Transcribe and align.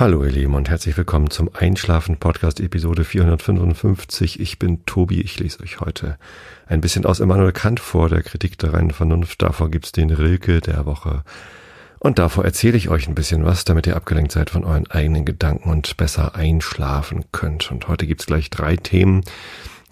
Hallo 0.00 0.22
ihr 0.22 0.30
Lieben 0.30 0.54
und 0.54 0.68
herzlich 0.68 0.96
willkommen 0.96 1.28
zum 1.28 1.50
Einschlafen 1.52 2.18
Podcast 2.18 2.60
Episode 2.60 3.02
455. 3.02 4.38
Ich 4.38 4.60
bin 4.60 4.86
Tobi, 4.86 5.20
ich 5.20 5.40
lese 5.40 5.60
euch 5.60 5.80
heute 5.80 6.18
ein 6.68 6.80
bisschen 6.80 7.04
aus 7.04 7.18
Immanuel 7.18 7.50
Kant 7.50 7.80
vor, 7.80 8.08
der 8.08 8.22
Kritik 8.22 8.56
der 8.58 8.74
reinen 8.74 8.92
Vernunft. 8.92 9.42
Davor 9.42 9.72
gibt's 9.72 9.90
den 9.90 10.10
Rilke 10.10 10.60
der 10.60 10.86
Woche. 10.86 11.24
Und 11.98 12.20
davor 12.20 12.44
erzähle 12.44 12.76
ich 12.76 12.90
euch 12.90 13.08
ein 13.08 13.16
bisschen 13.16 13.44
was, 13.44 13.64
damit 13.64 13.88
ihr 13.88 13.96
abgelenkt 13.96 14.30
seid 14.30 14.50
von 14.50 14.62
euren 14.62 14.88
eigenen 14.88 15.24
Gedanken 15.24 15.68
und 15.68 15.96
besser 15.96 16.36
einschlafen 16.36 17.24
könnt. 17.32 17.72
Und 17.72 17.88
heute 17.88 18.06
gibt's 18.06 18.26
gleich 18.26 18.50
drei 18.50 18.76
Themen. 18.76 19.22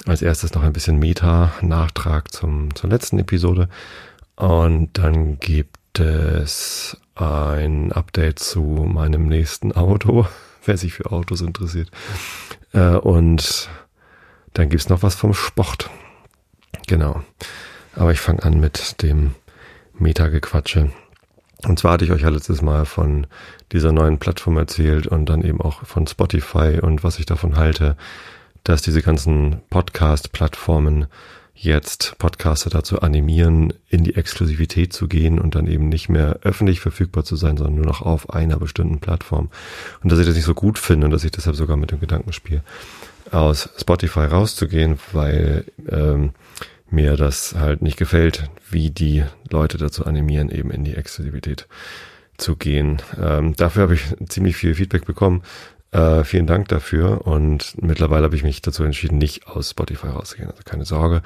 Als 0.06 0.22
erstes 0.22 0.54
noch 0.54 0.62
ein 0.62 0.72
bisschen 0.72 1.00
Meta-Nachtrag 1.00 2.32
zum, 2.32 2.72
zur 2.76 2.90
letzten 2.90 3.18
Episode. 3.18 3.68
Und 4.36 4.98
dann 4.98 5.40
gibt 5.40 5.76
es 6.00 6.96
ein 7.14 7.92
Update 7.92 8.38
zu 8.38 8.60
meinem 8.60 9.26
nächsten 9.26 9.72
Auto, 9.72 10.26
wer 10.64 10.76
sich 10.76 10.94
für 10.94 11.10
Autos 11.12 11.40
interessiert. 11.40 11.90
Äh, 12.72 12.96
und 12.96 13.68
dann 14.52 14.68
gibt's 14.68 14.88
noch 14.88 15.02
was 15.02 15.14
vom 15.14 15.34
Sport. 15.34 15.90
Genau. 16.86 17.22
Aber 17.94 18.12
ich 18.12 18.20
fange 18.20 18.42
an 18.42 18.60
mit 18.60 19.02
dem 19.02 19.34
Meta-Gequatsche. 19.98 20.90
Und 21.64 21.78
zwar 21.78 21.92
hatte 21.92 22.04
ich 22.04 22.12
euch 22.12 22.22
ja 22.22 22.28
letztes 22.28 22.62
Mal 22.62 22.84
von 22.84 23.26
dieser 23.72 23.92
neuen 23.92 24.18
Plattform 24.18 24.58
erzählt 24.58 25.06
und 25.06 25.26
dann 25.28 25.42
eben 25.42 25.60
auch 25.60 25.84
von 25.84 26.06
Spotify 26.06 26.78
und 26.80 27.02
was 27.02 27.18
ich 27.18 27.26
davon 27.26 27.56
halte, 27.56 27.96
dass 28.64 28.82
diese 28.82 29.02
ganzen 29.02 29.62
Podcast-Plattformen 29.70 31.06
jetzt 31.56 32.16
Podcaster 32.18 32.70
dazu 32.70 33.00
animieren, 33.00 33.72
in 33.88 34.04
die 34.04 34.14
Exklusivität 34.14 34.92
zu 34.92 35.08
gehen 35.08 35.38
und 35.38 35.54
dann 35.54 35.66
eben 35.66 35.88
nicht 35.88 36.08
mehr 36.08 36.40
öffentlich 36.42 36.80
verfügbar 36.80 37.24
zu 37.24 37.34
sein, 37.34 37.56
sondern 37.56 37.76
nur 37.76 37.86
noch 37.86 38.02
auf 38.02 38.30
einer 38.30 38.58
bestimmten 38.58 39.00
Plattform. 39.00 39.48
Und 40.02 40.12
dass 40.12 40.18
ich 40.18 40.26
das 40.26 40.36
nicht 40.36 40.44
so 40.44 40.54
gut 40.54 40.78
finde 40.78 41.06
und 41.06 41.10
dass 41.10 41.24
ich 41.24 41.30
deshalb 41.30 41.56
sogar 41.56 41.76
mit 41.76 41.90
dem 41.90 42.00
Gedanken 42.00 42.32
spiele, 42.32 42.62
aus 43.32 43.70
Spotify 43.78 44.20
rauszugehen, 44.20 44.98
weil 45.12 45.64
ähm, 45.88 46.30
mir 46.90 47.16
das 47.16 47.54
halt 47.58 47.82
nicht 47.82 47.96
gefällt, 47.96 48.50
wie 48.70 48.90
die 48.90 49.24
Leute 49.50 49.78
dazu 49.78 50.04
animieren, 50.04 50.50
eben 50.50 50.70
in 50.70 50.84
die 50.84 50.94
Exklusivität 50.94 51.66
zu 52.36 52.56
gehen. 52.56 53.02
Ähm, 53.20 53.56
dafür 53.56 53.84
habe 53.84 53.94
ich 53.94 54.02
ziemlich 54.28 54.56
viel 54.56 54.74
Feedback 54.74 55.06
bekommen. 55.06 55.42
Äh, 55.92 56.24
vielen 56.24 56.46
Dank 56.46 56.68
dafür 56.68 57.26
und 57.26 57.80
mittlerweile 57.80 58.24
habe 58.24 58.36
ich 58.36 58.42
mich 58.42 58.60
dazu 58.60 58.82
entschieden, 58.82 59.18
nicht 59.18 59.46
aus 59.46 59.70
Spotify 59.70 60.08
rauszugehen. 60.08 60.50
Also 60.50 60.62
keine 60.64 60.84
Sorge, 60.84 61.22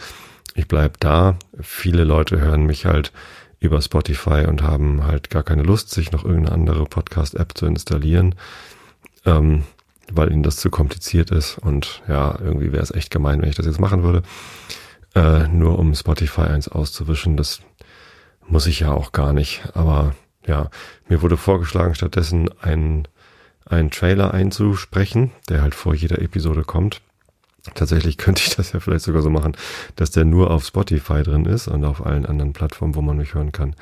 ich 0.54 0.68
bleib 0.68 1.00
da. 1.00 1.36
Viele 1.60 2.04
Leute 2.04 2.40
hören 2.40 2.66
mich 2.66 2.86
halt 2.86 3.12
über 3.58 3.80
Spotify 3.80 4.46
und 4.46 4.62
haben 4.62 5.04
halt 5.04 5.30
gar 5.30 5.42
keine 5.42 5.62
Lust, 5.62 5.90
sich 5.90 6.12
noch 6.12 6.24
irgendeine 6.24 6.54
andere 6.54 6.84
Podcast-App 6.86 7.56
zu 7.56 7.66
installieren, 7.66 8.34
ähm, 9.26 9.64
weil 10.10 10.32
ihnen 10.32 10.42
das 10.42 10.56
zu 10.56 10.70
kompliziert 10.70 11.30
ist. 11.30 11.58
Und 11.58 12.02
ja, 12.08 12.38
irgendwie 12.40 12.72
wäre 12.72 12.82
es 12.82 12.90
echt 12.90 13.10
gemein, 13.10 13.40
wenn 13.40 13.48
ich 13.48 13.56
das 13.56 13.66
jetzt 13.66 13.80
machen 13.80 14.02
würde, 14.02 14.22
äh, 15.14 15.46
nur 15.48 15.78
um 15.78 15.94
Spotify 15.94 16.42
eins 16.42 16.68
auszuwischen. 16.68 17.36
Das 17.36 17.60
muss 18.46 18.66
ich 18.66 18.80
ja 18.80 18.92
auch 18.92 19.12
gar 19.12 19.32
nicht. 19.32 19.62
Aber 19.74 20.14
ja, 20.46 20.70
mir 21.08 21.22
wurde 21.22 21.36
vorgeschlagen, 21.36 21.94
stattdessen 21.94 22.50
ein 22.60 23.06
einen 23.66 23.90
Trailer 23.90 24.34
einzusprechen, 24.34 25.32
der 25.48 25.62
halt 25.62 25.74
vor 25.74 25.94
jeder 25.94 26.20
Episode 26.20 26.64
kommt. 26.64 27.00
Tatsächlich 27.74 28.16
könnte 28.18 28.42
ich 28.46 28.56
das 28.56 28.72
ja 28.72 28.80
vielleicht 28.80 29.04
sogar 29.04 29.22
so 29.22 29.30
machen, 29.30 29.56
dass 29.96 30.10
der 30.10 30.24
nur 30.24 30.50
auf 30.50 30.64
Spotify 30.64 31.22
drin 31.22 31.44
ist 31.44 31.68
und 31.68 31.84
auf 31.84 32.04
allen 32.04 32.26
anderen 32.26 32.52
Plattformen, 32.52 32.94
wo 32.94 33.02
man 33.02 33.16
mich 33.16 33.34
hören 33.34 33.52
kann, 33.52 33.76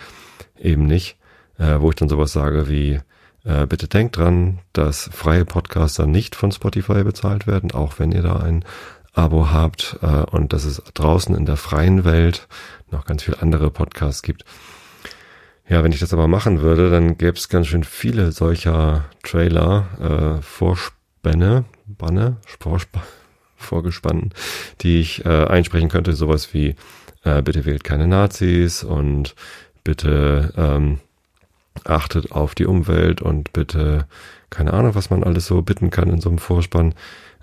eben 0.59 0.87
nicht. 0.87 1.17
Äh, 1.59 1.81
wo 1.81 1.91
ich 1.91 1.97
dann 1.97 2.09
sowas 2.09 2.33
sage 2.33 2.69
wie, 2.69 3.01
äh, 3.45 3.67
bitte 3.67 3.89
denkt 3.89 4.17
dran, 4.17 4.61
dass 4.73 5.11
freie 5.13 5.45
Podcaster 5.45 6.07
nicht 6.07 6.37
von 6.37 6.53
Spotify 6.53 7.03
bezahlt 7.03 7.47
werden, 7.47 7.73
auch 7.73 7.99
wenn 7.99 8.13
ihr 8.13 8.23
da 8.23 8.37
ein 8.37 8.65
Abo 9.13 9.51
habt 9.51 9.99
äh, 10.03 10.07
und 10.07 10.53
dass 10.53 10.65
es 10.65 10.83
draußen 10.95 11.35
in 11.35 11.47
der 11.47 11.57
freien 11.57 12.05
Welt 12.05 12.47
noch 12.91 13.05
ganz 13.05 13.25
viele 13.25 13.43
andere 13.43 13.71
Podcasts 13.71 14.23
gibt, 14.23 14.45
ja, 15.69 15.85
wenn 15.85 15.93
ich 15.93 16.01
das 16.01 16.13
aber 16.13 16.29
machen 16.29 16.61
würde, 16.61 16.91
dann 16.91 17.19
gäbe 17.19 17.37
es 17.37 17.49
ganz 17.49 17.67
schön 17.67 17.85
viele 17.85 18.33
solcher 18.33 19.05
Trailer, 19.23 20.39
äh, 20.39 20.43
Vorspänne, 20.43 21.65
Banne, 21.87 22.37
Vorsp 22.61 22.99
Vorgespannen, 23.57 24.33
die 24.83 25.01
ich 25.01 25.25
äh, 25.25 25.47
einsprechen 25.47 25.89
könnte, 25.89 26.13
sowas 26.13 26.55
wie 26.55 26.77
äh, 27.25 27.43
bitte 27.43 27.65
wählt 27.65 27.83
keine 27.83 28.07
Nazis 28.07 28.85
und 28.85 29.35
bitte 29.83 30.53
ähm, 30.57 31.01
achtet 31.85 32.31
auf 32.31 32.55
die 32.55 32.67
Umwelt 32.67 33.21
und 33.21 33.53
bitte 33.53 34.07
keine 34.51 34.73
Ahnung, 34.73 34.95
was 34.95 35.11
man 35.11 35.25
alles 35.25 35.47
so 35.47 35.63
bitten 35.63 35.91
kann 35.91 36.09
in 36.09 36.21
so 36.21 36.29
einem 36.29 36.39
Vorspann. 36.39 36.95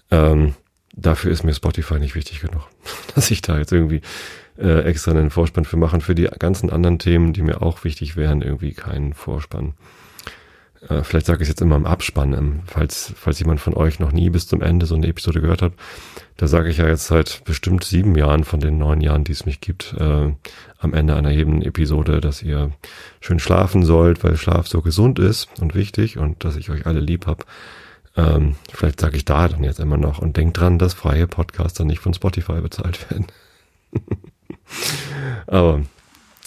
Ähm, 0.10 0.56
dafür 0.94 1.32
ist 1.32 1.44
mir 1.44 1.54
Spotify 1.54 2.00
nicht 2.00 2.16
wichtig 2.16 2.40
genug, 2.40 2.68
dass 3.16 3.30
ich 3.30 3.42
da 3.42 3.58
jetzt 3.58 3.72
irgendwie 3.72 4.02
äh, 4.58 4.82
extra 4.82 5.12
einen 5.12 5.30
Vorspann 5.30 5.66
für 5.66 5.78
machen. 5.78 6.02
Für 6.02 6.16
die 6.16 6.30
ganzen 6.40 6.70
anderen 6.70 7.00
Themen, 7.00 7.34
die 7.34 7.42
mir 7.42 7.62
auch 7.62 7.84
wichtig 7.84 8.16
wären, 8.16 8.42
irgendwie 8.42 8.74
keinen 8.74 9.14
Vorspann. 9.14 9.74
Äh, 10.90 11.04
vielleicht 11.04 11.26
sage 11.26 11.44
ich 11.44 11.50
jetzt 11.50 11.62
immer 11.62 11.76
im 11.76 11.86
Abspann, 11.86 12.34
ähm, 12.34 12.60
falls, 12.66 13.14
falls 13.16 13.40
jemand 13.40 13.60
von 13.60 13.74
euch 13.74 14.00
noch 14.00 14.12
nie 14.12 14.30
bis 14.30 14.48
zum 14.48 14.62
Ende 14.62 14.86
so 14.86 14.96
eine 14.96 15.08
Episode 15.08 15.42
gehört 15.42 15.62
hat. 15.62 15.74
Da 16.38 16.48
sage 16.48 16.70
ich 16.70 16.78
ja 16.78 16.88
jetzt 16.88 17.08
seit 17.08 17.44
bestimmt 17.46 17.84
sieben 17.84 18.16
Jahren 18.16 18.44
von 18.44 18.60
den 18.60 18.78
neun 18.78 19.02
Jahren, 19.02 19.24
die 19.24 19.32
es 19.32 19.46
mich 19.46 19.62
gibt, 19.62 19.96
äh, 19.98 20.34
am 20.80 20.94
Ende 20.94 21.16
einer 21.16 21.32
jeden 21.32 21.62
Episode, 21.62 22.22
dass 22.22 22.44
ihr 22.44 22.72
schön 23.22 23.40
schlafen 23.40 23.84
sollt, 23.84 24.24
weil 24.24 24.38
Schlaf 24.38 24.68
so 24.68 24.82
gesund 24.82 25.18
ist 25.18 25.50
und 25.60 25.76
wichtig 25.76 26.18
und 26.18 26.44
dass 26.44 26.56
ich 26.56 26.70
euch 26.70 26.86
alle 26.86 27.00
lieb 27.00 27.26
hab. 27.26 27.46
Ähm, 28.18 28.56
vielleicht 28.72 29.00
sage 29.00 29.18
ich 29.18 29.26
da 29.26 29.48
dann 29.48 29.64
jetzt 29.64 29.80
immer 29.80 29.98
noch 29.98 30.20
und 30.20 30.38
denkt 30.38 30.60
dran, 30.60 30.78
dass 30.78 30.94
freie 30.94 31.28
Podcaster 31.28 31.84
nicht 31.84 32.00
von 32.00 32.14
Spotify 32.14 32.62
bezahlt 32.62 33.10
werden. 33.10 33.26
Aber 35.48 35.82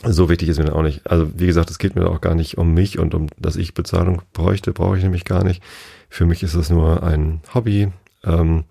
so 0.04 0.28
wichtig 0.28 0.48
ist 0.48 0.58
mir 0.58 0.66
dann 0.66 0.74
auch 0.74 0.82
nicht. 0.82 1.10
Also 1.10 1.30
wie 1.38 1.46
gesagt, 1.46 1.70
es 1.70 1.78
geht 1.78 1.96
mir 1.96 2.08
auch 2.08 2.20
gar 2.20 2.34
nicht 2.34 2.58
um 2.58 2.72
mich 2.72 2.98
und 2.98 3.14
um, 3.14 3.28
dass 3.36 3.56
ich 3.56 3.74
Bezahlung 3.74 4.22
bräuchte, 4.32 4.72
brauche 4.72 4.96
ich 4.96 5.02
nämlich 5.02 5.24
gar 5.24 5.44
nicht. 5.44 5.62
Für 6.08 6.26
mich 6.26 6.42
ist 6.42 6.54
es 6.54 6.70
nur 6.70 7.02
ein 7.02 7.40
Hobby. 7.54 7.88
Ähm, 8.24 8.64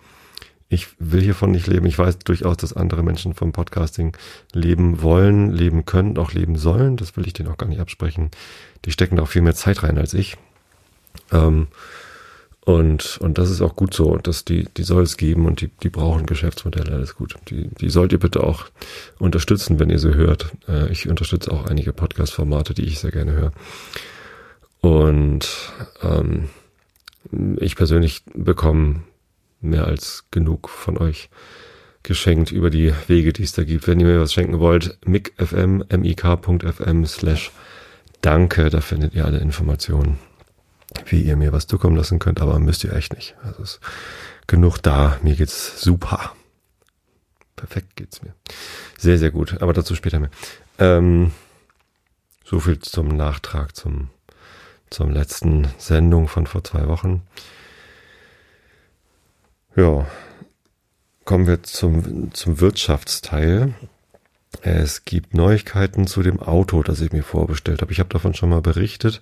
ich 0.70 0.88
will 1.00 1.22
hiervon 1.22 1.52
nicht 1.52 1.68
leben. 1.68 1.86
Ich 1.86 1.98
weiß 1.98 2.20
durchaus, 2.20 2.58
dass 2.58 2.74
andere 2.74 3.04
Menschen 3.04 3.34
vom 3.34 3.54
Podcasting 3.54 4.16
leben 4.54 5.02
wollen, 5.02 5.52
leben 5.52 5.86
können, 5.86 6.18
auch 6.18 6.34
leben 6.34 6.58
sollen. 6.58 6.98
Das 6.98 7.16
will 7.16 7.26
ich 7.26 7.34
denen 7.34 7.50
auch 7.50 7.58
gar 7.58 7.68
nicht 7.68 7.80
absprechen. 7.80 8.32
Die 8.86 8.92
stecken 8.92 9.16
da 9.16 9.24
auch 9.24 9.30
viel 9.30 9.42
mehr 9.42 9.56
Zeit 9.56 9.84
rein 9.84 9.98
als 9.98 10.14
ich. 10.14 10.38
Ähm, 11.32 11.68
und, 12.68 13.18
und 13.22 13.38
das 13.38 13.50
ist 13.50 13.62
auch 13.62 13.78
gut 13.78 13.94
so. 13.94 14.18
dass 14.18 14.44
die, 14.44 14.66
die 14.66 14.84
soll 14.84 15.04
es 15.04 15.16
geben 15.16 15.46
und 15.46 15.62
die, 15.62 15.70
die 15.82 15.90
brauchen 15.90 16.26
Geschäftsmodelle, 16.26 16.92
alles 16.92 17.16
gut. 17.16 17.36
Die, 17.50 17.70
die 17.70 17.90
sollt 17.90 18.12
ihr 18.12 18.20
bitte 18.20 18.44
auch 18.44 18.66
unterstützen, 19.20 19.80
wenn 19.80 19.90
ihr 19.90 20.00
sie 20.00 20.16
hört. 20.16 20.52
Äh, 20.68 20.92
ich 20.92 21.08
unterstütze 21.08 21.50
auch 21.50 21.66
einige 21.68 21.94
Podcast-Formate, 21.94 22.74
die 22.74 22.84
ich 22.84 23.00
sehr 23.00 23.12
gerne 23.12 23.32
höre. 23.32 23.52
Und 24.82 25.48
ähm, 26.04 26.50
ich 27.62 27.78
persönlich 27.78 28.24
bekomme 28.34 29.04
mehr 29.62 29.88
als 29.88 30.26
genug 30.30 30.68
von 30.68 30.98
euch 30.98 31.30
geschenkt 32.04 32.52
über 32.52 32.70
die 32.70 32.94
Wege, 33.08 33.32
die 33.32 33.44
es 33.44 33.54
da 33.54 33.64
gibt. 33.64 33.88
Wenn 33.88 34.02
ihr 34.02 34.08
mir 34.08 34.20
was 34.20 34.34
schenken 34.34 34.60
wollt, 34.60 34.98
micfm, 35.06 35.84
mik.fm 35.90 37.06
slash 37.06 37.50
danke, 38.20 38.70
da 38.70 38.82
findet 38.82 39.16
ihr 39.16 39.24
alle 39.24 39.38
Informationen 39.38 40.18
wie 41.06 41.22
ihr 41.22 41.36
mir 41.36 41.52
was 41.52 41.68
zukommen 41.68 41.96
lassen 41.96 42.20
könnt, 42.20 42.42
aber 42.42 42.60
müsst 42.60 42.84
ihr 42.84 42.94
echt 42.94 43.14
nicht. 43.14 43.36
Also 43.44 43.64
ist 43.64 43.80
genug 44.48 44.78
da. 44.80 45.18
Mir 45.22 45.36
geht's 45.36 45.82
super. 45.82 46.34
Perfekt 47.56 47.96
geht's 47.96 48.22
mir. 48.22 48.34
Sehr, 48.98 49.18
sehr 49.18 49.32
gut. 49.32 49.62
Aber 49.62 49.74
dazu 49.74 49.96
später 49.96 50.20
mehr. 50.20 50.30
Ähm, 50.80 51.32
so 52.46 52.60
viel 52.60 52.80
zum 52.80 53.10
Nachtrag 53.10 53.76
zum, 53.76 54.10
zum 54.90 55.12
letzten 55.12 55.68
Sendung 55.78 56.28
von 56.28 56.48
vor 56.48 56.64
zwei 56.64 56.88
Wochen. 56.88 57.24
Ja. 59.76 60.08
Kommen 61.26 61.46
wir 61.46 61.62
zum, 61.64 62.34
zum 62.34 62.62
Wirtschaftsteil. 62.62 63.74
Es 64.62 65.04
gibt 65.04 65.34
Neuigkeiten 65.34 66.08
zu 66.08 66.24
dem 66.24 66.40
Auto, 66.42 66.84
das 66.84 67.02
ich 67.02 67.12
mir 67.12 67.24
vorbestellt 67.24 67.82
habe. 67.82 67.92
Ich 67.92 68.00
habe 68.00 68.10
davon 68.10 68.34
schon 68.34 68.50
mal 68.50 68.62
berichtet 68.62 69.22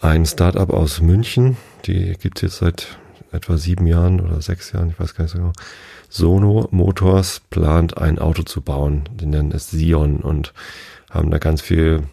ein 0.00 0.26
Startup 0.26 0.70
aus 0.70 1.00
München, 1.00 1.56
die 1.86 2.14
gibt's 2.14 2.42
jetzt 2.42 2.58
seit 2.58 2.98
etwa 3.32 3.56
sieben 3.56 3.86
Jahren 3.86 4.20
oder 4.20 4.40
sechs 4.40 4.72
Jahren, 4.72 4.90
ich 4.90 5.00
weiß 5.00 5.14
gar 5.14 5.24
nicht 5.24 5.32
so 5.32 5.38
genau. 5.38 5.52
Sono 6.08 6.68
Motors 6.70 7.40
plant 7.50 7.98
ein 7.98 8.18
Auto 8.18 8.44
zu 8.44 8.60
bauen, 8.60 9.08
die 9.12 9.26
nennen 9.26 9.50
es 9.52 9.70
Sion 9.70 10.20
und 10.20 10.54
haben 11.10 11.30
da 11.30 11.38
ganz 11.38 11.60
viel, 11.60 12.04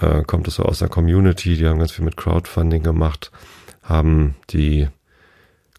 äh, 0.00 0.22
kommt 0.22 0.46
es 0.46 0.56
so 0.56 0.62
aus 0.62 0.78
der 0.78 0.88
Community, 0.88 1.56
die 1.56 1.66
haben 1.66 1.78
ganz 1.78 1.92
viel 1.92 2.04
mit 2.04 2.16
Crowdfunding 2.16 2.82
gemacht, 2.82 3.32
haben 3.82 4.36
die 4.50 4.88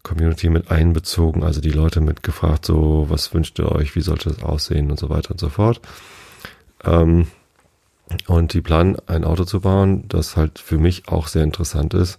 Community 0.02 0.50
mit 0.50 0.70
einbezogen, 0.70 1.42
also 1.42 1.62
die 1.62 1.70
Leute 1.70 2.02
mit 2.02 2.22
gefragt, 2.22 2.66
so, 2.66 3.06
was 3.08 3.32
wünscht 3.32 3.58
ihr 3.58 3.72
euch, 3.72 3.96
wie 3.96 4.02
sollte 4.02 4.28
es 4.28 4.42
aussehen 4.42 4.90
und 4.90 4.98
so 4.98 5.08
weiter 5.08 5.30
und 5.30 5.40
so 5.40 5.48
fort. 5.48 5.80
Ähm, 6.84 7.26
und 8.26 8.52
die 8.52 8.60
planen, 8.60 8.96
ein 9.06 9.24
Auto 9.24 9.44
zu 9.44 9.60
bauen, 9.60 10.04
das 10.08 10.36
halt 10.36 10.58
für 10.58 10.78
mich 10.78 11.08
auch 11.08 11.26
sehr 11.26 11.42
interessant 11.42 11.94
ist, 11.94 12.18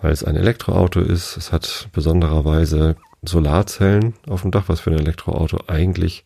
weil 0.00 0.12
es 0.12 0.24
ein 0.24 0.36
Elektroauto 0.36 1.00
ist. 1.00 1.36
Es 1.36 1.52
hat 1.52 1.88
besondererweise 1.92 2.96
Solarzellen 3.22 4.14
auf 4.28 4.42
dem 4.42 4.50
Dach, 4.50 4.64
was 4.66 4.80
für 4.80 4.90
ein 4.90 4.98
Elektroauto 4.98 5.58
eigentlich 5.68 6.24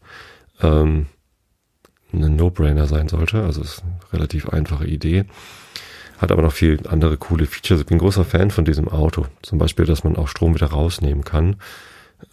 ähm, 0.62 1.06
ein 2.12 2.36
No-Brainer 2.36 2.86
sein 2.86 3.08
sollte. 3.08 3.42
Also 3.42 3.62
ist 3.62 3.82
eine 3.82 4.12
relativ 4.12 4.48
einfache 4.48 4.86
Idee. 4.86 5.24
Hat 6.18 6.32
aber 6.32 6.42
noch 6.42 6.52
viel 6.52 6.80
andere 6.88 7.18
coole 7.18 7.46
Features. 7.46 7.80
Ich 7.80 7.86
bin 7.86 7.98
großer 7.98 8.24
Fan 8.24 8.50
von 8.50 8.64
diesem 8.64 8.88
Auto. 8.88 9.26
Zum 9.42 9.58
Beispiel, 9.58 9.84
dass 9.84 10.04
man 10.04 10.16
auch 10.16 10.28
Strom 10.28 10.54
wieder 10.54 10.68
rausnehmen 10.68 11.24
kann. 11.24 11.56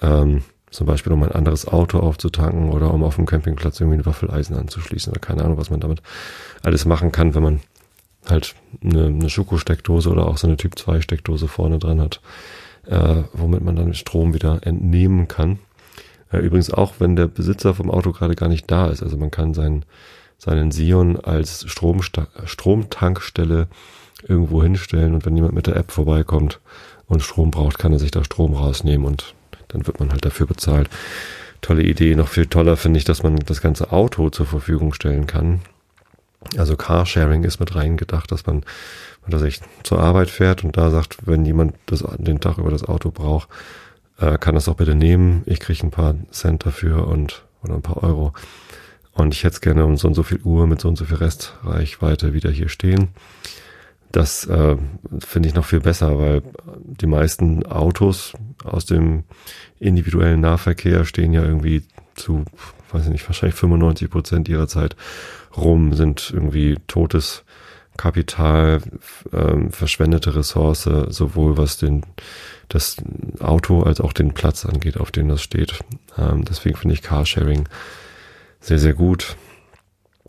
Ähm, 0.01 0.43
zum 0.73 0.87
Beispiel, 0.87 1.13
um 1.13 1.23
ein 1.23 1.31
anderes 1.31 1.67
Auto 1.67 1.99
aufzutanken 1.99 2.71
oder 2.71 2.93
um 2.93 3.03
auf 3.03 3.15
dem 3.15 3.25
Campingplatz 3.25 3.79
irgendwie 3.79 3.99
ein 3.99 4.05
Waffeleisen 4.05 4.57
anzuschließen 4.57 5.11
oder 5.11 5.19
keine 5.19 5.43
Ahnung, 5.43 5.57
was 5.57 5.69
man 5.69 5.79
damit 5.79 6.01
alles 6.63 6.85
machen 6.85 7.11
kann, 7.11 7.35
wenn 7.35 7.43
man 7.43 7.59
halt 8.27 8.55
eine, 8.83 9.05
eine 9.05 9.29
Schokosteckdose 9.29 10.09
oder 10.09 10.27
auch 10.27 10.37
so 10.37 10.47
eine 10.47 10.57
Typ 10.57 10.77
2 10.77 11.01
Steckdose 11.01 11.47
vorne 11.47 11.77
dran 11.77 12.01
hat, 12.01 12.21
äh, 12.87 13.23
womit 13.33 13.63
man 13.63 13.75
dann 13.75 13.93
Strom 13.93 14.33
wieder 14.33 14.65
entnehmen 14.65 15.27
kann. 15.27 15.59
Äh, 16.31 16.39
übrigens 16.39 16.71
auch, 16.71 16.95
wenn 16.99 17.15
der 17.15 17.27
Besitzer 17.27 17.75
vom 17.75 17.91
Auto 17.91 18.11
gerade 18.11 18.35
gar 18.35 18.49
nicht 18.49 18.69
da 18.71 18.87
ist. 18.87 19.03
Also 19.03 19.17
man 19.17 19.31
kann 19.31 19.53
seinen, 19.53 19.85
seinen 20.37 20.71
Sion 20.71 21.19
als 21.19 21.65
Stromtankstelle 21.67 23.67
irgendwo 24.27 24.63
hinstellen 24.63 25.13
und 25.13 25.25
wenn 25.25 25.35
jemand 25.35 25.53
mit 25.53 25.67
der 25.67 25.75
App 25.75 25.91
vorbeikommt 25.91 26.59
und 27.07 27.21
Strom 27.21 27.51
braucht, 27.51 27.77
kann 27.77 27.93
er 27.93 27.99
sich 27.99 28.11
da 28.11 28.23
Strom 28.23 28.53
rausnehmen 28.53 29.05
und 29.05 29.35
dann 29.73 29.85
wird 29.87 29.99
man 29.99 30.11
halt 30.11 30.23
dafür 30.23 30.47
bezahlt. 30.47 30.89
Tolle 31.61 31.83
Idee. 31.83 32.15
Noch 32.15 32.27
viel 32.27 32.47
toller 32.47 32.77
finde 32.77 32.99
ich, 32.99 33.05
dass 33.05 33.23
man 33.23 33.35
das 33.35 33.61
ganze 33.61 33.91
Auto 33.91 34.29
zur 34.29 34.45
Verfügung 34.45 34.93
stellen 34.93 35.27
kann. 35.27 35.61
Also 36.57 36.75
Carsharing 36.75 37.43
ist 37.43 37.59
mit 37.59 37.75
reingedacht, 37.75 38.31
dass 38.31 38.45
man, 38.45 38.63
dass 39.27 39.41
ich 39.43 39.61
zur 39.83 39.99
Arbeit 39.99 40.29
fährt 40.29 40.63
und 40.63 40.75
da 40.77 40.89
sagt, 40.89 41.25
wenn 41.25 41.45
jemand 41.45 41.75
das, 41.85 42.03
den 42.17 42.39
Tag 42.39 42.57
über 42.57 42.71
das 42.71 42.83
Auto 42.83 43.11
braucht, 43.11 43.47
äh, 44.19 44.37
kann 44.37 44.55
das 44.55 44.67
auch 44.67 44.75
bitte 44.75 44.95
nehmen. 44.95 45.43
Ich 45.45 45.59
kriege 45.59 45.85
ein 45.85 45.91
paar 45.91 46.15
Cent 46.31 46.65
dafür 46.65 47.07
und 47.07 47.43
oder 47.63 47.75
ein 47.75 47.81
paar 47.81 48.03
Euro. 48.03 48.33
Und 49.13 49.33
ich 49.33 49.43
hätte 49.43 49.55
es 49.55 49.61
gerne 49.61 49.85
um 49.85 49.95
so 49.95 50.07
und 50.07 50.15
so 50.15 50.23
viel 50.23 50.41
Uhr 50.43 50.67
mit 50.67 50.81
so 50.81 50.89
und 50.89 50.97
so 50.97 51.05
viel 51.05 51.17
Restreichweite 51.17 52.33
wieder 52.33 52.49
hier 52.49 52.67
stehen. 52.67 53.09
Das 54.13 54.45
äh, 54.45 54.77
finde 55.19 55.49
ich 55.49 55.55
noch 55.55 55.65
viel 55.65 55.79
besser, 55.79 56.19
weil 56.19 56.43
die 56.85 57.07
meisten 57.07 57.65
Autos 57.65 58.33
aus 58.63 58.85
dem 58.85 59.23
individuellen 59.79 60.39
Nahverkehr 60.39 61.03
stehen 61.03 61.33
ja 61.33 61.43
irgendwie 61.43 61.81
zu, 62.13 62.45
weiß 62.91 63.05
ich 63.05 63.11
nicht, 63.11 63.27
wahrscheinlich 63.27 63.55
95 63.55 64.11
Prozent 64.11 64.47
ihrer 64.47 64.67
Zeit 64.67 64.95
rum, 65.57 65.93
sind 65.93 66.29
irgendwie 66.31 66.77
totes 66.85 67.43
Kapital, 67.97 68.81
äh, 69.31 69.69
verschwendete 69.71 70.35
Ressource, 70.35 70.87
sowohl 71.09 71.57
was 71.57 71.77
den 71.77 72.05
das 72.69 72.97
Auto 73.39 73.81
als 73.81 73.99
auch 73.99 74.13
den 74.13 74.35
Platz 74.35 74.63
angeht, 74.63 74.97
auf 74.97 75.09
dem 75.09 75.27
das 75.27 75.41
steht. 75.41 75.79
Ähm, 76.19 76.45
deswegen 76.45 76.77
finde 76.77 76.93
ich 76.93 77.01
Carsharing 77.01 77.67
sehr, 78.59 78.79
sehr 78.79 78.93
gut. 78.93 79.37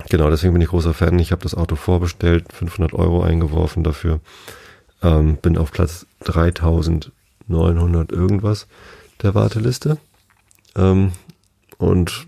Genau, 0.09 0.29
deswegen 0.29 0.53
bin 0.53 0.63
ich 0.63 0.69
großer 0.69 0.93
Fan. 0.93 1.19
Ich 1.19 1.33
habe 1.33 1.43
das 1.43 1.55
Auto 1.55 1.77
vorbestellt, 1.77 2.53
500 2.53 2.93
Euro 2.95 3.23
eingeworfen 3.23 3.85
dafür. 3.85 4.21
Ähm, 5.03 5.37
bin 5.37 5.57
auf 5.57 5.71
Platz 5.71 6.07
3900 6.25 8.11
irgendwas 8.11 8.67
der 9.23 9.35
Warteliste. 9.35 9.99
Ähm, 10.77 11.13
und 11.79 12.27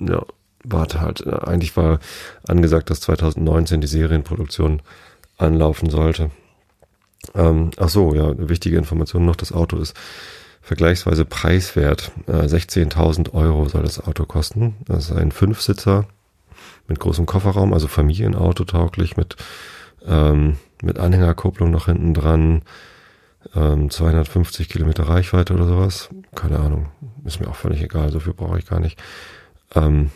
ja, 0.00 0.22
warte 0.64 1.00
halt. 1.00 1.26
Eigentlich 1.26 1.76
war 1.76 1.98
angesagt, 2.46 2.90
dass 2.90 3.00
2019 3.00 3.80
die 3.80 3.86
Serienproduktion 3.86 4.82
anlaufen 5.38 5.88
sollte. 5.88 6.30
Ähm, 7.34 7.70
ach 7.78 7.88
so, 7.88 8.14
ja, 8.14 8.34
wichtige 8.36 8.76
Information 8.76 9.24
noch, 9.24 9.36
das 9.36 9.52
Auto 9.52 9.78
ist 9.78 9.96
vergleichsweise 10.60 11.24
preiswert. 11.24 12.12
Äh, 12.26 12.44
16.000 12.44 13.32
Euro 13.32 13.68
soll 13.68 13.82
das 13.82 14.04
Auto 14.04 14.26
kosten. 14.26 14.76
Das 14.84 15.10
ist 15.10 15.16
ein 15.16 15.32
Fünfsitzer 15.32 16.06
mit 16.86 16.98
großem 16.98 17.26
Kofferraum, 17.26 17.72
also 17.72 17.88
Familienauto 17.88 18.64
tauglich, 18.64 19.16
mit, 19.16 19.36
ähm, 20.06 20.56
mit 20.82 20.98
Anhängerkupplung 20.98 21.70
noch 21.70 21.86
hinten 21.86 22.14
dran, 22.14 22.62
ähm, 23.54 23.90
250 23.90 24.68
Kilometer 24.68 25.04
Reichweite 25.04 25.54
oder 25.54 25.66
sowas. 25.66 26.10
Keine 26.34 26.58
Ahnung, 26.58 26.88
ist 27.24 27.40
mir 27.40 27.48
auch 27.48 27.56
völlig 27.56 27.82
egal, 27.82 28.10
so 28.10 28.20
viel 28.20 28.34
brauche 28.34 28.58
ich 28.58 28.66
gar 28.66 28.80
nicht. 28.80 28.98
Ähm, 29.74 30.10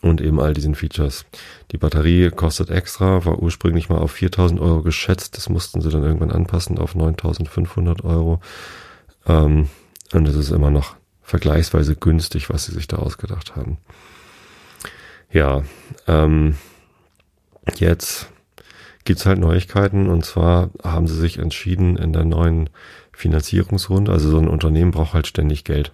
und 0.00 0.20
eben 0.20 0.40
all 0.40 0.54
diesen 0.54 0.74
Features. 0.74 1.26
Die 1.70 1.78
Batterie 1.78 2.30
kostet 2.30 2.70
extra, 2.70 3.24
war 3.24 3.38
ursprünglich 3.38 3.88
mal 3.88 3.98
auf 3.98 4.12
4000 4.12 4.60
Euro 4.60 4.82
geschätzt, 4.82 5.36
das 5.36 5.48
mussten 5.48 5.80
sie 5.80 5.90
dann 5.90 6.02
irgendwann 6.02 6.32
anpassen 6.32 6.78
auf 6.78 6.94
9500 6.94 8.02
Euro. 8.04 8.40
Ähm, 9.26 9.68
und 10.12 10.28
es 10.28 10.34
ist 10.34 10.50
immer 10.50 10.70
noch 10.70 10.96
vergleichsweise 11.22 11.96
günstig, 11.96 12.50
was 12.50 12.66
sie 12.66 12.72
sich 12.72 12.88
da 12.88 12.96
ausgedacht 12.96 13.54
haben. 13.54 13.78
Ja, 15.32 15.62
ähm, 16.06 16.56
jetzt 17.76 18.28
gibt's 19.04 19.26
halt 19.26 19.38
Neuigkeiten 19.38 20.08
und 20.08 20.24
zwar 20.24 20.70
haben 20.82 21.08
sie 21.08 21.18
sich 21.18 21.38
entschieden 21.38 21.96
in 21.96 22.12
der 22.12 22.24
neuen 22.24 22.68
Finanzierungsrunde, 23.12 24.12
also 24.12 24.30
so 24.30 24.38
ein 24.38 24.48
Unternehmen 24.48 24.90
braucht 24.90 25.14
halt 25.14 25.26
ständig 25.26 25.64
Geld, 25.64 25.92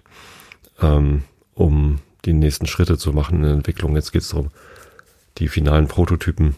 ähm, 0.81 1.23
um 1.53 1.99
die 2.25 2.33
nächsten 2.33 2.67
Schritte 2.67 2.97
zu 2.97 3.13
machen 3.13 3.37
in 3.37 3.43
der 3.43 3.53
Entwicklung. 3.53 3.95
Jetzt 3.95 4.11
geht's 4.11 4.29
darum, 4.29 4.49
die 5.37 5.47
finalen 5.47 5.87
Prototypen 5.87 6.55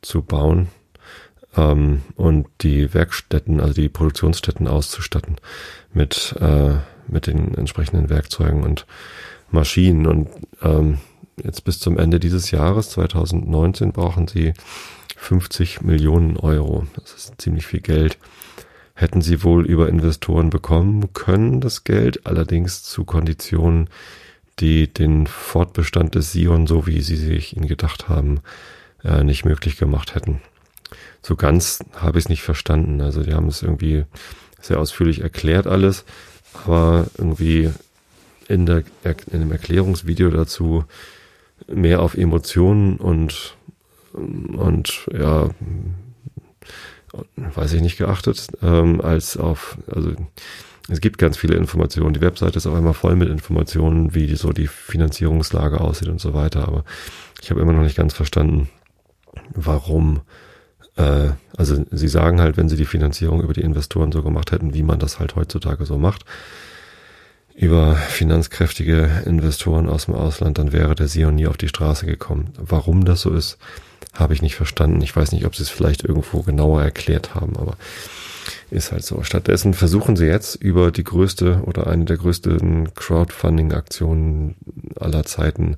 zu 0.00 0.22
bauen 0.22 0.68
ähm, 1.56 2.02
und 2.16 2.46
die 2.62 2.94
Werkstätten, 2.94 3.60
also 3.60 3.74
die 3.74 3.88
Produktionsstätten 3.88 4.66
auszustatten 4.66 5.36
mit, 5.92 6.34
äh, 6.40 6.74
mit 7.06 7.26
den 7.26 7.54
entsprechenden 7.54 8.08
Werkzeugen 8.08 8.62
und 8.62 8.86
Maschinen. 9.50 10.06
Und 10.06 10.28
ähm, 10.62 10.98
jetzt 11.42 11.64
bis 11.64 11.78
zum 11.78 11.98
Ende 11.98 12.20
dieses 12.20 12.50
Jahres, 12.50 12.90
2019, 12.90 13.92
brauchen 13.92 14.28
sie 14.28 14.54
50 15.16 15.82
Millionen 15.82 16.36
Euro. 16.36 16.86
Das 16.96 17.14
ist 17.14 17.40
ziemlich 17.40 17.66
viel 17.66 17.80
Geld. 17.80 18.18
Hätten 18.94 19.22
sie 19.22 19.42
wohl 19.42 19.66
über 19.66 19.88
Investoren 19.88 20.50
bekommen 20.50 21.12
können, 21.12 21.60
das 21.60 21.84
Geld, 21.84 22.26
allerdings 22.26 22.82
zu 22.82 23.04
Konditionen, 23.04 23.88
die 24.60 24.92
den 24.92 25.26
Fortbestand 25.26 26.14
des 26.14 26.32
Sion, 26.32 26.66
so 26.66 26.86
wie 26.86 27.00
sie 27.00 27.16
sich 27.16 27.56
ihn 27.56 27.66
gedacht 27.66 28.08
haben, 28.08 28.40
äh, 29.02 29.24
nicht 29.24 29.44
möglich 29.44 29.76
gemacht 29.76 30.14
hätten. 30.14 30.40
So 31.22 31.34
ganz 31.34 31.80
habe 31.96 32.18
ich 32.18 32.26
es 32.26 32.28
nicht 32.28 32.42
verstanden. 32.42 33.00
Also 33.00 33.22
die 33.22 33.34
haben 33.34 33.48
es 33.48 33.62
irgendwie 33.62 34.04
sehr 34.60 34.78
ausführlich 34.78 35.20
erklärt 35.22 35.66
alles, 35.66 36.04
aber 36.64 37.06
irgendwie 37.18 37.70
in, 38.48 38.66
der, 38.66 38.84
in 39.30 39.40
dem 39.40 39.52
Erklärungsvideo 39.52 40.30
dazu 40.30 40.84
mehr 41.66 42.00
auf 42.00 42.16
Emotionen 42.16 42.96
und, 42.96 43.56
und 44.12 45.06
ja, 45.12 45.50
weiß 47.36 47.72
ich 47.74 47.82
nicht 47.82 47.98
geachtet, 47.98 48.48
ähm, 48.62 49.00
als 49.00 49.36
auf, 49.36 49.78
also 49.92 50.12
es 50.88 51.00
gibt 51.00 51.18
ganz 51.18 51.36
viele 51.36 51.56
Informationen. 51.56 52.12
Die 52.12 52.20
Webseite 52.20 52.58
ist 52.58 52.66
auch 52.66 52.74
einmal 52.74 52.94
voll 52.94 53.16
mit 53.16 53.30
Informationen, 53.30 54.14
wie 54.14 54.34
so 54.34 54.52
die 54.52 54.66
Finanzierungslage 54.66 55.80
aussieht 55.80 56.08
und 56.08 56.20
so 56.20 56.34
weiter. 56.34 56.68
Aber 56.68 56.84
ich 57.40 57.50
habe 57.50 57.60
immer 57.60 57.72
noch 57.72 57.82
nicht 57.82 57.96
ganz 57.96 58.12
verstanden, 58.12 58.68
warum. 59.54 60.20
Äh, 60.96 61.30
also 61.56 61.82
sie 61.90 62.08
sagen 62.08 62.40
halt, 62.40 62.56
wenn 62.56 62.68
sie 62.68 62.76
die 62.76 62.84
Finanzierung 62.84 63.42
über 63.42 63.54
die 63.54 63.62
Investoren 63.62 64.12
so 64.12 64.22
gemacht 64.22 64.52
hätten, 64.52 64.74
wie 64.74 64.82
man 64.82 64.98
das 64.98 65.18
halt 65.18 65.36
heutzutage 65.36 65.86
so 65.86 65.98
macht, 65.98 66.24
über 67.54 67.94
finanzkräftige 67.94 69.22
Investoren 69.26 69.88
aus 69.88 70.06
dem 70.06 70.14
Ausland, 70.14 70.58
dann 70.58 70.72
wäre 70.72 70.94
der 70.94 71.08
Sion 71.08 71.36
nie 71.36 71.46
auf 71.46 71.56
die 71.56 71.68
Straße 71.68 72.04
gekommen. 72.04 72.52
Warum 72.58 73.04
das 73.04 73.20
so 73.20 73.30
ist, 73.30 73.58
habe 74.12 74.34
ich 74.34 74.42
nicht 74.42 74.56
verstanden. 74.56 75.00
Ich 75.02 75.14
weiß 75.14 75.32
nicht, 75.32 75.46
ob 75.46 75.54
sie 75.54 75.62
es 75.62 75.70
vielleicht 75.70 76.04
irgendwo 76.04 76.42
genauer 76.42 76.82
erklärt 76.82 77.34
haben, 77.34 77.56
aber 77.56 77.76
ist 78.70 78.92
halt 78.92 79.04
so. 79.04 79.22
Stattdessen 79.22 79.72
versuchen 79.72 80.16
sie 80.16 80.26
jetzt 80.26 80.56
über 80.56 80.90
die 80.90 81.04
größte 81.04 81.62
oder 81.64 81.86
eine 81.86 82.04
der 82.04 82.16
größten 82.16 82.94
Crowdfunding-Aktionen 82.94 84.56
aller 84.96 85.24
Zeiten 85.24 85.76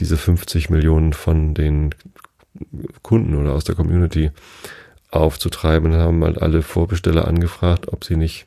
diese 0.00 0.16
50 0.16 0.70
Millionen 0.70 1.12
von 1.12 1.54
den 1.54 1.94
Kunden 3.02 3.34
oder 3.34 3.52
aus 3.52 3.64
der 3.64 3.74
Community 3.74 4.30
aufzutreiben 5.10 5.92
und 5.92 5.98
haben 5.98 6.24
halt 6.24 6.40
alle 6.40 6.62
Vorbesteller 6.62 7.28
angefragt, 7.28 7.88
ob 7.88 8.04
sie 8.04 8.16
nicht 8.16 8.46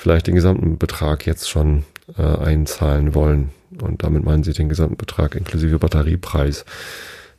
vielleicht 0.00 0.28
den 0.28 0.34
gesamten 0.34 0.78
Betrag 0.78 1.26
jetzt 1.26 1.50
schon 1.50 1.84
äh, 2.16 2.22
einzahlen 2.22 3.14
wollen. 3.14 3.50
Und 3.82 4.02
damit 4.02 4.24
meinen 4.24 4.42
sie 4.42 4.54
den 4.54 4.70
gesamten 4.70 4.96
Betrag 4.96 5.34
inklusive 5.34 5.78
Batteriepreis 5.78 6.64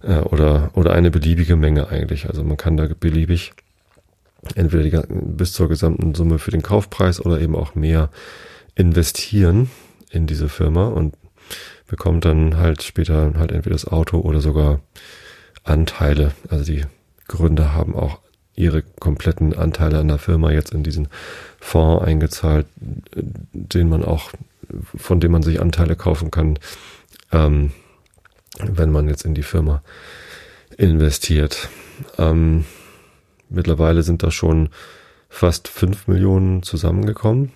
äh, 0.04 0.20
oder, 0.20 0.70
oder 0.76 0.94
eine 0.94 1.10
beliebige 1.10 1.56
Menge 1.56 1.90
eigentlich. 1.90 2.30
Also 2.30 2.44
man 2.44 2.58
kann 2.58 2.78
da 2.78 2.88
beliebig 2.88 3.54
entweder 4.54 4.84
die, 4.84 5.08
bis 5.10 5.54
zur 5.54 5.70
gesamten 5.70 6.14
Summe 6.14 6.38
für 6.38 6.52
den 6.52 6.62
Kaufpreis 6.62 7.20
oder 7.20 7.42
eben 7.42 7.56
auch 7.56 7.74
mehr 7.74 8.10
investieren 8.76 9.72
in 10.12 10.28
diese 10.28 10.48
Firma 10.48 10.88
und 10.88 11.16
bekommt 11.88 12.26
dann 12.26 12.58
halt 12.58 12.84
später 12.84 13.34
halt 13.40 13.52
entweder 13.52 13.74
das 13.74 13.88
Auto 13.88 14.20
oder 14.20 14.40
sogar 14.40 14.82
Anteile. 15.64 16.32
Also 16.48 16.66
die 16.66 16.86
Gründer 17.28 17.74
haben 17.74 17.96
auch 17.96 18.20
ihre 18.56 18.84
kompletten 19.00 19.54
Anteile 19.58 20.00
an 20.00 20.08
der 20.08 20.18
Firma 20.18 20.52
jetzt 20.52 20.74
in 20.74 20.84
diesen 20.84 21.08
Fonds 21.60 22.04
eingezahlt, 22.06 22.66
den 22.76 23.90
man 23.90 24.04
auch, 24.04 24.32
von 24.96 25.20
dem 25.20 25.32
man 25.32 25.44
sich 25.44 25.62
Anteile 25.62 25.96
kaufen 25.96 26.32
kann, 26.32 26.60
ähm, 27.32 27.72
wenn 28.60 28.92
man 28.92 29.08
jetzt 29.08 29.26
in 29.26 29.34
die 29.34 29.44
Firma 29.44 29.82
investiert. 30.78 31.70
Ähm, 32.18 32.66
mittlerweile 33.50 34.04
sind 34.04 34.24
da 34.24 34.32
schon 34.32 34.70
fast 35.30 35.68
fünf 35.68 36.08
Millionen 36.08 36.64
zusammengekommen. 36.64 37.52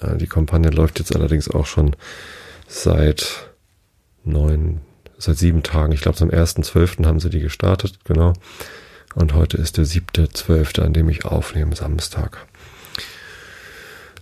Äh, 0.00 0.16
die 0.16 0.26
Kampagne 0.26 0.70
läuft 0.70 0.98
jetzt 0.98 1.14
allerdings 1.14 1.50
auch 1.50 1.66
schon 1.66 1.94
seit 2.66 3.50
neun, 4.24 4.80
seit 5.18 5.36
sieben 5.36 5.62
Tagen. 5.62 5.92
Ich 5.92 6.00
glaube, 6.00 6.20
am 6.20 6.30
1.12. 6.30 7.06
haben 7.06 7.20
sie 7.20 7.30
die 7.30 7.40
gestartet, 7.40 7.98
genau. 8.04 8.32
Und 9.14 9.34
heute 9.34 9.56
ist 9.56 9.78
der 9.78 9.84
siebte, 9.84 10.28
zwölfte, 10.28 10.84
an 10.84 10.92
dem 10.92 11.08
ich 11.08 11.24
aufnehme, 11.24 11.74
Samstag. 11.74 12.46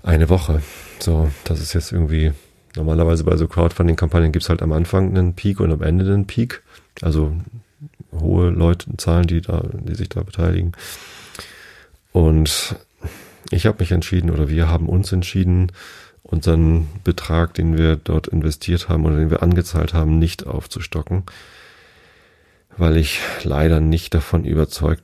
Eine 0.03 0.29
Woche. 0.29 0.63
So, 1.01 1.31
das 1.45 1.61
ist 1.61 1.73
jetzt 1.73 1.93
irgendwie, 1.93 2.33
normalerweise 2.77 3.25
bei 3.25 3.37
so 3.37 3.49
Crowdfunding-Kampagnen 3.49 4.33
gibt's 4.33 4.49
halt 4.49 4.63
am 4.63 4.73
Anfang 4.73 5.09
einen 5.09 5.35
Peak 5.35 5.61
und 5.61 5.73
am 5.73 5.83
Ende 5.83 6.05
einen 6.05 6.27
Peak. 6.27 6.63
Also 7.03 7.35
hohe 8.13 8.51
Leute, 8.51 8.97
Zahlen, 8.97 9.27
die 9.27 9.41
da, 9.41 9.63
die 9.73 9.95
sich 9.95 10.09
da 10.09 10.23
beteiligen. 10.23 10.73
Und 12.13 12.77
ich 13.51 13.67
habe 13.67 13.79
mich 13.81 13.93
entschieden 13.93 14.31
oder 14.31 14.49
wir 14.49 14.69
haben 14.69 14.89
uns 14.89 15.11
entschieden, 15.13 15.73
unseren 16.23 16.89
Betrag, 17.05 17.55
den 17.55 17.77
wir 17.77 17.97
dort 17.97 18.29
investiert 18.29 18.89
haben 18.89 19.05
oder 19.05 19.17
den 19.17 19.31
wir 19.31 19.43
angezahlt 19.43 19.95
haben, 19.95 20.19
nicht 20.19 20.47
aufzustocken, 20.47 21.25
weil 22.77 22.97
ich 22.97 23.21
leider 23.43 23.81
nicht 23.81 24.15
davon 24.15 24.45
überzeugt, 24.45 25.03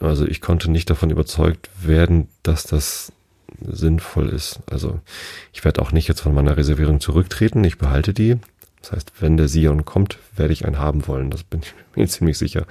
also 0.00 0.26
ich 0.26 0.40
konnte 0.40 0.70
nicht 0.70 0.90
davon 0.90 1.10
überzeugt 1.10 1.70
werden, 1.80 2.28
dass 2.42 2.64
das 2.64 3.12
sinnvoll 3.60 4.28
ist. 4.28 4.60
Also 4.70 5.00
ich 5.52 5.64
werde 5.64 5.82
auch 5.82 5.92
nicht 5.92 6.08
jetzt 6.08 6.20
von 6.20 6.34
meiner 6.34 6.56
Reservierung 6.56 7.00
zurücktreten, 7.00 7.64
ich 7.64 7.78
behalte 7.78 8.14
die. 8.14 8.36
Das 8.80 8.92
heißt, 8.92 9.12
wenn 9.20 9.36
der 9.36 9.46
Sion 9.46 9.84
kommt, 9.84 10.18
werde 10.34 10.52
ich 10.52 10.64
einen 10.66 10.78
haben 10.78 11.06
wollen. 11.06 11.30
Das 11.30 11.44
bin 11.44 11.60
ich 11.60 11.72
mir 11.96 12.06
ziemlich 12.08 12.38
sicher. 12.38 12.66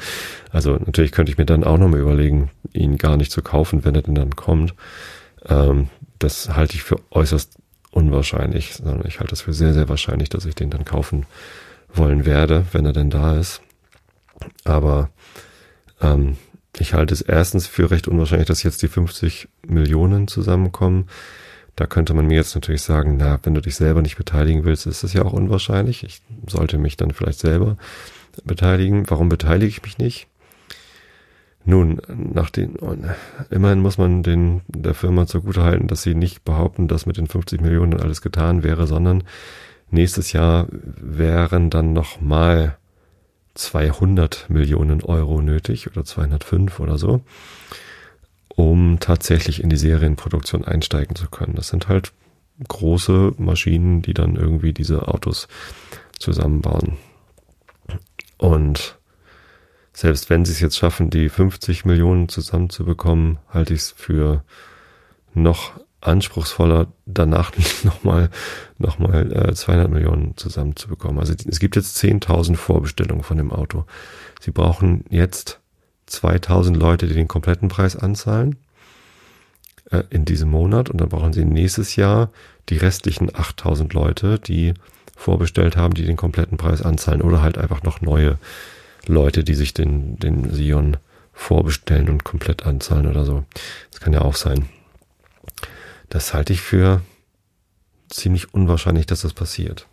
Also 0.52 0.74
natürlich 0.74 1.12
könnte 1.12 1.32
ich 1.32 1.38
mir 1.38 1.46
dann 1.46 1.64
auch 1.64 1.78
nochmal 1.78 2.02
überlegen, 2.02 2.50
ihn 2.74 2.98
gar 2.98 3.18
nicht 3.18 3.32
zu 3.32 3.42
kaufen, 3.42 3.86
wenn 3.86 3.96
er 3.96 4.02
denn 4.02 4.16
dann 4.16 4.36
kommt. 4.36 4.74
Ähm, 5.46 5.90
das 6.20 6.50
halte 6.50 6.76
ich 6.76 6.84
für 6.84 6.98
äußerst 7.12 7.58
unwahrscheinlich, 7.92 8.76
sondern 8.76 9.06
ich 9.08 9.20
halte 9.20 9.34
es 9.34 9.42
für 9.42 9.54
sehr, 9.54 9.74
sehr 9.74 9.90
wahrscheinlich, 9.90 10.30
dass 10.30 10.46
ich 10.46 10.56
den 10.56 10.70
dann 10.70 10.86
kaufen 10.86 11.26
wollen 11.94 12.26
werde, 12.26 12.66
wenn 12.72 12.86
er 12.86 12.94
denn 12.94 13.10
da 13.10 13.38
ist. 13.38 13.62
Aber 14.64 15.10
ähm, 16.02 16.38
ich 16.78 16.94
halte 16.94 17.14
es 17.14 17.22
erstens 17.22 17.68
für 17.68 17.92
recht 17.92 18.08
unwahrscheinlich, 18.08 18.48
dass 18.48 18.64
jetzt 18.64 18.82
die 18.82 18.88
50 18.88 19.48
Millionen 19.68 20.28
zusammenkommen. 20.28 21.08
Da 21.76 21.86
könnte 21.86 22.14
man 22.14 22.28
mir 22.28 22.36
jetzt 22.36 22.56
natürlich 22.56 22.82
sagen, 22.82 23.18
na, 23.18 23.40
wenn 23.44 23.54
du 23.54 23.62
dich 23.62 23.76
selber 23.76 24.02
nicht 24.02 24.18
beteiligen 24.18 24.66
willst, 24.66 24.86
ist 24.86 25.04
das 25.04 25.14
ja 25.14 25.24
auch 25.24 25.34
unwahrscheinlich. 25.34 26.04
Ich 26.04 26.22
sollte 26.48 26.78
mich 26.78 26.98
dann 26.98 27.12
vielleicht 27.12 27.40
selber 27.40 27.78
beteiligen. 28.44 29.10
Warum 29.10 29.30
beteilige 29.30 29.68
ich 29.68 29.84
mich 29.84 29.98
nicht? 29.98 30.28
Nun, 31.64 32.02
nach 32.08 32.50
den, 32.50 32.76
immerhin 33.52 33.80
muss 33.80 33.98
man 33.98 34.24
den, 34.24 34.62
der 34.68 34.96
Firma 34.96 35.28
zugute 35.28 35.62
halten, 35.62 35.88
dass 35.88 36.02
sie 36.02 36.16
nicht 36.16 36.44
behaupten, 36.44 36.88
dass 36.88 37.06
mit 37.06 37.18
den 37.18 37.28
50 37.28 37.62
Millionen 37.62 38.00
alles 38.00 38.22
getan 38.22 38.64
wäre, 38.64 38.88
sondern 38.88 39.24
nächstes 39.92 40.34
Jahr 40.34 40.68
wären 40.72 41.70
dann 41.70 41.94
nochmal 41.94 42.78
200 43.56 44.50
Millionen 44.50 45.02
Euro 45.04 45.42
nötig 45.42 45.88
oder 45.88 46.06
205 46.06 46.80
oder 46.80 46.98
so, 46.98 47.22
um 48.48 49.00
tatsächlich 49.00 49.62
in 49.62 49.70
die 49.70 49.78
Serienproduktion 49.78 50.66
einsteigen 50.66 51.16
zu 51.16 51.30
können. 51.30 51.56
Das 51.56 51.68
sind 51.68 51.88
halt 51.88 52.14
große 52.68 53.34
Maschinen, 53.38 54.02
die 54.02 54.14
dann 54.14 54.36
irgendwie 54.36 54.74
diese 54.74 55.08
Autos 55.08 55.48
zusammenbauen. 56.20 56.98
Und 58.38 58.98
selbst 59.94 60.30
wenn 60.30 60.46
sie 60.46 60.54
es 60.54 60.60
jetzt 60.60 60.78
schaffen, 60.78 61.10
die 61.10 61.30
50 61.30 61.86
Millionen 61.86 62.30
zusammenzubekommen, 62.30 63.40
halte 63.50 63.74
ich 63.74 63.82
es 63.82 63.92
für 63.92 64.44
noch 65.34 65.74
anspruchsvoller, 66.02 66.88
danach 67.06 67.52
nochmal 67.84 68.30
noch 68.78 69.00
mal, 69.00 69.32
äh, 69.32 69.54
200 69.54 69.90
Millionen 69.90 70.36
zusammenzubekommen. 70.38 71.20
Also 71.20 71.34
es 71.34 71.60
gibt 71.60 71.76
jetzt 71.76 71.98
10.000 71.98 72.56
Vorbestellungen 72.56 73.24
von 73.24 73.38
dem 73.38 73.52
Auto. 73.52 73.86
Sie 74.40 74.52
brauchen 74.52 75.06
jetzt 75.10 75.60
2.000 76.10 76.76
Leute, 76.76 77.08
die 77.08 77.14
den 77.14 77.28
kompletten 77.28 77.70
Preis 77.70 77.96
anzahlen 77.96 78.58
äh, 79.92 80.04
in 80.10 80.26
diesem 80.26 80.50
Monat 80.50 80.90
und 80.90 81.00
dann 81.00 81.10
brauchen 81.10 81.34
sie 81.34 81.46
nächstes 81.46 81.96
Jahr 81.96 82.32
die 82.70 82.78
restlichen 82.78 83.30
8.000 83.30 83.94
Leute, 83.94 84.40
die 84.40 84.74
vorbestellt 85.16 85.78
haben, 85.78 85.94
die 85.94 86.06
den 86.06 86.18
kompletten 86.18 86.58
Preis 86.58 86.82
anzahlen 86.82 87.22
oder 87.22 87.42
halt 87.42 87.58
einfach 87.58 87.84
noch 87.84 88.02
neue 88.02 88.38
Leute, 89.06 89.44
die 89.44 89.54
sich 89.54 89.74
den, 89.74 90.18
den 90.18 90.52
Sion 90.52 90.98
vorbestellen 91.34 92.10
und 92.10 92.24
komplett 92.24 92.66
anzahlen 92.66 93.08
oder 93.08 93.26
so. 93.26 93.44
Das 93.92 94.00
kann 94.00 94.14
ja 94.14 94.22
auch 94.22 94.36
sein. 94.36 94.68
Das 96.12 96.34
halte 96.34 96.52
ich 96.52 96.60
für 96.60 97.02
ziemlich 98.10 98.54
unwahrscheinlich, 98.54 99.06
dass 99.06 99.22
das 99.22 99.34
passiert. 99.34 99.88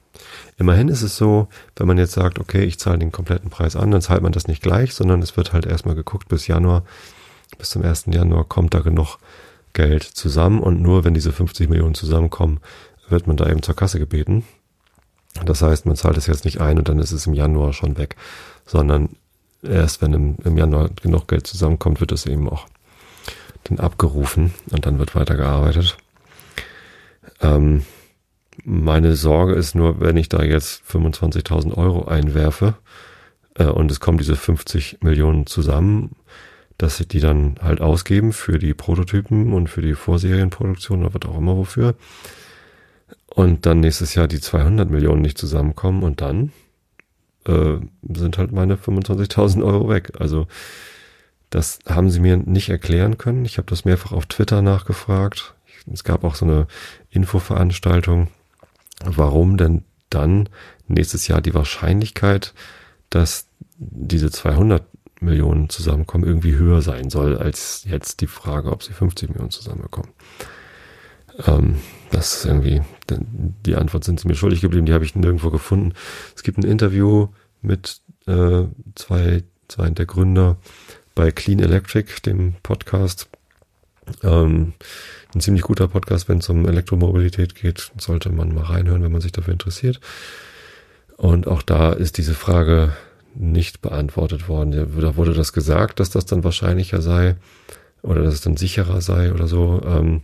Immerhin 0.56 0.88
ist 0.88 1.02
es 1.02 1.16
so, 1.16 1.46
wenn 1.76 1.86
man 1.86 1.96
jetzt 1.96 2.12
sagt, 2.12 2.40
okay, 2.40 2.64
ich 2.64 2.80
zahle 2.80 2.98
den 2.98 3.12
kompletten 3.12 3.50
Preis 3.50 3.76
an, 3.76 3.92
dann 3.92 4.02
zahlt 4.02 4.22
man 4.22 4.32
das 4.32 4.48
nicht 4.48 4.60
gleich, 4.60 4.94
sondern 4.94 5.22
es 5.22 5.36
wird 5.36 5.52
halt 5.52 5.64
erstmal 5.64 5.94
geguckt 5.94 6.28
bis 6.28 6.48
Januar, 6.48 6.82
bis 7.56 7.70
zum 7.70 7.84
1. 7.84 8.06
Januar 8.08 8.44
kommt 8.44 8.74
da 8.74 8.80
genug 8.80 9.18
Geld 9.74 10.02
zusammen 10.02 10.58
und 10.58 10.82
nur 10.82 11.04
wenn 11.04 11.14
diese 11.14 11.30
50 11.30 11.68
Millionen 11.68 11.94
zusammenkommen, 11.94 12.58
wird 13.08 13.28
man 13.28 13.36
da 13.36 13.48
eben 13.48 13.62
zur 13.62 13.76
Kasse 13.76 14.00
gebeten. 14.00 14.44
Das 15.44 15.62
heißt, 15.62 15.86
man 15.86 15.94
zahlt 15.94 16.16
es 16.16 16.26
jetzt 16.26 16.44
nicht 16.44 16.60
ein 16.60 16.78
und 16.78 16.88
dann 16.88 16.98
ist 16.98 17.12
es 17.12 17.28
im 17.28 17.34
Januar 17.34 17.72
schon 17.72 17.96
weg, 17.96 18.16
sondern 18.66 19.10
erst 19.62 20.02
wenn 20.02 20.12
im, 20.14 20.36
im 20.42 20.58
Januar 20.58 20.88
genug 21.00 21.28
Geld 21.28 21.46
zusammenkommt, 21.46 22.00
wird 22.00 22.10
es 22.10 22.26
eben 22.26 22.48
auch 22.48 22.66
dann 23.64 23.78
abgerufen 23.78 24.52
und 24.72 24.84
dann 24.84 24.98
wird 24.98 25.14
weitergearbeitet. 25.14 25.96
Ähm, 27.40 27.84
meine 28.64 29.14
Sorge 29.14 29.54
ist 29.54 29.74
nur, 29.74 30.00
wenn 30.00 30.16
ich 30.16 30.28
da 30.28 30.42
jetzt 30.42 30.82
25.000 30.90 31.74
Euro 31.76 32.06
einwerfe 32.06 32.74
äh, 33.54 33.66
und 33.66 33.90
es 33.90 34.00
kommen 34.00 34.18
diese 34.18 34.36
50 34.36 34.98
Millionen 35.02 35.46
zusammen, 35.46 36.16
dass 36.76 36.96
sie 36.96 37.06
die 37.06 37.20
dann 37.20 37.56
halt 37.60 37.80
ausgeben 37.80 38.32
für 38.32 38.58
die 38.58 38.74
Prototypen 38.74 39.52
und 39.52 39.68
für 39.68 39.82
die 39.82 39.94
Vorserienproduktion 39.94 41.04
oder 41.04 41.14
was 41.14 41.28
auch 41.28 41.38
immer 41.38 41.56
wofür. 41.56 41.94
Und 43.26 43.66
dann 43.66 43.80
nächstes 43.80 44.14
Jahr 44.14 44.28
die 44.28 44.40
200 44.40 44.90
Millionen 44.90 45.22
nicht 45.22 45.38
zusammenkommen 45.38 46.02
und 46.02 46.20
dann 46.20 46.52
äh, 47.46 47.78
sind 48.12 48.38
halt 48.38 48.52
meine 48.52 48.76
25.000 48.76 49.64
Euro 49.64 49.88
weg. 49.88 50.12
Also 50.18 50.46
das 51.50 51.78
haben 51.86 52.10
sie 52.10 52.20
mir 52.20 52.36
nicht 52.36 52.68
erklären 52.68 53.18
können. 53.18 53.44
Ich 53.44 53.58
habe 53.58 53.66
das 53.68 53.84
mehrfach 53.84 54.12
auf 54.12 54.26
Twitter 54.26 54.62
nachgefragt. 54.62 55.54
Es 55.92 56.04
gab 56.04 56.24
auch 56.24 56.34
so 56.34 56.44
eine 56.44 56.66
Infoveranstaltung, 57.10 58.28
warum 59.04 59.56
denn 59.56 59.84
dann 60.10 60.48
nächstes 60.86 61.28
Jahr 61.28 61.40
die 61.40 61.54
Wahrscheinlichkeit, 61.54 62.54
dass 63.10 63.46
diese 63.78 64.30
200 64.30 64.84
Millionen 65.20 65.68
zusammenkommen, 65.68 66.24
irgendwie 66.24 66.54
höher 66.54 66.82
sein 66.82 67.10
soll 67.10 67.36
als 67.36 67.84
jetzt 67.84 68.20
die 68.20 68.26
Frage, 68.26 68.70
ob 68.70 68.82
sie 68.82 68.92
50 68.92 69.30
Millionen 69.30 69.50
zusammenbekommen. 69.50 70.10
Ähm, 71.46 71.76
das 72.10 72.36
ist 72.36 72.44
irgendwie, 72.46 72.82
die 73.66 73.76
Antwort 73.76 74.04
sind 74.04 74.20
sie 74.20 74.28
mir 74.28 74.34
schuldig 74.34 74.60
geblieben, 74.60 74.86
die 74.86 74.92
habe 74.92 75.04
ich 75.04 75.14
nirgendwo 75.14 75.50
gefunden. 75.50 75.92
Es 76.34 76.42
gibt 76.42 76.58
ein 76.58 76.64
Interview 76.64 77.28
mit 77.62 78.00
äh, 78.26 78.64
zwei, 78.94 79.44
zwei 79.68 79.90
der 79.90 80.06
Gründer 80.06 80.56
bei 81.14 81.30
Clean 81.30 81.58
Electric, 81.58 82.22
dem 82.24 82.54
Podcast. 82.62 83.28
Ähm, 84.22 84.74
ein 85.34 85.40
ziemlich 85.40 85.62
guter 85.62 85.88
Podcast, 85.88 86.28
wenn 86.28 86.38
es 86.38 86.48
um 86.48 86.66
Elektromobilität 86.66 87.54
geht, 87.54 87.92
sollte 87.98 88.30
man 88.30 88.54
mal 88.54 88.64
reinhören, 88.64 89.02
wenn 89.02 89.12
man 89.12 89.20
sich 89.20 89.32
dafür 89.32 89.52
interessiert. 89.52 90.00
Und 91.16 91.46
auch 91.46 91.62
da 91.62 91.92
ist 91.92 92.18
diese 92.18 92.34
Frage 92.34 92.92
nicht 93.34 93.82
beantwortet 93.82 94.48
worden. 94.48 94.72
Da 94.72 95.16
wurde 95.16 95.34
das 95.34 95.52
gesagt, 95.52 96.00
dass 96.00 96.10
das 96.10 96.26
dann 96.26 96.44
wahrscheinlicher 96.44 97.02
sei 97.02 97.36
oder 98.02 98.22
dass 98.22 98.34
es 98.34 98.40
dann 98.40 98.56
sicherer 98.56 99.00
sei 99.00 99.32
oder 99.32 99.46
so. 99.46 99.82
Ähm, 99.84 100.22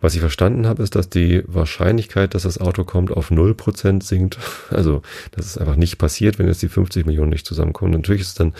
was 0.00 0.14
ich 0.14 0.20
verstanden 0.20 0.66
habe, 0.66 0.82
ist, 0.82 0.94
dass 0.94 1.08
die 1.08 1.42
Wahrscheinlichkeit, 1.46 2.34
dass 2.34 2.42
das 2.42 2.60
Auto 2.60 2.84
kommt, 2.84 3.10
auf 3.10 3.30
0% 3.30 4.02
sinkt. 4.02 4.38
Also, 4.70 5.02
dass 5.32 5.46
es 5.46 5.58
einfach 5.58 5.76
nicht 5.76 5.98
passiert, 5.98 6.38
wenn 6.38 6.48
jetzt 6.48 6.62
die 6.62 6.68
50 6.68 7.06
Millionen 7.06 7.30
nicht 7.30 7.46
zusammenkommen. 7.46 7.92
Natürlich 7.92 8.22
ist 8.22 8.40
dann 8.40 8.54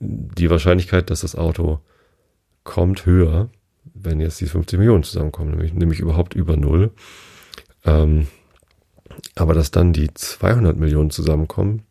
die 0.00 0.50
Wahrscheinlichkeit, 0.50 1.10
dass 1.10 1.20
das 1.20 1.36
Auto 1.36 1.80
kommt, 2.64 3.06
höher, 3.06 3.50
wenn 3.94 4.20
jetzt 4.20 4.40
die 4.40 4.46
50 4.46 4.78
Millionen 4.78 5.04
zusammenkommen, 5.04 5.50
nämlich, 5.50 5.72
nämlich 5.74 6.00
überhaupt 6.00 6.34
über 6.34 6.56
Null. 6.56 6.90
Ähm, 7.84 8.26
aber 9.36 9.54
dass 9.54 9.70
dann 9.70 9.92
die 9.92 10.12
200 10.12 10.76
Millionen 10.76 11.10
zusammenkommen, 11.10 11.82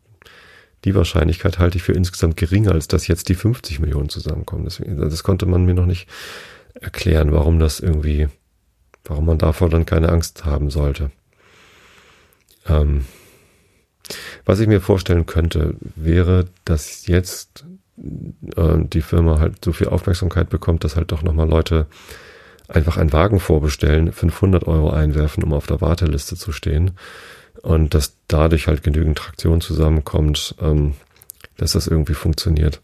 die 0.84 0.94
Wahrscheinlichkeit 0.94 1.58
halte 1.58 1.78
ich 1.78 1.82
für 1.82 1.92
insgesamt 1.92 2.36
geringer, 2.36 2.72
als 2.72 2.88
dass 2.88 3.06
jetzt 3.06 3.28
die 3.28 3.34
50 3.34 3.80
Millionen 3.80 4.10
zusammenkommen. 4.10 4.64
Deswegen, 4.64 4.98
das 4.98 5.22
konnte 5.22 5.46
man 5.46 5.64
mir 5.64 5.74
noch 5.74 5.86
nicht 5.86 6.08
erklären, 6.74 7.32
warum 7.32 7.58
das 7.58 7.80
irgendwie, 7.80 8.28
warum 9.04 9.26
man 9.26 9.38
davor 9.38 9.70
dann 9.70 9.86
keine 9.86 10.10
Angst 10.10 10.44
haben 10.44 10.70
sollte. 10.70 11.10
Ähm, 12.66 13.06
was 14.44 14.60
ich 14.60 14.68
mir 14.68 14.82
vorstellen 14.82 15.24
könnte, 15.24 15.76
wäre, 15.96 16.46
dass 16.66 17.06
jetzt 17.06 17.64
die 17.96 19.02
Firma 19.02 19.38
halt 19.38 19.64
so 19.64 19.72
viel 19.72 19.88
Aufmerksamkeit 19.88 20.50
bekommt, 20.50 20.84
dass 20.84 20.96
halt 20.96 21.12
doch 21.12 21.22
nochmal 21.22 21.48
Leute 21.48 21.86
einfach 22.68 22.96
einen 22.96 23.12
Wagen 23.12 23.40
vorbestellen, 23.40 24.12
500 24.12 24.66
Euro 24.66 24.90
einwerfen, 24.90 25.44
um 25.44 25.52
auf 25.52 25.66
der 25.66 25.80
Warteliste 25.80 26.36
zu 26.36 26.50
stehen 26.50 26.92
und 27.62 27.94
dass 27.94 28.16
dadurch 28.28 28.66
halt 28.66 28.82
genügend 28.82 29.18
Traktion 29.18 29.60
zusammenkommt, 29.60 30.54
ähm, 30.60 30.94
dass 31.56 31.72
das 31.72 31.86
irgendwie 31.86 32.14
funktioniert. 32.14 32.80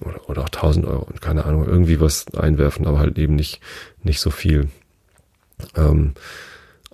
Oder, 0.00 0.28
oder 0.28 0.42
auch 0.42 0.48
1000 0.48 0.86
Euro 0.86 1.02
und 1.02 1.20
keine 1.20 1.44
Ahnung, 1.44 1.66
irgendwie 1.66 2.00
was 2.00 2.32
einwerfen, 2.34 2.86
aber 2.86 3.00
halt 3.00 3.18
eben 3.18 3.34
nicht, 3.34 3.60
nicht 4.02 4.20
so 4.20 4.30
viel. 4.30 4.68
Ähm, 5.76 6.14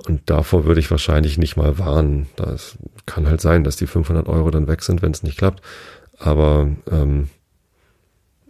und 0.07 0.31
davor 0.31 0.65
würde 0.65 0.81
ich 0.81 0.91
wahrscheinlich 0.91 1.39
nicht 1.39 1.57
mal 1.57 1.79
warnen. 1.79 2.29
Das 2.37 2.77
kann 3.07 3.27
halt 3.27 3.41
sein, 3.41 3.65
dass 3.65 3.77
die 3.77 3.87
500 3.87 4.29
Euro 4.29 4.51
dann 4.51 4.69
weg 4.69 4.83
sind, 4.83 5.03
wenn 5.03 5.13
es 5.13 5.23
nicht 5.23 5.39
klappt. 5.39 5.63
Aber 6.19 6.69
ähm, 6.91 7.29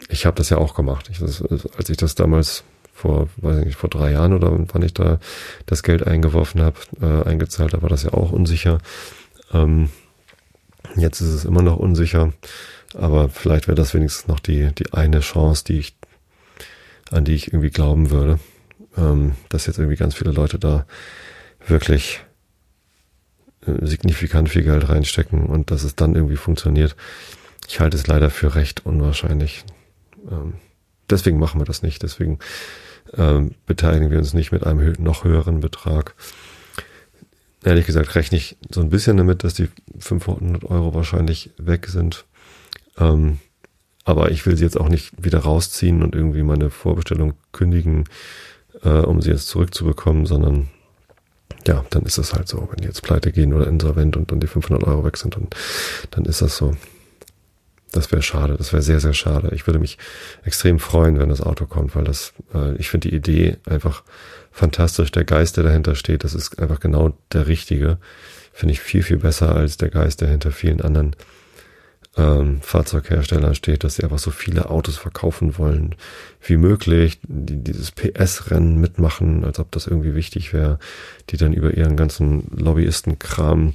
ich 0.08 0.26
habe 0.26 0.36
das 0.36 0.50
ja 0.50 0.58
auch 0.58 0.74
gemacht. 0.74 1.08
Ich, 1.10 1.18
das, 1.18 1.42
als 1.76 1.88
ich 1.90 1.96
das 1.96 2.14
damals 2.14 2.64
vor, 2.92 3.28
weiß 3.36 3.58
ich 3.58 3.66
nicht, 3.66 3.76
vor 3.76 3.90
drei 3.90 4.12
Jahren 4.12 4.32
oder 4.32 4.50
wann 4.72 4.82
ich 4.82 4.94
da 4.94 5.18
das 5.66 5.82
Geld 5.82 6.06
eingeworfen 6.06 6.62
habe, 6.62 6.78
äh, 7.00 7.28
eingezahlt 7.28 7.72
habe, 7.72 7.82
war 7.82 7.90
das 7.90 8.04
ja 8.04 8.14
auch 8.14 8.32
unsicher. 8.32 8.78
Ähm, 9.52 9.90
jetzt 10.96 11.20
ist 11.20 11.28
es 11.28 11.44
immer 11.44 11.62
noch 11.62 11.76
unsicher, 11.76 12.32
aber 12.94 13.28
vielleicht 13.28 13.68
wäre 13.68 13.74
das 13.74 13.94
wenigstens 13.94 14.28
noch 14.28 14.40
die, 14.40 14.72
die 14.74 14.92
eine 14.92 15.20
Chance, 15.20 15.64
die 15.64 15.78
ich, 15.78 15.96
an 17.10 17.24
die 17.24 17.34
ich 17.34 17.48
irgendwie 17.48 17.70
glauben 17.70 18.10
würde, 18.10 18.38
ähm, 18.96 19.32
dass 19.50 19.66
jetzt 19.66 19.78
irgendwie 19.78 19.98
ganz 19.98 20.14
viele 20.14 20.32
Leute 20.32 20.58
da 20.58 20.86
wirklich 21.66 22.24
äh, 23.66 23.84
signifikant 23.84 24.48
viel 24.48 24.62
Geld 24.62 24.88
reinstecken 24.88 25.46
und 25.46 25.70
dass 25.70 25.82
es 25.82 25.96
dann 25.96 26.14
irgendwie 26.14 26.36
funktioniert. 26.36 26.96
Ich 27.68 27.80
halte 27.80 27.96
es 27.96 28.06
leider 28.06 28.30
für 28.30 28.54
recht 28.54 28.86
unwahrscheinlich. 28.86 29.64
Ähm, 30.30 30.54
deswegen 31.10 31.38
machen 31.38 31.60
wir 31.60 31.64
das 31.64 31.82
nicht. 31.82 32.02
Deswegen 32.02 32.38
ähm, 33.16 33.54
beteiligen 33.66 34.10
wir 34.10 34.18
uns 34.18 34.34
nicht 34.34 34.52
mit 34.52 34.64
einem 34.64 34.94
noch 34.98 35.24
höheren 35.24 35.60
Betrag. 35.60 36.14
Ehrlich 37.64 37.86
gesagt 37.86 38.14
rechne 38.14 38.38
ich 38.38 38.56
so 38.70 38.80
ein 38.80 38.90
bisschen 38.90 39.16
damit, 39.16 39.42
dass 39.42 39.54
die 39.54 39.68
500 39.98 40.64
Euro 40.64 40.94
wahrscheinlich 40.94 41.50
weg 41.58 41.86
sind. 41.86 42.24
Ähm, 42.98 43.38
aber 44.04 44.30
ich 44.30 44.46
will 44.46 44.56
sie 44.56 44.64
jetzt 44.64 44.78
auch 44.78 44.88
nicht 44.88 45.12
wieder 45.22 45.40
rausziehen 45.40 46.02
und 46.02 46.14
irgendwie 46.14 46.44
meine 46.44 46.70
Vorbestellung 46.70 47.34
kündigen, 47.50 48.04
äh, 48.84 48.88
um 48.88 49.20
sie 49.20 49.30
jetzt 49.30 49.48
zurückzubekommen, 49.48 50.26
sondern 50.26 50.68
ja, 51.66 51.84
dann 51.90 52.04
ist 52.04 52.18
es 52.18 52.32
halt 52.32 52.46
so. 52.46 52.68
Wenn 52.70 52.82
die 52.82 52.86
jetzt 52.86 53.02
pleite 53.02 53.32
gehen 53.32 53.52
oder 53.52 53.66
insolvent 53.66 54.16
und 54.16 54.30
dann 54.30 54.38
die 54.38 54.46
500 54.46 54.84
Euro 54.84 55.04
weg 55.04 55.16
sind, 55.16 55.34
dann, 55.34 55.48
dann 56.12 56.24
ist 56.24 56.40
das 56.40 56.56
so. 56.56 56.76
Das 57.92 58.10
wäre 58.10 58.22
schade, 58.22 58.56
das 58.56 58.72
wäre 58.72 58.82
sehr, 58.82 59.00
sehr 59.00 59.14
schade. 59.14 59.52
Ich 59.54 59.66
würde 59.66 59.78
mich 59.78 59.96
extrem 60.44 60.78
freuen, 60.78 61.18
wenn 61.18 61.28
das 61.28 61.40
Auto 61.40 61.66
kommt, 61.66 61.94
weil 61.94 62.04
das, 62.04 62.34
äh, 62.52 62.74
ich 62.76 62.90
finde 62.90 63.08
die 63.08 63.16
Idee 63.16 63.56
einfach 63.64 64.02
fantastisch. 64.50 65.12
Der 65.12 65.24
Geist, 65.24 65.56
der 65.56 65.64
dahinter 65.64 65.94
steht, 65.94 66.24
das 66.24 66.34
ist 66.34 66.58
einfach 66.58 66.80
genau 66.80 67.16
der 67.32 67.46
richtige. 67.46 67.98
Finde 68.52 68.72
ich 68.72 68.80
viel, 68.80 69.02
viel 69.02 69.18
besser 69.18 69.54
als 69.54 69.76
der 69.76 69.90
Geist, 69.90 70.20
der 70.20 70.28
hinter 70.28 70.50
vielen 70.50 70.80
anderen 70.80 71.14
ähm, 72.16 72.60
Fahrzeugherstellern 72.62 73.54
steht, 73.54 73.84
dass 73.84 73.96
sie 73.96 74.04
einfach 74.04 74.18
so 74.18 74.30
viele 74.30 74.70
Autos 74.70 74.96
verkaufen 74.96 75.58
wollen 75.58 75.94
wie 76.40 76.56
möglich, 76.56 77.20
die 77.22 77.62
dieses 77.62 77.92
PS-Rennen 77.92 78.80
mitmachen, 78.80 79.44
als 79.44 79.58
ob 79.58 79.70
das 79.72 79.86
irgendwie 79.86 80.14
wichtig 80.14 80.52
wäre, 80.52 80.78
die 81.30 81.36
dann 81.36 81.52
über 81.52 81.74
ihren 81.74 81.96
ganzen 81.96 82.48
Lobbyistenkram 82.56 83.74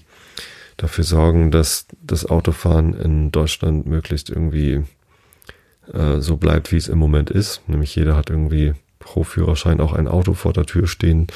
dafür 0.82 1.04
sorgen, 1.04 1.52
dass 1.52 1.86
das 2.02 2.26
Autofahren 2.26 2.94
in 2.94 3.32
Deutschland 3.32 3.86
möglichst 3.86 4.30
irgendwie 4.30 4.84
äh, 5.94 6.20
so 6.20 6.38
bleibt, 6.38 6.72
wie 6.72 6.78
es 6.78 6.88
im 6.88 6.98
Moment 6.98 7.30
ist. 7.30 7.62
Nämlich 7.68 7.96
jeder 7.96 8.16
hat 8.16 8.30
irgendwie 8.30 8.74
pro 9.00 9.24
Führerschein 9.24 9.80
auch 9.80 9.94
ein 9.94 10.08
Auto 10.08 10.34
vor 10.34 10.54
der 10.54 10.66
Tür 10.66 10.88
stehen, 10.88 11.28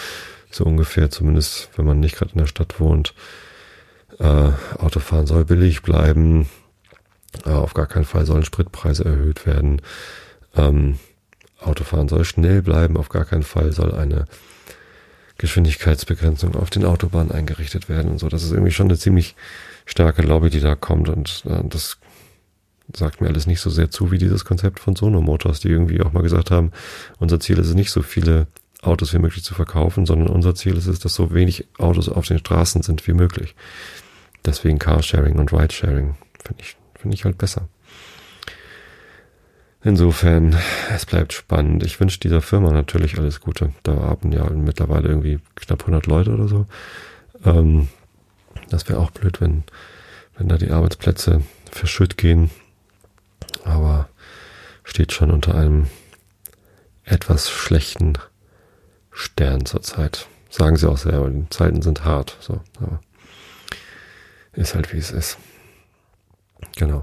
so 0.51 0.63
ungefähr, 0.63 1.09
zumindest 1.09 1.69
wenn 1.75 1.85
man 1.85 1.99
nicht 1.99 2.15
gerade 2.15 2.31
in 2.31 2.39
der 2.39 2.47
Stadt 2.47 2.79
wohnt. 2.79 3.13
Äh, 4.19 4.51
Autofahren 4.77 5.27
soll 5.27 5.45
billig 5.45 5.81
bleiben. 5.81 6.47
Äh, 7.45 7.49
auf 7.49 7.73
gar 7.73 7.87
keinen 7.87 8.05
Fall 8.05 8.25
sollen 8.25 8.45
Spritpreise 8.45 9.05
erhöht 9.05 9.45
werden. 9.45 9.81
Ähm, 10.55 10.99
Autofahren 11.59 12.07
soll 12.07 12.25
schnell 12.25 12.61
bleiben, 12.61 12.97
auf 12.97 13.09
gar 13.09 13.25
keinen 13.25 13.43
Fall 13.43 13.71
soll 13.71 13.93
eine 13.93 14.25
Geschwindigkeitsbegrenzung 15.37 16.55
auf 16.55 16.69
den 16.69 16.85
Autobahnen 16.85 17.31
eingerichtet 17.31 17.89
werden 17.89 18.11
und 18.11 18.19
so. 18.19 18.29
Das 18.29 18.43
ist 18.43 18.51
irgendwie 18.51 18.71
schon 18.71 18.87
eine 18.87 18.97
ziemlich 18.97 19.35
starke 19.85 20.21
Lobby, 20.21 20.49
die 20.49 20.61
da 20.61 20.75
kommt 20.75 21.09
und 21.09 21.43
äh, 21.45 21.63
das 21.67 21.97
sagt 22.93 23.21
mir 23.21 23.27
alles 23.27 23.47
nicht 23.47 23.61
so 23.61 23.69
sehr 23.69 23.89
zu 23.89 24.11
wie 24.11 24.17
dieses 24.17 24.45
Konzept 24.45 24.79
von 24.79 24.95
Sono 24.95 25.21
Motors, 25.21 25.59
die 25.59 25.69
irgendwie 25.69 26.01
auch 26.01 26.13
mal 26.13 26.23
gesagt 26.23 26.51
haben, 26.51 26.71
unser 27.19 27.39
Ziel 27.39 27.57
ist 27.57 27.67
es 27.67 27.75
nicht 27.75 27.91
so 27.91 28.01
viele 28.01 28.47
Autos 28.81 29.13
wie 29.13 29.19
möglich 29.19 29.43
zu 29.43 29.55
verkaufen, 29.55 30.05
sondern 30.05 30.29
unser 30.29 30.53
Ziel 30.53 30.77
ist 30.77 30.85
es, 30.85 30.99
dass 30.99 31.15
so 31.15 31.33
wenig 31.33 31.67
Autos 31.79 32.09
auf 32.09 32.27
den 32.27 32.37
Straßen 32.37 32.83
sind 32.83 33.05
wie 33.07 33.13
möglich. 33.13 33.55
Deswegen 34.45 34.77
Carsharing 34.77 35.39
und 35.39 35.51
Ridesharing 35.51 36.15
finde 36.43 36.61
ich, 36.61 36.77
finde 36.99 37.15
ich 37.15 37.25
halt 37.25 37.37
besser. 37.37 37.67
Insofern, 39.85 40.57
es 40.95 41.05
bleibt 41.05 41.31
spannend. 41.31 41.83
Ich 41.83 41.99
wünsche 41.99 42.19
dieser 42.19 42.41
Firma 42.41 42.71
natürlich 42.71 43.19
alles 43.19 43.39
Gute. 43.39 43.71
Da 43.83 43.93
haben 43.93 44.31
ja 44.31 44.49
mittlerweile 44.49 45.09
irgendwie 45.09 45.39
knapp 45.53 45.81
100 45.81 46.07
Leute 46.07 46.31
oder 46.33 46.47
so. 46.47 46.65
Ähm, 47.45 47.87
das 48.71 48.89
wäre 48.89 48.99
auch 48.99 49.11
blöd, 49.11 49.41
wenn, 49.41 49.63
wenn 50.39 50.49
da 50.49 50.57
die 50.57 50.71
Arbeitsplätze 50.71 51.43
verschütt 51.71 52.17
gehen. 52.17 52.49
Aber 53.63 54.09
steht 54.83 55.13
schon 55.13 55.29
unter 55.29 55.53
einem 55.53 55.85
etwas 57.03 57.51
schlechten 57.51 58.13
Stern 59.11 59.67
zurzeit. 59.67 60.25
Sagen 60.49 60.77
sie 60.77 60.89
auch 60.89 60.97
selber, 60.97 61.29
die 61.29 61.47
Zeiten 61.51 61.83
sind 61.83 62.03
hart. 62.03 62.37
So, 62.39 62.59
aber 62.81 63.01
ist 64.53 64.73
halt 64.73 64.91
wie 64.93 64.97
es 64.97 65.11
ist. 65.11 65.37
Genau. 66.77 67.01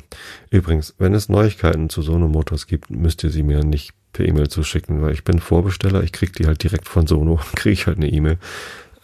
Übrigens, 0.51 0.95
wenn 0.99 1.15
es 1.15 1.29
Neuigkeiten 1.29 1.89
zu 1.89 2.03
Sono 2.03 2.29
Motors 2.29 2.67
gibt, 2.67 2.91
müsst 2.91 3.25
ihr 3.25 3.31
sie 3.31 3.43
mir 3.43 3.65
nicht 3.65 3.93
per 4.13 4.27
E-Mail 4.27 4.49
zuschicken, 4.49 5.03
weil 5.03 5.13
ich 5.13 5.25
bin 5.25 5.39
Vorbesteller, 5.39 6.03
ich 6.03 6.13
krieg 6.13 6.35
die 6.35 6.47
halt 6.47 6.63
direkt 6.63 6.89
von 6.89 7.07
Sono, 7.07 7.41
kriege 7.55 7.73
ich 7.73 7.87
halt 7.87 7.97
eine 7.97 8.09
E-Mail. 8.09 8.39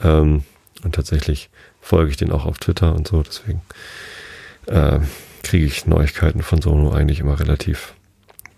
Ähm, 0.03 0.43
und 0.85 0.95
tatsächlich 0.95 1.51
folge 1.81 2.11
ich 2.11 2.17
den 2.17 2.31
auch 2.31 2.45
auf 2.45 2.59
Twitter 2.59 2.95
und 2.95 3.09
so, 3.09 3.23
deswegen 3.23 3.63
äh, 4.67 5.01
kriege 5.43 5.65
ich 5.65 5.87
Neuigkeiten 5.87 6.43
von 6.43 6.61
Sono 6.61 6.93
eigentlich 6.93 7.21
immer 7.21 7.41
relativ 7.41 7.95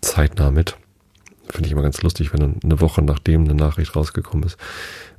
zeitnah 0.00 0.50
mit. 0.50 0.76
Finde 1.48 1.66
ich 1.66 1.72
immer 1.72 1.82
ganz 1.82 2.02
lustig, 2.02 2.32
wenn 2.32 2.40
dann 2.40 2.60
eine 2.62 2.80
Woche 2.80 3.02
nachdem 3.02 3.44
eine 3.44 3.54
Nachricht 3.54 3.96
rausgekommen 3.96 4.44
ist, 4.44 4.56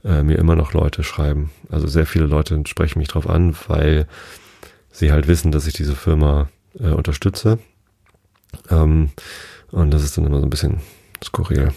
äh, 0.04 0.24
mir 0.24 0.38
immer 0.38 0.56
noch 0.56 0.74
Leute 0.74 1.04
schreiben. 1.04 1.52
Also 1.70 1.88
sehr 1.88 2.06
viele 2.06 2.26
Leute 2.26 2.62
sprechen 2.68 3.00
mich 3.00 3.10
drauf 3.10 3.30
an, 3.30 3.56
weil 3.68 4.08
sie 4.92 5.12
halt 5.12 5.28
wissen, 5.28 5.52
dass 5.52 5.68
ich 5.68 5.74
diese 5.74 5.96
Firma 5.96 6.50
äh, 6.80 6.90
unterstütze. 6.90 7.60
Ähm, 8.70 9.12
und 9.72 9.92
das 9.92 10.04
ist 10.04 10.18
dann 10.18 10.26
immer 10.26 10.40
so 10.40 10.46
ein 10.46 10.50
bisschen 10.50 10.82
skurril. 11.24 11.74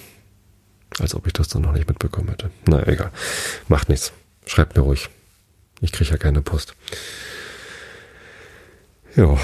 Als 0.98 1.14
ob 1.14 1.26
ich 1.26 1.33
das 1.33 1.48
dann 1.48 1.62
noch 1.62 1.72
nicht 1.72 1.88
mitbekommen 1.88 2.28
hätte. 2.28 2.50
Na 2.66 2.87
egal. 2.87 3.11
Macht 3.68 3.88
nichts. 3.88 4.12
Schreibt 4.46 4.76
mir 4.76 4.83
ruhig. 4.83 5.09
Ich 5.80 5.92
kriege 5.92 6.11
ja 6.11 6.16
keine 6.16 6.40
Post. 6.40 6.74
Ja. 9.16 9.37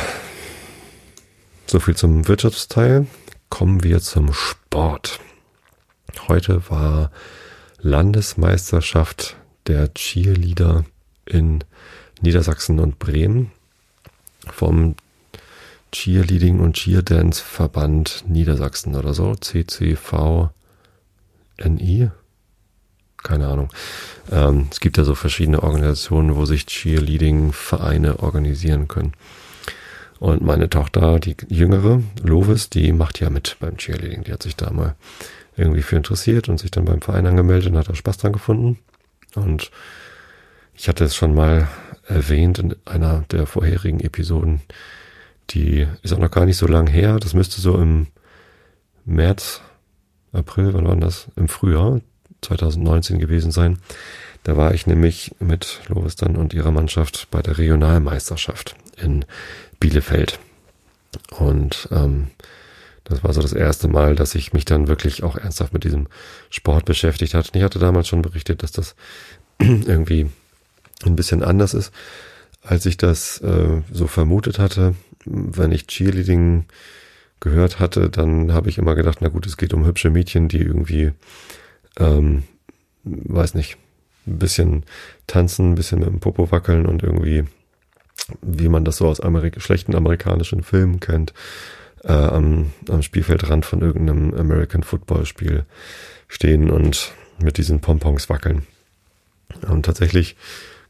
So 1.66 1.80
viel 1.80 1.96
zum 1.96 2.28
Wirtschaftsteil. 2.28 3.06
Kommen 3.48 3.82
wir 3.82 4.00
zum 4.00 4.32
Sport. 4.32 5.20
Heute 6.28 6.68
war 6.70 7.10
Landesmeisterschaft 7.78 9.36
der 9.66 9.92
Cheerleader 9.94 10.84
in 11.26 11.64
Niedersachsen 12.20 12.78
und 12.78 12.98
Bremen 12.98 13.50
vom 14.46 14.94
Cheerleading 15.92 16.60
und 16.60 16.76
Cheerdance 16.76 17.42
Verband 17.42 18.24
Niedersachsen 18.28 18.94
oder 18.94 19.14
so, 19.14 19.34
CCVNI. 19.34 20.50
Keine 23.22 23.48
Ahnung. 23.48 23.70
Ähm, 24.30 24.68
es 24.70 24.80
gibt 24.80 24.96
ja 24.96 25.04
so 25.04 25.14
verschiedene 25.14 25.62
Organisationen, 25.62 26.36
wo 26.36 26.46
sich 26.46 26.66
Cheerleading-Vereine 26.66 28.20
organisieren 28.20 28.88
können. 28.88 29.12
Und 30.18 30.42
meine 30.42 30.68
Tochter, 30.68 31.18
die 31.18 31.36
jüngere, 31.48 32.02
Lovis, 32.22 32.70
die 32.70 32.92
macht 32.92 33.20
ja 33.20 33.30
mit 33.30 33.56
beim 33.60 33.76
Cheerleading. 33.76 34.24
Die 34.24 34.32
hat 34.32 34.42
sich 34.42 34.56
da 34.56 34.70
mal 34.70 34.94
irgendwie 35.56 35.82
für 35.82 35.96
interessiert 35.96 36.48
und 36.48 36.58
sich 36.58 36.70
dann 36.70 36.84
beim 36.84 37.00
Verein 37.00 37.26
angemeldet 37.26 37.72
und 37.72 37.78
hat 37.78 37.88
da 37.88 37.94
Spaß 37.94 38.18
dran 38.18 38.32
gefunden. 38.32 38.78
Und 39.34 39.70
ich 40.74 40.88
hatte 40.88 41.04
es 41.04 41.14
schon 41.14 41.34
mal 41.34 41.68
erwähnt 42.06 42.58
in 42.58 42.74
einer 42.84 43.24
der 43.30 43.46
vorherigen 43.46 44.00
Episoden, 44.00 44.60
die 45.50 45.86
ist 46.02 46.12
auch 46.12 46.18
noch 46.18 46.30
gar 46.30 46.46
nicht 46.46 46.56
so 46.56 46.66
lang 46.66 46.86
her. 46.86 47.18
Das 47.18 47.34
müsste 47.34 47.60
so 47.60 47.76
im 47.76 48.06
März, 49.04 49.60
April, 50.32 50.72
wann 50.74 50.86
war 50.86 50.96
das? 50.96 51.28
Im 51.36 51.48
Frühjahr 51.48 52.00
2019 52.42 53.18
gewesen 53.18 53.50
sein. 53.50 53.78
Da 54.44 54.56
war 54.56 54.72
ich 54.72 54.86
nämlich 54.86 55.32
mit 55.38 55.80
Lovis 55.88 56.16
dann 56.16 56.36
und 56.36 56.54
ihrer 56.54 56.70
Mannschaft 56.70 57.28
bei 57.30 57.42
der 57.42 57.58
Regionalmeisterschaft 57.58 58.74
in 58.96 59.24
Bielefeld. 59.80 60.38
Und 61.38 61.88
ähm, 61.90 62.28
das 63.04 63.24
war 63.24 63.32
so 63.32 63.42
das 63.42 63.52
erste 63.52 63.88
Mal, 63.88 64.14
dass 64.14 64.34
ich 64.34 64.52
mich 64.52 64.64
dann 64.64 64.88
wirklich 64.88 65.22
auch 65.24 65.36
ernsthaft 65.36 65.72
mit 65.72 65.84
diesem 65.84 66.06
Sport 66.48 66.84
beschäftigt 66.84 67.34
hatte. 67.34 67.50
Ich 67.58 67.64
hatte 67.64 67.78
damals 67.78 68.08
schon 68.08 68.22
berichtet, 68.22 68.62
dass 68.62 68.72
das 68.72 68.94
irgendwie 69.58 70.30
ein 71.04 71.16
bisschen 71.16 71.42
anders 71.42 71.74
ist, 71.74 71.92
als 72.62 72.86
ich 72.86 72.96
das 72.96 73.40
äh, 73.40 73.82
so 73.92 74.06
vermutet 74.06 74.58
hatte. 74.58 74.94
Wenn 75.24 75.72
ich 75.72 75.86
Cheerleading 75.86 76.64
gehört 77.40 77.78
hatte, 77.78 78.10
dann 78.10 78.52
habe 78.52 78.68
ich 78.68 78.78
immer 78.78 78.94
gedacht, 78.94 79.18
na 79.20 79.28
gut, 79.28 79.46
es 79.46 79.56
geht 79.56 79.74
um 79.74 79.86
hübsche 79.86 80.10
Mädchen, 80.10 80.48
die 80.48 80.60
irgendwie, 80.60 81.12
ähm, 81.98 82.44
weiß 83.04 83.54
nicht, 83.54 83.78
ein 84.26 84.38
bisschen 84.38 84.84
tanzen, 85.26 85.72
ein 85.72 85.74
bisschen 85.74 86.00
mit 86.00 86.08
dem 86.08 86.20
Popo 86.20 86.50
wackeln 86.50 86.86
und 86.86 87.02
irgendwie, 87.02 87.44
wie 88.42 88.68
man 88.68 88.84
das 88.84 88.98
so 88.98 89.08
aus 89.08 89.20
Amerik 89.20 89.60
schlechten 89.60 89.94
amerikanischen 89.94 90.62
Filmen 90.62 91.00
kennt, 91.00 91.32
äh, 92.04 92.12
am, 92.12 92.72
am 92.88 93.02
Spielfeldrand 93.02 93.64
von 93.64 93.80
irgendeinem 93.80 94.34
American 94.34 94.82
Football 94.82 95.26
Spiel 95.26 95.64
stehen 96.28 96.70
und 96.70 97.12
mit 97.42 97.56
diesen 97.58 97.80
Pompons 97.80 98.28
wackeln. 98.28 98.66
Und 99.66 99.84
tatsächlich 99.86 100.36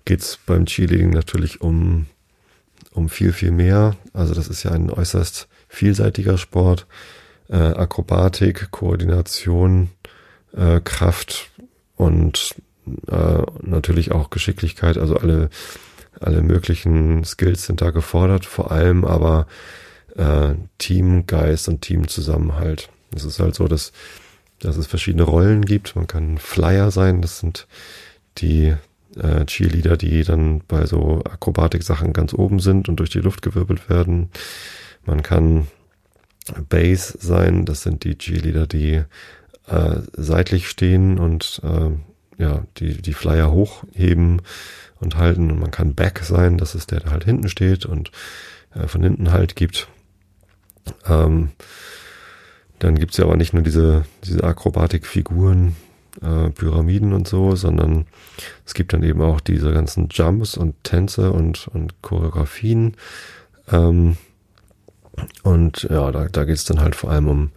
geht's 0.05 0.39
beim 0.45 0.67
Cheerleading 0.67 1.11
natürlich 1.11 1.61
um, 1.61 2.07
um 2.93 3.09
viel, 3.09 3.33
viel 3.33 3.51
mehr. 3.51 3.97
Also 4.13 4.35
das 4.35 4.49
ist 4.49 4.63
ja 4.63 4.73
ein 4.73 4.91
äußerst 4.91 5.49
vielseitiger 5.69 6.39
Sport. 6.39 6.87
Äh, 7.49 7.57
Akrobatik, 7.57 8.71
Koordination, 8.71 9.91
äh, 10.57 10.81
Kraft 10.81 11.51
und 11.97 12.55
äh, 13.09 13.43
natürlich 13.63 14.13
auch 14.13 14.31
Geschicklichkeit. 14.31 14.99
Also 14.99 15.17
alle, 15.17 15.51
alle 16.21 16.43
möglichen 16.43 17.25
Skills 17.25 17.67
sind 17.67 17.81
da 17.81 17.91
gefordert. 17.91 18.47
Vor 18.47 18.71
allem 18.71 19.05
aber 19.05 19.47
äh, 20.17 20.55
Teamgeist 20.79 21.69
und 21.69 21.83
Teamzusammenhalt. 21.83 22.89
Es 23.15 23.25
ist 23.25 23.41
halt 23.41 23.55
so, 23.55 23.69
dass, 23.69 23.93
dass 24.61 24.77
es 24.77 24.87
verschiedene 24.87 25.25
Rollen 25.25 25.65
gibt. 25.65 25.97
Man 25.97 26.07
kann 26.07 26.39
Flyer 26.39 26.91
sein, 26.91 27.23
das 27.23 27.41
sind 27.41 27.67
die 28.39 28.75
äh, 29.17 29.45
Cheerleader, 29.45 29.97
die 29.97 30.23
dann 30.25 30.63
bei 30.67 30.87
so 30.87 31.23
Akrobatik-Sachen 31.25 32.13
ganz 32.13 32.35
oben 32.35 32.61
sind 32.61 32.89
und 32.89 32.97
durch 32.97 33.11
die 33.11 33.21
Luft 33.21 33.43
gewirbelt 33.43 33.89
werden. 33.89 34.31
Man 35.05 35.23
kann 35.23 35.67
Base 36.69 37.17
sein, 37.21 37.65
das 37.65 37.83
sind 37.83 38.05
die 38.05 38.17
Cheerleader, 38.17 38.67
die 38.67 39.03
äh, 39.67 40.01
seitlich 40.13 40.69
stehen 40.69 41.19
und 41.19 41.61
äh, 41.65 41.91
ja, 42.43 42.65
die, 42.79 43.01
die 43.03 43.13
Flyer 43.13 43.53
hochheben 43.53 44.43
und 44.99 45.17
halten. 45.17 45.51
Und 45.51 45.61
man 45.61 45.71
kann 45.71 45.95
Back 45.95 46.21
sein, 46.21 46.59
das 46.59 46.75
ist 46.75 46.91
der, 46.91 47.01
der 47.01 47.13
halt 47.13 47.25
hinten 47.25 47.49
steht 47.49 47.87
und 47.87 48.11
äh, 48.75 48.87
von 48.87 49.03
hinten 49.03 49.33
halt 49.33 49.57
gibt. 49.57 49.89
Ähm, 51.07 51.51
dann 52.79 52.99
gibt's 52.99 53.19
ja 53.19 53.25
aber 53.27 53.37
nicht 53.37 53.53
nur 53.53 53.63
diese, 53.63 54.05
diese 54.25 54.43
Akrobatikfiguren, 54.43 55.77
äh, 56.23 56.51
Pyramiden 56.51 57.13
und 57.13 57.29
so, 57.29 57.57
sondern 57.57 58.07
es 58.67 58.75
gibt 58.75 58.93
dann 58.93 59.03
eben 59.03 59.23
auch 59.23 59.41
diese 59.41 59.73
ganzen 59.73 60.09
Jumps 60.11 60.57
und 60.57 60.83
Tänze 60.85 61.33
und, 61.33 61.69
und 61.69 62.03
Choreografien. 62.03 62.97
Ähm, 63.71 64.17
und 65.43 65.83
ja, 65.91 66.11
da, 66.13 66.27
da 66.27 66.45
geht 66.45 66.57
es 66.57 66.65
dann 66.65 66.81
halt 66.81 66.97
vor 66.97 67.11
allem 67.11 67.29
um 67.29 67.51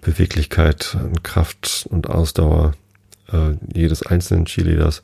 Beweglichkeit, 0.00 0.96
Kraft 1.22 1.86
und 1.90 2.08
Ausdauer 2.08 2.72
äh, 3.32 3.54
jedes 3.72 4.02
einzelnen 4.02 4.46
Cheerleaders. 4.46 5.02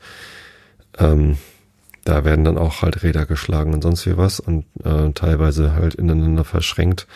Ähm, 0.97 1.37
da 2.05 2.23
werden 2.23 2.45
dann 2.45 2.57
auch 2.57 2.81
halt 2.81 3.03
Räder 3.03 3.25
geschlagen 3.25 3.73
und 3.73 3.81
sonst 3.81 4.05
wie 4.05 4.15
was 4.15 4.39
und 4.39 4.65
äh, 4.83 5.11
teilweise 5.13 5.73
halt 5.73 5.95
ineinander 5.95 6.43
verschränkt. 6.43 7.07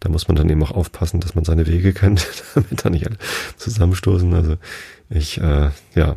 Da 0.00 0.08
muss 0.08 0.28
man 0.28 0.36
dann 0.36 0.48
eben 0.50 0.62
auch 0.62 0.72
aufpassen, 0.72 1.20
dass 1.20 1.34
man 1.34 1.44
seine 1.44 1.66
Wege 1.66 1.92
kennt, 1.92 2.26
damit 2.54 2.84
da 2.84 2.90
nicht 2.90 3.06
alle 3.06 3.16
zusammenstoßen. 3.56 4.34
Also 4.34 4.56
ich, 5.08 5.40
äh, 5.40 5.70
ja, 5.94 6.16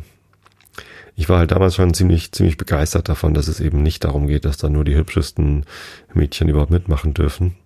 ich 1.16 1.28
war 1.28 1.38
halt 1.38 1.50
damals 1.50 1.74
schon 1.74 1.94
ziemlich, 1.94 2.32
ziemlich 2.32 2.56
begeistert 2.56 3.08
davon, 3.08 3.34
dass 3.34 3.48
es 3.48 3.60
eben 3.60 3.82
nicht 3.82 4.04
darum 4.04 4.26
geht, 4.26 4.44
dass 4.44 4.56
da 4.56 4.68
nur 4.68 4.84
die 4.84 4.96
hübschesten 4.96 5.66
Mädchen 6.14 6.48
überhaupt 6.48 6.70
mitmachen 6.70 7.14
dürfen, 7.14 7.56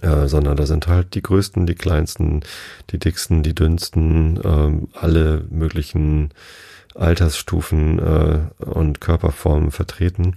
äh, 0.00 0.26
sondern 0.26 0.56
da 0.56 0.66
sind 0.66 0.88
halt 0.88 1.14
die 1.14 1.22
größten, 1.22 1.66
die 1.66 1.74
kleinsten, 1.74 2.40
die 2.90 2.98
dicksten, 2.98 3.42
die 3.42 3.54
dünnsten, 3.54 4.40
ähm, 4.44 4.88
alle 4.94 5.44
möglichen 5.50 6.30
Altersstufen 6.94 7.98
äh, 7.98 8.64
und 8.64 9.00
Körperformen 9.00 9.70
vertreten 9.70 10.36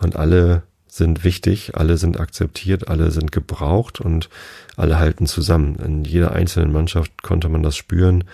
und 0.00 0.16
alle 0.16 0.62
sind 1.00 1.24
wichtig, 1.24 1.76
alle 1.76 1.96
sind 1.96 2.20
akzeptiert, 2.20 2.88
alle 2.88 3.10
sind 3.10 3.32
gebraucht 3.32 4.00
und 4.00 4.28
alle 4.76 4.98
halten 4.98 5.26
zusammen. 5.26 5.76
In 5.76 6.04
jeder 6.04 6.32
einzelnen 6.32 6.72
Mannschaft 6.72 7.22
konnte 7.22 7.48
man 7.48 7.62
das 7.62 7.76
spüren, 7.76 8.24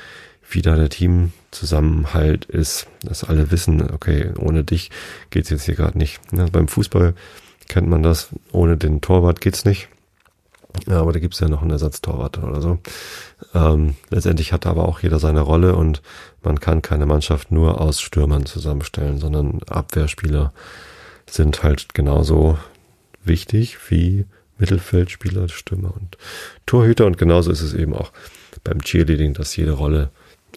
wie 0.50 0.62
da 0.62 0.74
der 0.74 0.88
Teamzusammenhalt 0.88 2.44
ist, 2.44 2.88
dass 3.02 3.22
alle 3.22 3.52
wissen, 3.52 3.90
okay, 3.92 4.32
ohne 4.36 4.64
dich 4.64 4.90
geht's 5.30 5.50
jetzt 5.50 5.64
hier 5.64 5.76
gerade 5.76 5.96
nicht. 5.96 6.20
Ja, 6.32 6.46
beim 6.50 6.66
Fußball 6.66 7.14
kennt 7.68 7.88
man 7.88 8.02
das, 8.02 8.30
ohne 8.50 8.76
den 8.76 9.00
Torwart 9.00 9.40
geht's 9.40 9.64
nicht. 9.64 9.88
Ja, 10.88 11.00
aber 11.00 11.12
da 11.12 11.20
gibt's 11.20 11.40
ja 11.40 11.48
noch 11.48 11.62
einen 11.62 11.70
Ersatztorwart 11.70 12.38
oder 12.42 12.60
so. 12.60 12.78
Ähm, 13.54 13.94
letztendlich 14.10 14.52
hat 14.52 14.66
aber 14.66 14.88
auch 14.88 15.00
jeder 15.00 15.20
seine 15.20 15.40
Rolle 15.40 15.76
und 15.76 16.02
man 16.42 16.58
kann 16.60 16.82
keine 16.82 17.06
Mannschaft 17.06 17.52
nur 17.52 17.80
aus 17.80 18.00
Stürmern 18.00 18.44
zusammenstellen, 18.44 19.18
sondern 19.18 19.60
Abwehrspieler 19.68 20.52
sind 21.28 21.62
halt 21.62 21.94
genauso 21.94 22.58
wichtig 23.24 23.78
wie 23.90 24.26
Mittelfeldspieler, 24.58 25.48
Stürmer 25.48 25.94
und 25.94 26.16
Torhüter. 26.64 27.06
Und 27.06 27.18
genauso 27.18 27.50
ist 27.50 27.62
es 27.62 27.74
eben 27.74 27.94
auch 27.94 28.12
beim 28.64 28.80
Cheerleading, 28.80 29.34
dass 29.34 29.56
jede 29.56 29.72
Rolle 29.72 30.10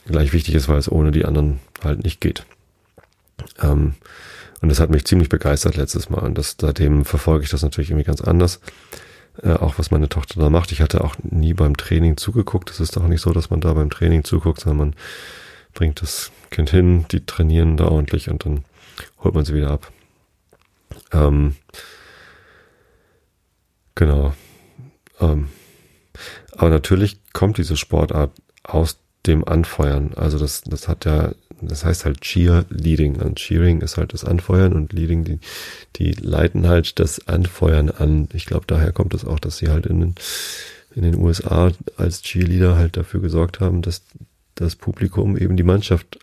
gleich 0.06 0.34
wichtig 0.34 0.56
ist, 0.56 0.70
weil 0.70 0.78
es 0.78 0.92
ohne 0.92 1.12
die 1.12 1.26
anderen 1.26 1.60
halt 1.84 2.04
nicht 2.04 2.22
geht. 2.22 2.46
Ähm, 3.62 3.96
und 4.62 4.70
das 4.70 4.80
hat 4.80 4.90
mich 4.90 5.06
ziemlich 5.06 5.30
begeistert 5.30 5.78
letztes 5.78 6.10
Mal. 6.10 6.20
Und 6.20 6.38
das, 6.38 6.56
seitdem 6.60 7.06
verfolge 7.06 7.46
ich 7.46 7.50
das 7.50 7.64
natürlich 7.64 7.90
irgendwie 7.90 8.06
ganz 8.06 8.22
anders. 8.22 8.60
Äh, 9.42 9.54
auch 9.54 9.80
was 9.80 9.92
meine 9.92 10.10
Tochter 10.10 10.40
da 10.40 10.50
macht. 10.50 10.72
Ich 10.72 10.82
hatte 10.82 11.04
auch 11.04 11.16
nie 11.24 11.54
beim 11.54 11.78
Training 11.78 12.18
zugeguckt. 12.18 12.70
Es 12.70 12.80
ist 12.80 12.96
doch 12.96 13.08
nicht 13.08 13.22
so, 13.22 13.32
dass 13.32 13.50
man 13.50 13.62
da 13.62 13.74
beim 13.74 13.90
Training 13.90 14.24
zuguckt, 14.24 14.62
sondern 14.62 14.78
man 14.78 14.96
bringt 15.74 16.02
das 16.02 16.32
Kind 16.50 16.72
hin, 16.72 17.06
die 17.12 17.26
trainieren 17.26 17.78
da 17.78 17.88
ordentlich 17.88 18.30
und 18.30 18.46
dann 18.46 18.66
holt 19.24 19.36
man 19.36 19.46
sie 19.46 19.54
wieder 19.54 19.70
ab. 19.70 19.92
Ähm, 21.12 21.56
genau. 23.96 24.34
Ähm, 25.20 25.50
aber 26.52 26.70
natürlich 26.70 27.20
kommt 27.34 27.58
diese 27.58 27.78
Sportart 27.78 28.32
aus 28.64 29.00
dem 29.26 29.48
Anfeuern. 29.48 30.14
Also 30.16 30.40
das, 30.40 30.62
das 30.62 30.88
hat 30.88 31.06
ja, 31.06 31.34
das 31.62 31.86
heißt 31.86 32.06
halt 32.06 32.22
Cheerleading. 32.22 33.18
Und 33.18 33.38
Cheering 33.38 33.82
ist 33.82 33.98
halt 33.98 34.14
das 34.14 34.26
Anfeuern 34.26 34.74
und 34.74 34.94
Leading, 34.94 35.24
die, 35.24 35.40
die 35.96 36.12
leiten 36.12 36.68
halt 36.68 37.00
das 37.00 37.28
Anfeuern 37.28 37.90
an. 37.90 38.30
Ich 38.34 38.46
glaube, 38.46 38.66
daher 38.68 38.92
kommt 38.92 39.14
es 39.14 39.26
auch, 39.26 39.40
dass 39.40 39.58
sie 39.58 39.70
halt 39.70 39.86
in 39.86 40.00
den, 40.00 40.16
in 40.96 41.04
den 41.04 41.16
USA 41.16 41.72
als 41.98 42.22
Cheerleader 42.22 42.76
halt 42.76 42.98
dafür 42.98 43.22
gesorgt 43.22 43.60
haben, 43.60 43.82
dass 43.82 44.04
das 44.56 44.76
Publikum 44.76 45.38
eben 45.38 45.58
die 45.58 45.64
Mannschaft 45.64 46.20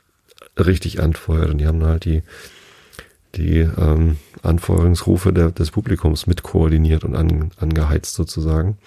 richtig 0.58 1.00
anfeuert. 1.00 1.50
Und 1.50 1.58
die 1.58 1.66
haben 1.66 1.84
halt 1.84 2.04
die, 2.04 2.22
die 3.36 3.58
ähm, 3.58 4.16
Anfeuerungsrufe 4.42 5.32
der, 5.32 5.50
des 5.50 5.70
Publikums 5.70 6.26
mit 6.26 6.42
koordiniert 6.42 7.04
und 7.04 7.14
an, 7.14 7.50
angeheizt 7.58 8.14
sozusagen. 8.14 8.78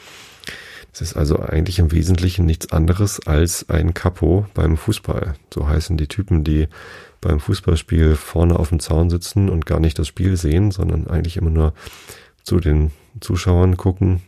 Es 0.92 1.02
ist 1.02 1.16
also 1.16 1.40
eigentlich 1.40 1.80
im 1.80 1.92
Wesentlichen 1.92 2.46
nichts 2.46 2.72
anderes 2.72 3.26
als 3.26 3.70
ein 3.70 3.94
Capo 3.94 4.48
beim 4.54 4.76
Fußball. 4.76 5.36
So 5.54 5.68
heißen 5.68 5.98
die 5.98 6.08
Typen, 6.08 6.44
die 6.44 6.68
beim 7.22 7.40
Fußballspiel 7.40 8.16
vorne 8.16 8.58
auf 8.58 8.70
dem 8.70 8.80
Zaun 8.80 9.10
sitzen 9.10 9.50
und 9.50 9.66
gar 9.66 9.80
nicht 9.80 10.00
das 10.00 10.08
Spiel 10.08 10.38
sehen, 10.38 10.72
sondern 10.72 11.08
eigentlich 11.08 11.38
immer 11.38 11.52
nur 11.52 11.74
zu 12.44 12.60
den 12.60 12.92
Zuschauern 13.20 13.78
gucken 13.78 14.22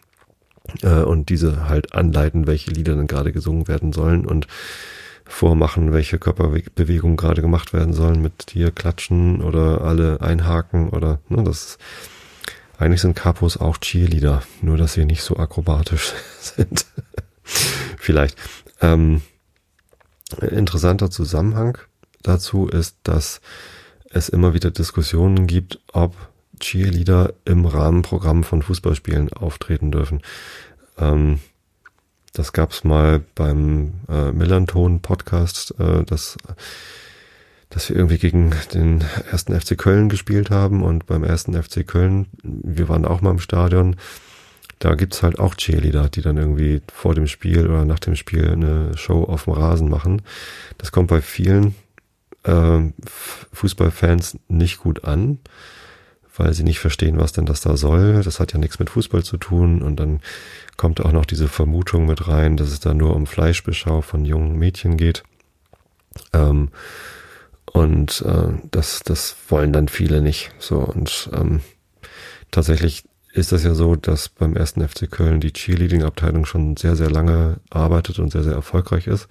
äh, 0.84 1.02
und 1.02 1.30
diese 1.30 1.68
halt 1.68 1.96
anleiten, 1.96 2.48
welche 2.48 2.72
Lieder 2.72 2.96
dann 2.96 3.08
gerade 3.08 3.32
gesungen 3.32 3.68
werden 3.68 3.94
sollen 3.94 4.26
und 4.26 4.48
vormachen, 5.32 5.94
welche 5.94 6.20
Körperbewegungen 6.20 7.18
gerade 7.18 7.42
gemacht 7.42 7.74
werden 7.74 7.94
sollen 7.94 8.22
mit 8.22 8.48
hier 8.52 8.72
klatschen 8.72 9.42
oder 9.42 9.82
alle 9.82 10.22
einhaken 10.22 10.90
oder 10.90 11.20
ne, 11.30 11.44
das 11.44 11.78
eigentlich 12.78 13.02
sind 13.02 13.16
Capos 13.16 13.58
auch 13.58 13.78
Cheerleader, 13.78 14.42
nur 14.62 14.78
dass 14.78 14.94
sie 14.94 15.06
nicht 15.06 15.22
so 15.22 15.38
akrobatisch 15.38 16.14
sind. 16.40 16.86
Vielleicht. 17.44 18.36
Ähm, 18.82 19.22
interessanter 20.42 21.12
Zusammenhang 21.12 21.78
dazu 22.24 22.68
ist, 22.68 22.98
dass 23.04 23.42
es 24.10 24.30
immer 24.30 24.54
wieder 24.54 24.72
Diskussionen 24.72 25.48
gibt, 25.48 25.80
ob 25.94 26.16
Cheerleader 26.60 27.34
im 27.46 27.66
Rahmenprogramm 27.66 28.44
von 28.44 28.62
Fußballspielen 28.62 29.32
auftreten 29.34 29.92
dürfen. 29.92 30.22
Ähm, 30.98 31.40
das 32.34 32.54
gab's 32.54 32.84
mal 32.84 33.22
beim 33.36 33.94
äh, 34.10 34.32
Millanton-Podcast, 34.32 35.76
äh, 35.80 36.04
dass, 36.04 36.38
dass 37.70 37.90
wir 37.90 37.96
irgendwie 37.96 38.18
gegen 38.18 38.54
den 38.74 39.04
ersten 39.30 39.60
FC 39.60 39.78
Köln 39.78 40.10
gespielt 40.10 40.50
haben 40.50 40.84
und 40.84 41.06
beim 41.06 41.24
ersten 41.24 41.62
FC 41.62 41.86
Köln, 41.86 42.28
wir 42.44 42.90
waren 42.90 43.06
auch 43.06 43.22
mal 43.22 43.32
im 43.32 43.40
Stadion, 43.40 43.98
da 44.80 44.96
gibt's 44.96 45.22
halt 45.22 45.40
auch 45.40 45.56
Cheerleader, 45.56 46.10
die 46.10 46.22
dann 46.22 46.38
irgendwie 46.38 46.82
vor 46.92 47.14
dem 47.14 47.28
Spiel 47.28 47.68
oder 47.68 47.86
nach 47.86 48.00
dem 48.00 48.16
Spiel 48.16 48.50
eine 48.50 48.98
Show 48.98 49.24
auf 49.24 49.44
dem 49.44 49.54
Rasen 49.54 49.90
machen. 49.90 50.24
Das 50.80 50.92
kommt 50.92 51.10
bei 51.10 51.22
vielen 51.22 51.76
äh, 52.44 52.80
Fußballfans 53.54 54.40
nicht 54.48 54.80
gut 54.80 55.04
an 55.04 55.38
weil 56.38 56.54
sie 56.54 56.64
nicht 56.64 56.80
verstehen, 56.80 57.20
was 57.20 57.34
denn 57.34 57.46
das 57.46 57.62
da 57.62 57.78
soll. 57.78 58.24
Das 58.24 58.40
hat 58.40 58.54
ja 58.54 58.60
nichts 58.60 58.80
mit 58.80 58.90
Fußball 58.90 59.24
zu 59.24 59.38
tun. 59.38 59.82
Und 59.82 59.98
dann 60.00 60.22
kommt 60.82 61.00
auch 61.00 61.12
noch 61.12 61.28
diese 61.28 61.48
Vermutung 61.48 62.08
mit 62.08 62.28
rein, 62.28 62.58
dass 62.58 62.72
es 62.72 62.80
da 62.80 62.96
nur 62.96 63.16
um 63.16 63.28
Fleischbeschau 63.28 64.02
von 64.02 64.26
jungen 64.26 64.58
Mädchen 64.58 64.98
geht. 64.98 65.22
Ähm, 66.34 66.70
und 67.72 68.24
äh, 68.26 68.48
das, 68.72 69.02
das 69.06 69.36
wollen 69.50 69.74
dann 69.74 69.90
viele 69.90 70.24
nicht. 70.24 70.52
So 70.58 70.80
und 70.80 71.30
ähm, 71.34 71.62
tatsächlich 72.50 73.04
ist 73.32 73.52
das 73.52 73.64
ja 73.64 73.76
so, 73.76 73.96
dass 73.96 74.28
beim 74.30 74.56
ersten 74.56 74.82
FC 74.82 75.10
Köln 75.10 75.40
die 75.40 75.54
Cheerleading-Abteilung 75.54 76.48
schon 76.48 76.76
sehr, 76.76 76.96
sehr 76.96 77.12
lange 77.12 77.58
arbeitet 77.70 78.18
und 78.18 78.32
sehr, 78.32 78.44
sehr 78.44 78.56
erfolgreich 78.56 79.06
ist. 79.06 79.28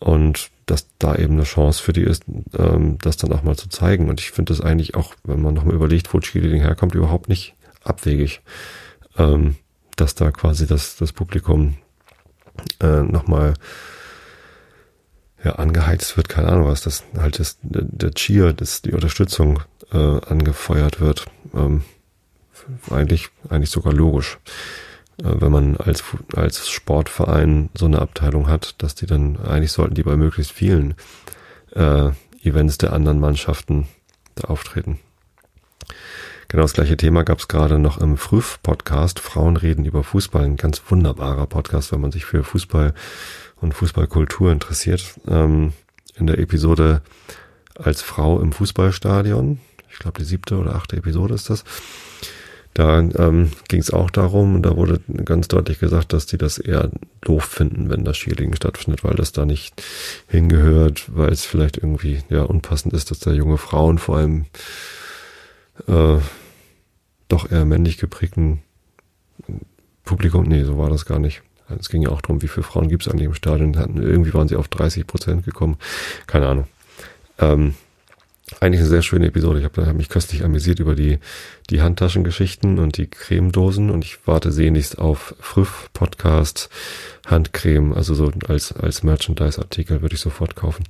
Und 0.00 0.50
dass 0.66 0.86
da 0.98 1.14
eben 1.14 1.32
eine 1.32 1.44
Chance 1.44 1.82
für 1.82 1.94
die 1.94 2.02
ist, 2.02 2.24
ähm, 2.58 2.98
das 3.00 3.16
dann 3.16 3.32
auch 3.32 3.42
mal 3.42 3.56
zu 3.56 3.70
zeigen. 3.70 4.10
Und 4.10 4.20
ich 4.20 4.32
finde 4.32 4.52
das 4.52 4.60
eigentlich 4.60 4.96
auch, 4.96 5.14
wenn 5.24 5.40
man 5.40 5.54
nochmal 5.54 5.76
überlegt, 5.76 6.12
wo 6.12 6.20
Cheerleading 6.20 6.60
herkommt, 6.60 6.94
überhaupt 6.94 7.30
nicht 7.30 7.54
abwegig, 7.82 8.42
ähm, 9.16 9.56
dass 9.96 10.14
da 10.14 10.30
quasi 10.30 10.66
das, 10.66 10.96
das 10.96 11.12
Publikum 11.12 11.76
äh, 12.80 13.02
nochmal 13.02 13.54
ja, 15.42 15.52
angeheizt 15.56 16.16
wird, 16.16 16.28
keine 16.28 16.48
Ahnung 16.48 16.66
was, 16.66 16.82
dass 16.82 17.04
halt 17.16 17.38
das, 17.38 17.58
der 17.62 18.12
Cheer, 18.12 18.52
das, 18.52 18.82
die 18.82 18.92
Unterstützung 18.92 19.60
äh, 19.92 19.96
angefeuert 19.96 21.00
wird. 21.00 21.26
Ähm, 21.54 21.82
eigentlich, 22.90 23.28
eigentlich 23.48 23.70
sogar 23.70 23.92
logisch. 23.92 24.38
Äh, 25.18 25.40
wenn 25.40 25.52
man 25.52 25.76
als, 25.76 26.02
als 26.34 26.68
Sportverein 26.68 27.70
so 27.74 27.86
eine 27.86 28.00
Abteilung 28.00 28.48
hat, 28.48 28.74
dass 28.82 28.94
die 28.94 29.06
dann, 29.06 29.38
eigentlich 29.38 29.72
sollten 29.72 29.94
die 29.94 30.02
bei 30.02 30.16
möglichst 30.16 30.52
vielen 30.52 30.94
äh, 31.74 32.10
Events 32.42 32.78
der 32.78 32.92
anderen 32.92 33.20
Mannschaften 33.20 33.88
da 34.34 34.48
auftreten. 34.48 34.98
Genau 36.48 36.62
das 36.62 36.74
gleiche 36.74 36.96
Thema 36.96 37.24
gab 37.24 37.40
es 37.40 37.48
gerade 37.48 37.78
noch 37.78 37.98
im 37.98 38.16
Früff-Podcast. 38.16 39.18
Frauen 39.18 39.56
reden 39.56 39.84
über 39.84 40.04
Fußball. 40.04 40.44
Ein 40.44 40.56
ganz 40.56 40.80
wunderbarer 40.88 41.46
Podcast, 41.46 41.90
wenn 41.90 42.00
man 42.00 42.12
sich 42.12 42.24
für 42.24 42.44
Fußball 42.44 42.94
und 43.60 43.74
Fußballkultur 43.74 44.52
interessiert. 44.52 45.14
Ähm, 45.26 45.72
in 46.14 46.28
der 46.28 46.38
Episode 46.38 47.02
als 47.74 48.00
Frau 48.00 48.40
im 48.40 48.52
Fußballstadion, 48.52 49.58
ich 49.90 49.98
glaube 49.98 50.20
die 50.20 50.24
siebte 50.24 50.56
oder 50.56 50.76
achte 50.76 50.96
Episode 50.96 51.34
ist 51.34 51.50
das, 51.50 51.64
da 52.74 53.00
ähm, 53.00 53.50
ging 53.68 53.80
es 53.80 53.90
auch 53.90 54.10
darum, 54.10 54.54
und 54.54 54.62
da 54.62 54.76
wurde 54.76 55.00
ganz 55.24 55.48
deutlich 55.48 55.80
gesagt, 55.80 56.12
dass 56.12 56.26
die 56.26 56.38
das 56.38 56.58
eher 56.58 56.90
doof 57.22 57.44
finden, 57.44 57.88
wenn 57.90 58.04
das 58.04 58.18
Cheerleading 58.18 58.54
stattfindet, 58.54 59.02
weil 59.02 59.14
das 59.14 59.32
da 59.32 59.46
nicht 59.46 59.82
hingehört, 60.28 61.06
weil 61.08 61.32
es 61.32 61.44
vielleicht 61.44 61.78
irgendwie 61.78 62.22
ja 62.28 62.42
unpassend 62.42 62.92
ist, 62.92 63.10
dass 63.10 63.18
da 63.18 63.32
junge 63.32 63.58
Frauen 63.58 63.98
vor 63.98 64.18
allem 64.18 64.44
äh, 65.88 66.18
doch 67.28 67.50
eher 67.50 67.64
männlich 67.64 67.98
geprägten 67.98 68.62
Publikum, 70.04 70.44
nee, 70.44 70.62
so 70.64 70.78
war 70.78 70.90
das 70.90 71.04
gar 71.04 71.18
nicht. 71.18 71.42
Es 71.80 71.88
ging 71.88 72.02
ja 72.02 72.10
auch 72.10 72.22
darum, 72.22 72.42
wie 72.42 72.48
viele 72.48 72.62
Frauen 72.62 72.88
gibt 72.88 73.02
es 73.02 73.08
eigentlich 73.08 73.26
im 73.26 73.34
Stadion. 73.34 73.74
Irgendwie 73.74 74.32
waren 74.34 74.46
sie 74.46 74.54
auf 74.54 74.68
30 74.68 75.06
Prozent 75.06 75.44
gekommen. 75.44 75.76
Keine 76.28 76.46
Ahnung. 76.46 76.66
Ähm, 77.38 77.74
eigentlich 78.60 78.80
eine 78.80 78.88
sehr 78.88 79.02
schöne 79.02 79.26
Episode. 79.26 79.58
Ich 79.58 79.64
habe 79.64 79.86
hab 79.86 79.96
mich 79.96 80.08
köstlich 80.08 80.44
amüsiert 80.44 80.78
über 80.78 80.94
die, 80.94 81.18
die 81.68 81.82
Handtaschengeschichten 81.82 82.78
und 82.78 82.96
die 82.96 83.08
Cremedosen 83.08 83.90
und 83.90 84.04
ich 84.04 84.24
warte 84.26 84.52
sehnlichst 84.52 84.98
auf 84.98 85.34
Früff 85.40 85.90
Podcast 85.92 86.70
Handcreme, 87.26 87.92
also 87.92 88.14
so 88.14 88.30
als, 88.46 88.72
als 88.72 89.02
Merchandise-Artikel 89.02 90.00
würde 90.00 90.14
ich 90.14 90.20
sofort 90.20 90.54
kaufen. 90.54 90.84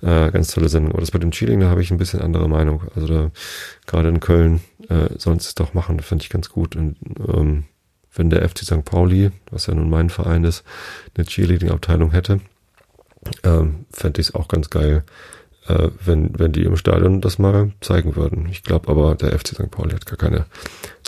Äh, 0.00 0.30
ganz 0.30 0.52
tolle 0.54 0.70
Sendung. 0.70 0.92
Aber 0.92 1.00
das 1.00 1.10
bei 1.10 1.18
dem 1.18 1.32
Cheating, 1.32 1.60
da 1.60 1.68
habe 1.68 1.82
ich 1.82 1.90
ein 1.90 1.98
bisschen 1.98 2.22
andere 2.22 2.48
Meinung. 2.48 2.82
Also 2.94 3.06
da, 3.06 3.30
gerade 3.86 4.08
in 4.08 4.20
Köln, 4.20 4.60
äh, 4.88 5.08
es 5.14 5.54
doch 5.54 5.74
machen, 5.74 6.00
finde 6.00 6.22
ich 6.22 6.30
ganz 6.30 6.48
gut. 6.48 6.76
Und 6.76 6.96
ähm, 7.28 7.64
wenn 8.14 8.30
der 8.30 8.48
FC 8.48 8.60
St. 8.60 8.84
Pauli, 8.86 9.30
was 9.50 9.66
ja 9.66 9.74
nun 9.74 9.90
mein 9.90 10.08
Verein 10.08 10.44
ist, 10.44 10.64
eine 11.14 11.26
Cheerleading-Abteilung 11.26 12.12
hätte, 12.12 12.40
ähm, 13.44 13.84
fände 13.92 14.20
ich 14.22 14.28
es 14.28 14.34
auch 14.34 14.48
ganz 14.48 14.70
geil, 14.70 15.04
äh, 15.70 15.90
wenn, 16.04 16.38
wenn 16.38 16.52
die 16.52 16.64
im 16.64 16.76
Stadion 16.76 17.20
das 17.20 17.38
mal 17.38 17.72
zeigen 17.80 18.16
würden. 18.16 18.48
Ich 18.50 18.62
glaube 18.62 18.88
aber, 18.88 19.14
der 19.14 19.38
FC 19.38 19.48
St. 19.48 19.70
Pauli 19.70 19.92
hat 19.92 20.06
gar 20.06 20.16
keine 20.16 20.46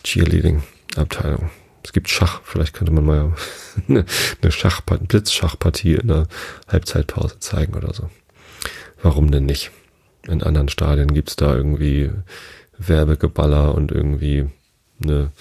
Cheerleading-Abteilung. 0.05 1.51
Es 1.83 1.93
gibt 1.93 2.09
Schach, 2.09 2.43
vielleicht 2.45 2.75
könnte 2.75 2.93
man 2.93 3.05
mal 3.05 3.35
eine, 3.89 4.05
Schachpartie, 4.53 5.07
Blitzschachpartie 5.07 5.95
in 5.95 6.09
der 6.09 6.29
Halbzeitpause 6.69 7.41
zeigen 7.41 7.75
oder 7.75 7.93
so. 7.93 8.09
Warum 9.03 9.31
denn 9.33 9.47
nicht? 9.47 9.73
In 10.29 10.43
anderen 10.43 10.69
Stadien 10.69 11.13
gibt's 11.13 11.35
da 11.35 11.57
irgendwie 11.57 12.13
Werbegeballer 12.79 13.75
und 13.75 13.91
irgendwie 13.91 14.49
eine, 15.03 15.33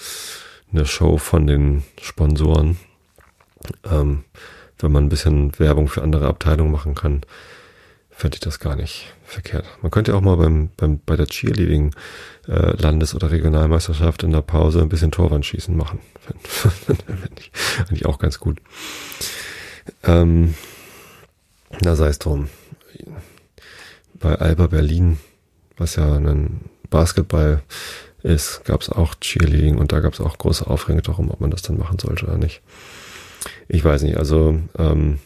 eine 0.71 0.85
Show 0.87 1.17
von 1.17 1.45
den 1.45 1.83
Sponsoren. 2.01 2.79
Ähm, 3.83 4.23
wenn 4.79 4.91
man 4.91 5.05
ein 5.05 5.09
bisschen 5.09 5.59
Werbung 5.59 5.87
für 5.87 6.01
andere 6.01 6.25
Abteilungen 6.25 6.71
machen 6.71 6.95
kann, 6.95 7.21
fände 8.21 8.35
ich 8.35 8.41
das 8.41 8.59
gar 8.59 8.75
nicht 8.75 9.11
verkehrt. 9.25 9.65
Man 9.81 9.89
könnte 9.89 10.15
auch 10.15 10.21
mal 10.21 10.37
beim, 10.37 10.69
beim 10.77 10.99
bei 10.99 11.15
der 11.15 11.25
Cheerleading 11.25 11.95
äh, 12.47 12.77
Landes- 12.77 13.15
oder 13.15 13.31
Regionalmeisterschaft 13.31 14.21
in 14.21 14.31
der 14.31 14.43
Pause 14.43 14.81
ein 14.81 14.89
bisschen 14.89 15.11
Torwandschießen 15.11 15.75
machen. 15.75 15.99
Fände 16.43 17.01
ich 17.39 17.51
eigentlich 17.79 18.05
auch 18.05 18.19
ganz 18.19 18.39
gut. 18.39 18.59
Ähm, 20.03 20.53
na 21.81 21.95
sei 21.95 22.09
es 22.09 22.19
drum. 22.19 22.49
Bei 24.13 24.35
Alba 24.35 24.67
Berlin, 24.67 25.17
was 25.77 25.95
ja 25.95 26.13
ein 26.13 26.69
Basketball 26.91 27.63
ist, 28.21 28.63
gab 28.65 28.81
es 28.81 28.89
auch 28.89 29.15
Cheerleading 29.15 29.79
und 29.79 29.93
da 29.93 29.99
gab 29.99 30.13
es 30.13 30.21
auch 30.21 30.37
große 30.37 30.67
Aufregung 30.67 31.01
darum, 31.01 31.31
ob 31.31 31.41
man 31.41 31.49
das 31.49 31.63
dann 31.63 31.79
machen 31.79 31.97
sollte 31.97 32.25
oder 32.25 32.37
nicht. 32.37 32.61
Ich 33.67 33.83
weiß 33.83 34.03
nicht, 34.03 34.17
also 34.17 34.59
ähm, 34.77 35.17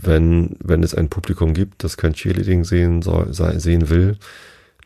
wenn, 0.00 0.56
wenn 0.60 0.82
es 0.82 0.94
ein 0.94 1.08
Publikum 1.08 1.54
gibt, 1.54 1.84
das 1.84 1.96
kein 1.96 2.14
Cheerleading 2.14 2.64
sehen 2.64 3.02
soll, 3.02 3.32
sehen 3.32 3.88
will, 3.88 4.16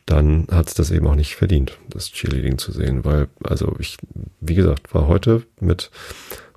dann 0.06 0.46
hat 0.50 0.68
es 0.68 0.74
das 0.74 0.90
eben 0.90 1.06
auch 1.06 1.14
nicht 1.14 1.36
verdient, 1.36 1.78
das 1.88 2.10
Cheerleading 2.10 2.58
zu 2.58 2.72
sehen, 2.72 3.04
weil, 3.04 3.28
also 3.44 3.76
ich, 3.78 3.96
wie 4.40 4.54
gesagt, 4.54 4.92
war 4.94 5.06
heute 5.06 5.44
mit 5.60 5.90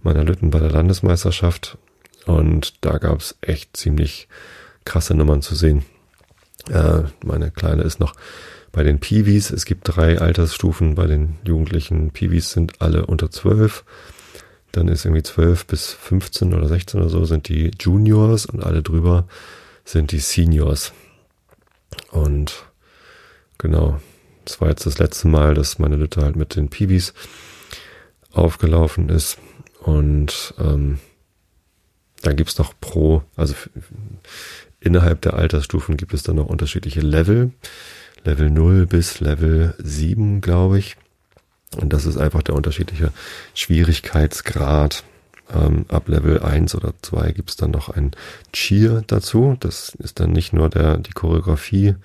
meiner 0.02 0.24
Lütten 0.24 0.50
bei 0.50 0.60
der 0.60 0.72
Landesmeisterschaft 0.72 1.78
und 2.26 2.84
da 2.84 2.98
gab 2.98 3.20
es 3.20 3.38
echt 3.42 3.78
ziemlich 3.78 4.28
krasse 4.86 5.14
Nummern 5.14 5.42
zu 5.42 5.56
sehen. 5.56 5.86
Äh, 6.70 7.04
meine 7.24 7.52
Kleine 7.52 7.84
ist 7.84 8.00
noch 8.00 8.16
bei 8.72 8.84
den 8.84 9.00
Piwis. 9.00 9.52
Es 9.52 9.66
gibt 9.66 9.82
drei 9.84 10.20
Altersstufen 10.20 10.96
bei 10.96 11.06
den 11.06 11.36
Jugendlichen. 11.46 12.12
Piwis 12.12 12.52
sind 12.52 12.82
alle 12.82 13.06
unter 13.06 13.30
zwölf. 13.32 13.84
Dann 14.74 14.88
ist 14.88 15.06
irgendwie 15.06 15.24
12 15.24 15.68
bis 15.68 15.92
15 15.92 16.54
oder 16.54 16.68
16 16.68 17.00
oder 17.00 17.10
so 17.10 17.24
sind 17.26 17.48
die 17.48 17.72
Juniors 17.80 18.46
und 18.46 18.64
alle 18.64 18.84
drüber 18.84 19.28
sind 19.86 20.12
die 20.12 20.20
Seniors. 20.20 20.94
Und 22.12 22.66
genau, 23.60 24.00
das 24.46 24.60
war 24.60 24.70
jetzt 24.70 24.86
das 24.86 24.98
letzte 24.98 25.28
Mal, 25.28 25.54
dass 25.54 25.80
meine 25.80 25.96
Lütte 25.96 26.22
halt 26.22 26.36
mit 26.36 26.56
den 26.56 26.70
Pibis 26.70 27.14
aufgelaufen 28.32 29.10
ist. 29.10 29.38
Und 29.80 30.56
ähm, 30.60 31.00
dann 32.24 32.36
gibt's 32.36 32.58
noch 32.58 32.74
pro, 32.80 33.22
also 33.36 33.54
innerhalb 34.80 35.22
der 35.22 35.36
Altersstufen 35.36 35.98
gibt 35.98 36.14
es 36.14 36.24
dann 36.24 36.38
noch 36.38 36.48
unterschiedliche 36.48 37.02
Level. 37.02 37.52
Level 38.24 38.50
0 38.50 38.88
bis 38.88 39.20
Level 39.20 39.76
7, 39.78 40.42
glaube 40.42 40.80
ich. 40.80 40.96
Und 41.76 41.94
das 41.94 42.06
ist 42.06 42.18
einfach 42.18 42.44
der 42.44 42.56
unterschiedliche 42.56 43.12
Schwierigkeitsgrad. 43.54 45.04
Ähm, 45.54 45.86
ab 45.90 46.08
Level 46.08 46.42
1 46.42 46.74
oder 46.76 46.94
2 47.02 47.32
gibt's 47.34 47.56
dann 47.56 47.72
noch 47.72 47.90
ein 47.90 48.12
Cheer 48.54 49.04
dazu. 49.08 49.58
Das 49.60 49.96
ist 49.96 50.20
dann 50.20 50.32
nicht 50.32 50.54
nur 50.54 50.70
der, 50.70 50.98
die 50.98 51.12
Choreografie. 51.12 51.96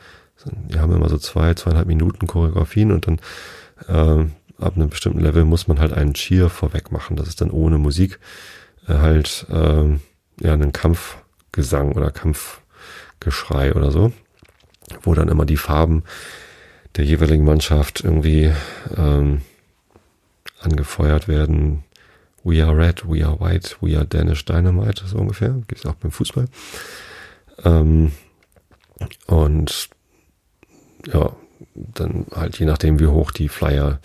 Wir 0.69 0.81
haben 0.81 0.95
immer 0.95 1.09
so 1.09 1.19
zwei, 1.19 1.55
zweieinhalb 1.55 1.87
Minuten 1.89 2.27
Choreografien 2.27 2.93
und 2.93 3.07
dann 3.07 3.19
äh, 3.89 4.27
ab 4.59 4.77
einem 4.77 4.89
bestimmten 4.89 5.21
Level 5.21 5.45
muss 5.45 5.69
man 5.69 5.81
halt 5.81 5.93
einen 5.93 6.15
Cheer 6.15 6.51
vorweg 6.51 6.93
machen. 6.93 7.17
Das 7.17 7.29
ist 7.29 7.41
dann 7.41 7.51
ohne 7.51 7.79
Musik 7.79 8.19
äh, 8.87 8.95
halt 8.95 9.47
äh, 9.51 9.99
ja 10.41 10.53
einen 10.53 10.73
Kampfgesang 10.73 11.93
oder 11.93 12.11
Kampfgeschrei 12.11 13.75
oder 13.75 13.91
so, 13.91 14.13
wo 15.03 15.15
dann 15.15 15.29
immer 15.29 15.47
die 15.47 15.57
Farben 15.57 16.05
der 16.97 17.05
jeweiligen 17.05 17.45
Mannschaft 17.45 18.03
irgendwie 18.03 18.53
ähm, 18.97 19.43
angefeuert 20.61 21.29
werden. 21.29 21.85
We 22.45 22.65
are 22.65 22.77
red, 22.77 23.09
we 23.09 23.27
are 23.27 23.39
white, 23.39 23.77
we 23.81 23.97
are 23.97 24.07
Danish 24.07 24.45
Dynamite, 24.45 25.05
so 25.07 25.19
ungefähr. 25.19 25.51
Gibt 25.67 25.81
es 25.81 25.87
auch 25.87 25.95
beim 25.95 26.11
Fußball. 26.11 26.47
Ähm, 27.65 28.13
und 29.27 29.89
ja, 31.13 31.33
dann 31.75 32.27
halt 32.35 32.59
je 32.59 32.67
nachdem, 32.67 32.99
wie 33.01 33.07
hoch 33.07 33.31
die 33.31 33.49
Flyer 33.49 34.01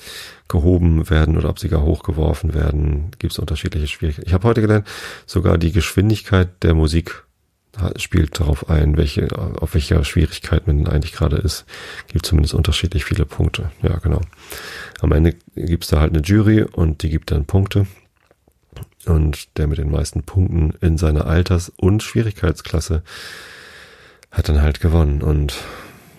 gehoben 0.47 1.09
werden 1.09 1.37
oder 1.37 1.49
ob 1.49 1.59
sie 1.59 1.69
gar 1.69 1.81
hochgeworfen 1.81 2.53
werden, 2.53 3.11
gibt 3.19 3.33
es 3.33 3.39
unterschiedliche 3.39 3.87
Schwierigkeiten. 3.87 4.27
Ich 4.27 4.33
habe 4.33 4.47
heute 4.47 4.61
gelernt, 4.61 4.87
sogar 5.25 5.57
die 5.57 5.71
Geschwindigkeit 5.71 6.63
der 6.63 6.73
Musik 6.73 7.23
spielt 7.97 8.39
darauf 8.39 8.69
ein, 8.69 8.97
welche, 8.97 9.27
auf 9.37 9.73
welcher 9.73 10.03
Schwierigkeit 10.03 10.67
man 10.67 10.87
eigentlich 10.87 11.13
gerade 11.13 11.37
ist. 11.37 11.65
Gibt 12.07 12.25
zumindest 12.25 12.53
unterschiedlich 12.53 13.03
viele 13.03 13.25
Punkte. 13.25 13.71
Ja, 13.81 13.97
genau. 13.97 14.21
Am 15.01 15.11
Ende 15.11 15.35
gibt 15.55 15.83
es 15.83 15.89
da 15.89 15.99
halt 15.99 16.13
eine 16.13 16.21
Jury 16.21 16.63
und 16.63 17.03
die 17.03 17.09
gibt 17.09 17.31
dann 17.31 17.45
Punkte. 17.45 17.87
Und 19.05 19.57
der 19.57 19.67
mit 19.67 19.79
den 19.79 19.91
meisten 19.91 20.23
Punkten 20.23 20.73
in 20.81 20.97
seiner 20.97 21.25
Alters- 21.25 21.71
und 21.75 22.03
Schwierigkeitsklasse 22.03 23.03
hat 24.31 24.49
dann 24.49 24.61
halt 24.61 24.79
gewonnen. 24.79 25.21
Und 25.21 25.55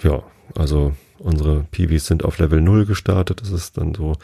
ja, 0.03 0.23
also 0.55 0.95
unsere 1.19 1.65
Piwis 1.71 2.07
sind 2.07 2.25
auf 2.25 2.39
Level 2.39 2.61
0 2.61 2.85
gestartet. 2.85 3.41
Das 3.41 3.51
ist 3.51 3.79
dann 3.79 3.95
so 3.95 4.17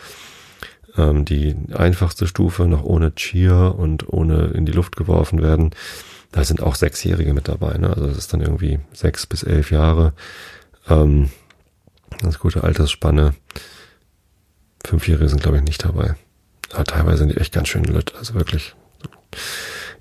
ähm, 0.96 1.24
die 1.24 1.56
einfachste 1.72 2.26
Stufe, 2.26 2.66
noch 2.66 2.84
ohne 2.84 3.14
Cheer 3.14 3.74
und 3.76 4.08
ohne 4.08 4.48
in 4.48 4.66
die 4.66 4.72
Luft 4.72 4.96
geworfen 4.96 5.40
werden. 5.40 5.70
Da 6.32 6.44
sind 6.44 6.62
auch 6.62 6.76
Sechsjährige 6.76 7.34
mit 7.34 7.48
dabei. 7.48 7.76
Ne? 7.78 7.88
Also 7.88 8.06
das 8.06 8.18
ist 8.18 8.32
dann 8.32 8.40
irgendwie 8.40 8.78
sechs 8.92 9.26
bis 9.26 9.42
elf 9.42 9.70
Jahre. 9.70 10.12
Ähm, 10.88 11.30
ganz 12.20 12.38
gute 12.38 12.62
Altersspanne. 12.64 13.34
Fünfjährige 14.84 15.28
sind, 15.28 15.42
glaube 15.42 15.58
ich, 15.58 15.64
nicht 15.64 15.84
dabei. 15.84 16.14
Aber 16.72 16.84
teilweise 16.84 17.18
sind 17.18 17.32
die 17.32 17.36
echt 17.36 17.52
ganz 17.52 17.68
schön 17.68 17.84
lütt. 17.84 18.14
Also 18.16 18.34
wirklich, 18.34 18.74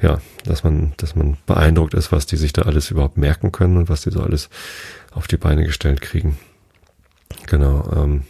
ja, 0.01 0.21
dass 0.45 0.63
man, 0.63 0.93
dass 0.97 1.15
man 1.15 1.37
beeindruckt 1.45 1.93
ist, 1.95 2.11
was 2.11 2.25
die 2.25 2.37
sich 2.37 2.53
da 2.53 2.63
alles 2.63 2.91
überhaupt 2.91 3.17
merken 3.17 3.51
können 3.51 3.77
und 3.77 3.89
was 3.89 4.01
die 4.01 4.11
so 4.11 4.21
alles 4.21 4.49
auf 5.11 5.27
die 5.27 5.37
Beine 5.37 5.63
gestellt 5.65 6.01
kriegen. 6.01 6.37
Genau. 7.47 7.91
Ähm, 7.95 8.25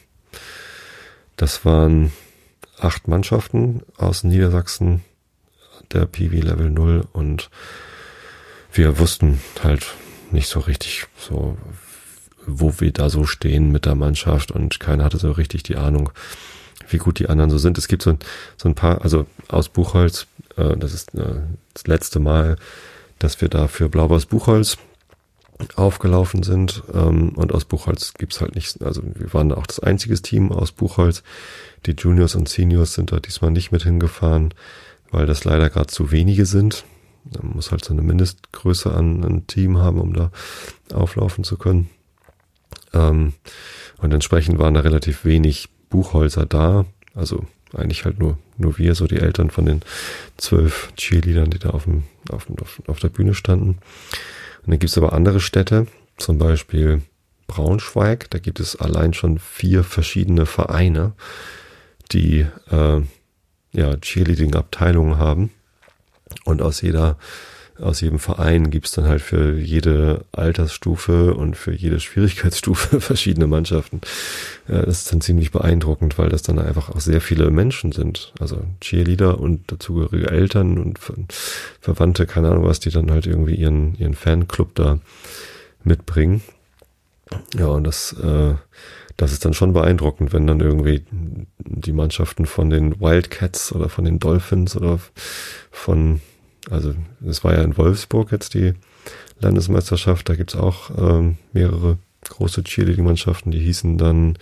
das 1.36 1.66
waren 1.66 2.12
acht 2.80 3.08
Mannschaften 3.08 3.82
aus 3.98 4.24
Niedersachsen, 4.24 5.04
der 5.92 6.06
PV 6.06 6.46
Level 6.46 6.70
0 6.70 7.08
und 7.12 7.50
wir 8.74 9.00
wussten 9.00 9.40
halt 9.64 9.96
nicht 10.32 10.48
so 10.48 10.60
richtig 10.60 11.08
so, 11.18 11.58
wo 12.46 12.74
wir 12.80 12.92
da 12.92 13.10
so 13.10 13.26
stehen 13.26 13.72
mit 13.72 13.86
der 13.86 13.96
Mannschaft 13.96 14.52
und 14.52 14.80
keiner 14.80 15.04
hatte 15.04 15.18
so 15.18 15.32
richtig 15.32 15.64
die 15.64 15.76
Ahnung, 15.76 16.12
wie 16.88 16.98
gut 16.98 17.20
die 17.20 17.30
anderen 17.30 17.50
so 17.50 17.58
sind. 17.58 17.78
Es 17.78 17.88
gibt 17.88 18.02
so 18.02 18.12
ein, 18.12 18.20
so 18.58 18.70
ein 18.70 18.76
paar, 18.76 19.02
also 19.02 19.26
aus 19.48 19.70
Buchholz, 19.70 20.28
äh, 20.58 20.76
das 20.78 20.94
ist 20.94 21.14
äh, 21.16 21.42
das 21.74 21.88
letzte 21.88 22.20
Mal, 22.20 22.58
dass 23.20 23.42
wir 23.42 23.50
da 23.50 23.68
für 23.68 23.90
Blaubaus 23.90 24.26
Buchholz 24.26 24.78
aufgelaufen 25.76 26.44
sind. 26.44 26.84
Ähm, 26.94 27.30
und 27.36 27.54
aus 27.54 27.66
Buchholz 27.66 28.14
gibt's 28.14 28.42
halt 28.42 28.56
nicht, 28.56 28.82
also 28.82 29.02
wir 29.04 29.34
waren 29.34 29.52
auch 29.52 29.68
das 29.68 29.80
einziges 29.80 30.22
Team 30.22 30.52
aus 30.52 30.72
Buchholz. 30.72 31.24
Die 31.86 31.92
Juniors 31.92 32.36
und 32.36 32.50
Seniors 32.50 32.94
sind 32.94 33.12
da 33.12 33.20
diesmal 33.20 33.52
nicht 33.52 33.72
mit 33.72 33.84
hingefahren, 33.84 34.54
weil 35.12 35.26
das 35.26 35.44
leider 35.44 35.70
gerade 35.70 35.88
zu 35.88 36.12
wenige 36.12 36.46
sind. 36.46 36.86
Man 37.24 37.54
muss 37.56 37.72
halt 37.72 37.84
so 37.84 37.94
eine 37.94 38.02
Mindestgröße 38.02 38.94
an 38.94 39.24
ein 39.24 39.48
Team 39.48 39.78
haben, 39.78 40.00
um 40.00 40.14
da 40.14 40.32
auflaufen 40.94 41.44
zu 41.44 41.58
können. 41.58 41.90
Ähm, 42.94 43.34
und 43.98 44.14
entsprechend 44.14 44.60
waren 44.60 44.74
da 44.74 44.82
relativ 44.82 45.26
wenig 45.26 45.70
Buchholzer 45.90 46.46
da. 46.46 46.86
Also 47.14 47.46
eigentlich 47.74 48.06
halt 48.06 48.20
nur, 48.20 48.38
nur 48.58 48.78
wir, 48.78 48.96
so 48.96 49.08
die 49.08 49.20
Eltern 49.20 49.50
von 49.50 49.66
den 49.66 49.82
zwölf 50.38 50.92
Cheerleadern, 50.96 51.50
die 51.50 51.60
da 51.60 51.72
auf, 51.72 51.84
dem, 51.84 52.04
auf, 52.32 52.48
auf, 52.62 52.82
auf 52.88 53.00
der 53.00 53.10
Bühne 53.10 53.34
standen. 53.34 53.70
Und 53.70 54.68
dann 54.68 54.80
gibt 54.80 54.92
es 54.92 54.98
aber 54.98 55.14
andere 55.14 55.40
Städte, 55.40 55.88
zum 56.18 56.38
Beispiel 56.38 57.02
Braunschweig. 57.48 58.30
Da 58.30 58.40
gibt 58.40 58.60
es 58.60 58.76
allein 58.76 59.14
schon 59.14 59.40
vier 59.40 59.84
verschiedene 59.84 60.46
Vereine, 60.46 61.14
die 62.12 62.46
äh, 62.72 63.02
ja 63.72 63.98
Cheerleading-Abteilungen 63.98 65.18
haben. 65.18 65.52
Und 66.44 66.62
aus 66.62 66.82
jeder 66.82 67.18
aus 67.82 68.02
jedem 68.02 68.20
Verein 68.20 68.72
gibt's 68.72 68.92
dann 68.92 69.08
halt 69.08 69.22
für 69.22 69.58
jede 69.58 70.26
Altersstufe 70.32 71.34
und 71.34 71.56
für 71.56 71.74
jede 71.74 72.00
Schwierigkeitsstufe 72.00 73.00
verschiedene 73.02 73.48
Mannschaften. 73.48 74.02
Ja, 74.68 74.82
das 74.82 75.00
ist 75.00 75.12
dann 75.12 75.22
ziemlich 75.22 75.52
beeindruckend, 75.52 76.18
weil 76.18 76.30
das 76.30 76.42
dann 76.42 76.60
einfach 76.60 76.90
auch 76.90 77.00
sehr 77.00 77.22
viele 77.22 77.50
Menschen 77.52 77.92
sind. 77.92 78.34
Also 78.40 78.62
Cheerleader 78.82 79.40
und 79.40 79.72
dazugehörige 79.72 80.30
Eltern 80.30 80.78
und 80.78 81.00
Verwandte, 81.80 82.26
keine 82.26 82.50
Ahnung 82.50 82.66
was, 82.66 82.80
die 82.80 82.92
dann 82.92 83.12
halt 83.12 83.26
irgendwie 83.26 83.56
ihren, 83.56 83.96
ihren 83.96 84.14
Fanclub 84.14 84.76
da 84.76 85.00
mitbringen. 85.84 86.42
Ja, 87.58 87.68
und 87.68 87.84
das, 87.86 88.14
äh, 88.14 88.56
das 89.20 89.34
ist 89.34 89.44
dann 89.44 89.54
schon 89.54 89.74
beeindruckend, 89.74 90.32
wenn 90.32 90.48
dann 90.48 90.62
irgendwie 90.62 91.04
die 91.60 91.92
Mannschaften 91.92 92.46
von 92.46 92.70
den 92.70 93.02
Wildcats 93.02 93.74
oder 93.74 93.90
von 93.90 94.06
den 94.06 94.18
Dolphins 94.18 94.78
oder 94.78 95.00
von 95.72 96.22
also 96.70 96.96
es 97.26 97.44
war 97.44 97.54
ja 97.54 97.62
in 97.64 97.78
Wolfsburg 97.78 98.32
jetzt 98.32 98.54
die 98.54 98.74
Landesmeisterschaft, 99.40 100.30
da 100.30 100.36
gibt's 100.36 100.56
auch 100.56 100.92
ähm, 100.98 101.38
mehrere 101.52 101.98
große 102.30 102.64
Cheerleading-Mannschaften, 102.64 103.52
die 103.52 103.60
hießen 103.60 103.98
dann 103.98 104.38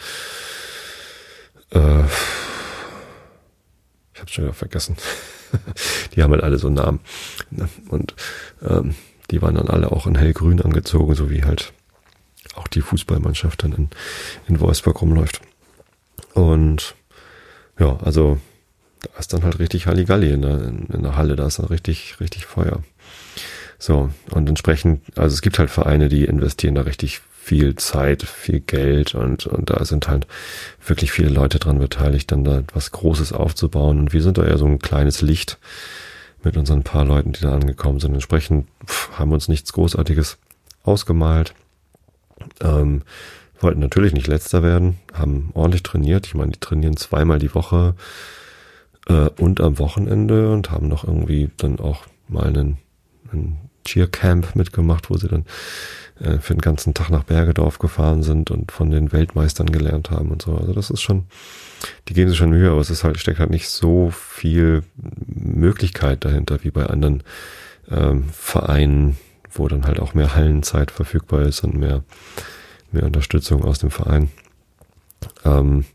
äh, 1.71 2.03
ich 4.13 4.21
hab's 4.21 4.31
schon 4.31 4.43
wieder 4.43 4.53
vergessen. 4.53 4.95
die 6.15 6.21
haben 6.21 6.31
halt 6.31 6.43
alle 6.43 6.59
so 6.59 6.69
Namen. 6.69 6.99
Und 7.89 8.15
ähm, 8.67 8.93
die 9.31 9.41
waren 9.41 9.55
dann 9.55 9.69
alle 9.69 9.91
auch 9.91 10.05
in 10.05 10.15
hellgrün 10.15 10.61
angezogen, 10.61 11.15
so 11.15 11.29
wie 11.31 11.43
halt 11.43 11.73
auch 12.58 12.67
die 12.67 12.82
Fußballmannschaft 12.82 13.63
dann 13.63 13.74
in, 13.74 13.89
in 14.48 14.60
Wolfsburg 14.60 15.02
rumläuft. 15.02 15.41
Und 16.34 16.96
ja, 17.80 17.98
also 18.04 18.39
da 19.02 19.20
ist 19.20 19.34
dann 19.34 19.43
halt 19.43 19.60
richtig 19.60 19.88
Halligalli 19.88 20.32
in 20.32 20.41
der, 20.41 20.60
in 20.67 21.04
der 21.04 21.15
Halle, 21.15 21.36
da 21.36 21.48
ist 21.48 21.60
dann 21.60 21.67
richtig, 21.67 22.20
richtig 22.20 22.46
Feuer. 22.46 22.84
So, 23.80 24.10
und 24.32 24.50
entsprechend, 24.50 25.02
also 25.15 25.34
es 25.34 25.41
gibt 25.41 25.60
halt 25.60 25.70
Vereine, 25.70 26.10
die 26.10 26.26
investieren 26.26 26.76
da 26.76 26.82
richtig 26.82 27.22
viel 27.48 27.76
Zeit, 27.76 28.24
viel 28.24 28.60
Geld 28.60 29.15
und, 29.15 29.48
und 29.48 29.70
da 29.70 29.86
sind 29.86 30.10
halt 30.10 30.28
wirklich 30.86 31.12
viele 31.12 31.30
Leute 31.30 31.60
dran 31.60 31.80
beteiligt, 31.80 32.32
dann 32.32 32.43
da 32.43 32.63
was 32.74 32.91
Großes 32.91 33.32
aufzubauen. 33.32 34.00
Und 34.00 34.13
wir 34.13 34.22
sind 34.22 34.38
da 34.38 34.46
eher 34.46 34.58
so 34.58 34.65
ein 34.65 34.80
kleines 34.80 35.22
Licht 35.22 35.58
mit 36.43 36.58
unseren 36.58 36.84
paar 36.84 37.06
Leuten, 37.06 37.32
die 37.32 37.41
da 37.41 37.54
angekommen 37.54 38.00
sind. 38.00 38.13
Entsprechend 38.13 38.67
pff, 38.86 39.17
haben 39.17 39.30
wir 39.30 39.36
uns 39.36 39.48
nichts 39.48 39.72
Großartiges 39.74 40.38
ausgemalt. 40.84 41.54
Ähm, 42.62 43.02
wollten 43.60 43.80
natürlich 43.80 44.13
nicht 44.13 44.28
letzter 44.28 44.63
werden, 44.63 44.97
haben 45.13 45.50
ordentlich 45.54 45.84
trainiert. 45.84 46.28
Ich 46.28 46.36
meine, 46.36 46.52
die 46.52 46.60
trainieren 46.60 46.97
zweimal 46.97 47.39
die 47.39 47.54
Woche 47.54 47.95
äh, 49.08 49.30
und 49.39 49.62
am 49.62 49.80
Wochenende 49.80 50.52
und 50.52 50.71
haben 50.71 50.88
noch 50.88 51.04
irgendwie 51.04 51.50
dann 51.58 51.80
auch 51.80 52.04
mal 52.28 52.45
einen, 52.45 52.78
einen 53.32 53.58
Cheercamp 53.86 54.56
mitgemacht, 54.56 55.10
wo 55.10 55.17
sie 55.17 55.28
dann 55.28 55.45
äh, 56.19 56.39
für 56.39 56.54
den 56.54 56.62
ganzen 56.62 56.93
Tag 56.93 57.10
nach 57.10 57.23
Bergedorf 57.23 57.80
gefahren 57.80 58.21
sind 58.21 58.52
und 58.52 58.71
von 58.71 58.91
den 58.91 59.12
Weltmeistern 59.12 59.71
gelernt 59.71 60.12
haben 60.12 60.30
und 60.30 60.41
so. 60.41 60.56
Also 60.56 60.73
das 60.73 60.89
ist 60.89 61.02
schon, 61.02 61.26
die 62.08 62.13
geben 62.13 62.30
sich 62.30 62.38
schon 62.38 62.50
Mühe, 62.50 62.69
aber 62.69 62.82
es 62.82 62.89
ist 62.89 63.04
halt, 63.04 63.17
steckt 63.17 63.39
halt 63.39 63.50
nicht 63.50 63.69
so 63.69 64.12
viel 64.12 64.84
Möglichkeit 65.26 66.26
dahinter 66.26 66.63
wie 66.63 66.71
bei 66.71 66.86
anderen 66.86 67.23
ähm, 67.89 68.26
Vereinen, 68.32 69.17
wo 69.51 69.67
dann 69.67 69.86
halt 69.86 69.99
auch 69.99 70.13
mehr 70.13 70.36
Hallenzeit 70.36 70.91
verfügbar 70.91 71.43
ist 71.43 71.63
und 71.63 71.76
mehr, 71.76 72.03
mehr 72.91 73.03
Unterstützung 73.03 73.63
aus 73.63 73.80
dem 73.80 73.91
Verein. 73.91 74.30
Ähm, 75.45 75.86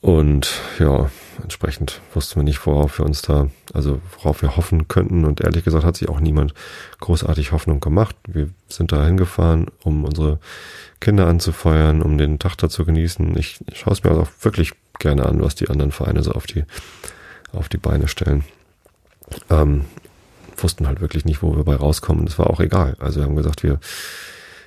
und 0.00 0.50
ja, 0.78 1.10
entsprechend 1.42 2.00
wussten 2.14 2.36
wir 2.36 2.42
nicht, 2.42 2.64
worauf 2.64 2.98
wir 2.98 3.04
uns 3.04 3.20
da, 3.20 3.48
also 3.74 4.00
worauf 4.16 4.40
wir 4.40 4.56
hoffen 4.56 4.88
könnten. 4.88 5.26
Und 5.26 5.42
ehrlich 5.42 5.62
gesagt 5.62 5.84
hat 5.84 5.96
sich 5.96 6.08
auch 6.08 6.20
niemand 6.20 6.54
großartig 7.00 7.52
Hoffnung 7.52 7.80
gemacht. 7.80 8.16
Wir 8.26 8.48
sind 8.68 8.92
da 8.92 9.04
hingefahren, 9.04 9.66
um 9.84 10.04
unsere 10.04 10.38
Kinder 11.00 11.26
anzufeuern, 11.26 12.00
um 12.00 12.16
den 12.16 12.38
Tag 12.38 12.56
da 12.56 12.70
zu 12.70 12.86
genießen. 12.86 13.36
Ich, 13.36 13.60
schaue 13.74 13.92
es 13.92 14.02
mir 14.02 14.12
auch 14.12 14.28
wirklich 14.40 14.72
gerne 14.98 15.26
an, 15.26 15.42
was 15.42 15.54
die 15.54 15.68
anderen 15.68 15.92
Vereine 15.92 16.22
so 16.22 16.32
auf 16.32 16.46
die, 16.46 16.64
auf 17.52 17.68
die 17.68 17.78
Beine 17.78 18.08
stellen. 18.08 18.44
Ähm, 19.50 19.84
wussten 20.62 20.86
halt 20.86 21.00
wirklich 21.00 21.24
nicht, 21.24 21.42
wo 21.42 21.56
wir 21.56 21.64
bei 21.64 21.76
rauskommen. 21.76 22.26
Das 22.26 22.38
war 22.38 22.48
auch 22.48 22.60
egal. 22.60 22.96
Also 23.00 23.20
wir 23.20 23.24
haben 23.24 23.36
gesagt, 23.36 23.62
wir 23.62 23.78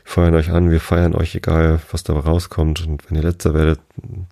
feuern 0.04 0.36
euch 0.36 0.52
an, 0.52 0.70
wir 0.70 0.82
feiern 0.82 1.16
euch, 1.16 1.36
egal 1.36 1.82
was 1.92 2.04
da 2.04 2.14
rauskommt. 2.14 2.86
Und 2.86 3.10
wenn 3.10 3.18
ihr 3.18 3.24
letzter 3.24 3.54
werdet, 3.54 3.80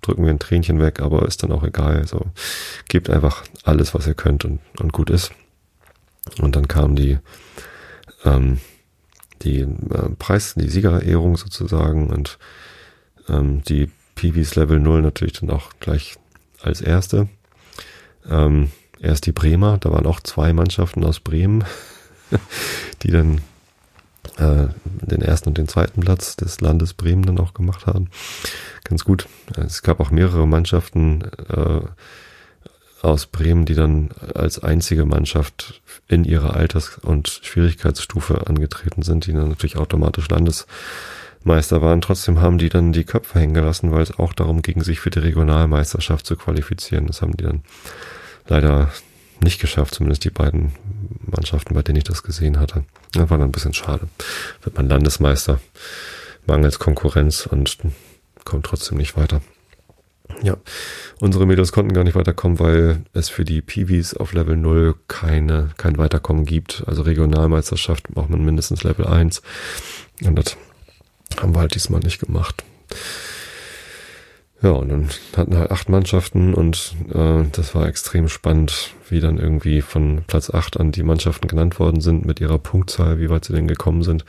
drücken 0.01 0.23
wir 0.23 0.31
ein 0.31 0.39
Tränchen 0.39 0.81
weg, 0.81 1.01
aber 1.01 1.27
ist 1.27 1.43
dann 1.43 1.51
auch 1.51 1.63
egal. 1.63 1.97
Also 1.97 2.25
gebt 2.87 3.09
einfach 3.09 3.43
alles, 3.63 3.93
was 3.93 4.07
ihr 4.07 4.15
könnt 4.15 4.45
und, 4.45 4.59
und 4.79 4.93
gut 4.93 5.09
ist. 5.09 5.31
Und 6.39 6.55
dann 6.55 6.67
kam 6.67 6.95
die, 6.95 7.17
ähm, 8.25 8.59
die 9.41 9.61
äh, 9.61 10.09
Preis, 10.19 10.53
die 10.55 10.69
Siegerehrung 10.69 11.37
sozusagen 11.37 12.09
und 12.09 12.37
Ähm, 13.29 13.63
die 13.63 13.89
Peewees 14.15 14.55
Level 14.55 14.79
0 14.79 15.01
natürlich 15.01 15.39
dann 15.39 15.49
auch 15.49 15.71
gleich 15.79 16.15
als 16.61 16.81
erste. 16.81 17.27
Ähm, 18.29 18.71
erst 19.01 19.25
die 19.25 19.31
Bremer, 19.31 19.77
da 19.79 19.91
waren 19.91 20.05
auch 20.05 20.19
zwei 20.19 20.53
Mannschaften 20.53 21.03
aus 21.03 21.19
Bremen, 21.19 21.63
die 23.03 23.11
dann 23.11 23.41
äh, 24.37 24.67
den 24.83 25.21
ersten 25.21 25.49
und 25.49 25.57
den 25.57 25.67
zweiten 25.67 26.01
Platz 26.01 26.35
des 26.35 26.61
Landes 26.61 26.93
Bremen 26.93 27.25
dann 27.25 27.39
auch 27.39 27.53
gemacht 27.53 27.87
haben. 27.87 28.09
Ganz 28.83 29.03
gut. 29.03 29.27
Es 29.57 29.81
gab 29.81 29.99
auch 29.99 30.11
mehrere 30.11 30.47
Mannschaften 30.47 31.23
äh, 31.49 31.81
aus 33.01 33.25
Bremen, 33.25 33.65
die 33.65 33.73
dann 33.73 34.11
als 34.35 34.59
einzige 34.63 35.05
Mannschaft 35.05 35.81
in 36.07 36.23
ihrer 36.23 36.55
Alters- 36.55 36.99
und 36.99 37.27
Schwierigkeitsstufe 37.41 38.45
angetreten 38.47 39.01
sind, 39.01 39.25
die 39.25 39.33
dann 39.33 39.49
natürlich 39.49 39.77
automatisch 39.77 40.29
Landesmeister 40.29 41.81
waren. 41.81 42.01
Trotzdem 42.01 42.41
haben 42.41 42.59
die 42.59 42.69
dann 42.69 42.93
die 42.93 43.03
Köpfe 43.03 43.39
hängen 43.39 43.55
gelassen, 43.55 43.91
weil 43.91 44.03
es 44.03 44.17
auch 44.19 44.33
darum 44.33 44.61
ging, 44.61 44.83
sich 44.83 44.99
für 44.99 45.09
die 45.09 45.19
Regionalmeisterschaft 45.19 46.27
zu 46.27 46.35
qualifizieren. 46.35 47.07
Das 47.07 47.23
haben 47.23 47.35
die 47.35 47.43
dann 47.43 47.63
leider 48.47 48.91
nicht 49.43 49.59
geschafft, 49.59 49.95
zumindest 49.95 50.23
die 50.23 50.29
beiden 50.29 50.73
Mannschaften, 51.25 51.73
bei 51.73 51.81
denen 51.81 51.97
ich 51.97 52.03
das 52.03 52.23
gesehen 52.23 52.59
hatte. 52.59 52.83
Das 53.13 53.29
war 53.29 53.37
dann 53.37 53.49
ein 53.49 53.51
bisschen 53.51 53.73
schade. 53.73 54.07
Wird 54.63 54.77
man 54.77 54.87
Landesmeister, 54.87 55.59
mangels 56.45 56.79
Konkurrenz 56.79 57.45
und 57.45 57.77
kommt 58.45 58.65
trotzdem 58.65 58.97
nicht 58.97 59.17
weiter. 59.17 59.41
Ja, 60.43 60.57
unsere 61.19 61.45
Mädels 61.45 61.71
konnten 61.71 61.93
gar 61.93 62.03
nicht 62.03 62.15
weiterkommen, 62.15 62.59
weil 62.59 63.03
es 63.13 63.29
für 63.29 63.45
die 63.45 63.61
Peewees 63.61 64.15
auf 64.15 64.33
Level 64.33 64.55
0 64.55 64.95
keine, 65.07 65.69
kein 65.77 65.97
Weiterkommen 65.97 66.45
gibt. 66.45 66.83
Also 66.87 67.01
Regionalmeisterschaft 67.01 68.07
braucht 68.09 68.29
man 68.29 68.43
mindestens 68.43 68.83
Level 68.83 69.05
1. 69.05 69.41
Und 70.23 70.35
das 70.35 70.57
haben 71.39 71.53
wir 71.53 71.59
halt 71.59 71.75
diesmal 71.75 71.99
nicht 71.99 72.19
gemacht. 72.19 72.63
Ja, 74.63 74.71
und 74.71 74.89
dann 74.89 75.09
hatten 75.35 75.57
halt 75.57 75.71
acht 75.71 75.89
Mannschaften 75.89 76.53
und 76.53 76.93
äh, 77.13 77.43
das 77.51 77.73
war 77.73 77.87
extrem 77.87 78.29
spannend, 78.29 78.93
wie 79.09 79.19
dann 79.19 79.39
irgendwie 79.39 79.81
von 79.81 80.23
Platz 80.27 80.51
acht 80.51 80.79
an 80.79 80.91
die 80.91 81.01
Mannschaften 81.03 81.47
genannt 81.47 81.79
worden 81.79 81.99
sind 81.99 82.25
mit 82.25 82.39
ihrer 82.39 82.59
Punktzahl, 82.59 83.19
wie 83.19 83.29
weit 83.31 83.45
sie 83.45 83.53
denn 83.53 83.67
gekommen 83.67 84.03
sind. 84.03 84.23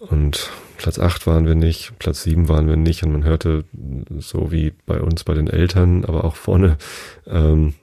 Und 0.00 0.50
Platz 0.76 0.98
8 0.98 1.26
waren 1.26 1.46
wir 1.46 1.54
nicht, 1.54 1.98
Platz 1.98 2.24
7 2.24 2.48
waren 2.48 2.68
wir 2.68 2.76
nicht 2.76 3.02
und 3.04 3.12
man 3.12 3.24
hörte 3.24 3.64
so 4.18 4.50
wie 4.52 4.72
bei 4.86 5.00
uns 5.00 5.24
bei 5.24 5.34
den 5.34 5.48
Eltern, 5.48 6.04
aber 6.04 6.24
auch 6.24 6.36
vorne 6.36 6.76
ähm, 7.26 7.74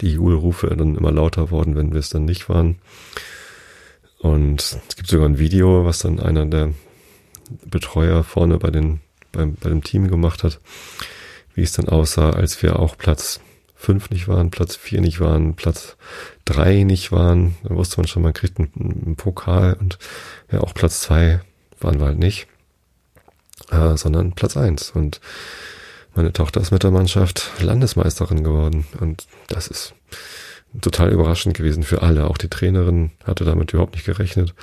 die 0.00 0.12
Jubelrufe 0.12 0.74
dann 0.74 0.96
immer 0.96 1.12
lauter 1.12 1.50
worden, 1.50 1.76
wenn 1.76 1.92
wir 1.92 2.00
es 2.00 2.08
dann 2.08 2.24
nicht 2.24 2.48
waren. 2.48 2.78
Und 4.18 4.60
es 4.60 4.96
gibt 4.96 5.08
sogar 5.08 5.28
ein 5.28 5.38
Video, 5.38 5.84
was 5.84 6.00
dann 6.00 6.18
einer 6.18 6.46
der 6.46 6.72
Betreuer 7.64 8.24
vorne 8.24 8.58
bei 8.58 8.70
den 8.70 9.00
beim, 9.32 9.54
bei 9.54 9.68
dem 9.68 9.82
Team 9.82 10.08
gemacht 10.08 10.42
hat, 10.42 10.60
wie 11.54 11.62
es 11.62 11.72
dann 11.72 11.88
aussah, 11.88 12.30
als 12.30 12.62
wir 12.62 12.78
auch 12.78 12.96
Platz 12.96 13.40
5 13.76 14.10
nicht 14.10 14.28
waren, 14.28 14.50
Platz 14.50 14.76
4 14.76 15.00
nicht 15.00 15.20
waren, 15.20 15.54
Platz 15.54 15.96
3 16.46 16.84
nicht 16.84 17.12
waren. 17.12 17.56
Da 17.62 17.74
wusste 17.74 17.98
man 17.98 18.08
schon, 18.08 18.22
man 18.22 18.32
kriegt 18.32 18.58
einen, 18.58 18.72
einen 18.74 19.16
Pokal 19.16 19.74
und 19.74 19.98
ja, 20.50 20.60
auch 20.60 20.74
Platz 20.74 21.00
2 21.00 21.40
waren 21.80 21.98
wir 21.98 22.06
halt 22.06 22.18
nicht, 22.18 22.46
äh, 23.70 23.96
sondern 23.96 24.32
Platz 24.32 24.56
eins. 24.56 24.90
Und 24.90 25.20
meine 26.14 26.32
Tochter 26.32 26.60
ist 26.60 26.70
mit 26.70 26.82
der 26.82 26.90
Mannschaft 26.90 27.50
Landesmeisterin 27.60 28.42
geworden. 28.42 28.86
Und 29.00 29.26
das 29.48 29.68
ist 29.68 29.94
total 30.80 31.10
überraschend 31.10 31.56
gewesen 31.56 31.82
für 31.82 32.02
alle. 32.02 32.28
Auch 32.28 32.38
die 32.38 32.48
Trainerin 32.48 33.12
hatte 33.24 33.44
damit 33.44 33.72
überhaupt 33.72 33.94
nicht 33.94 34.06
gerechnet. 34.06 34.54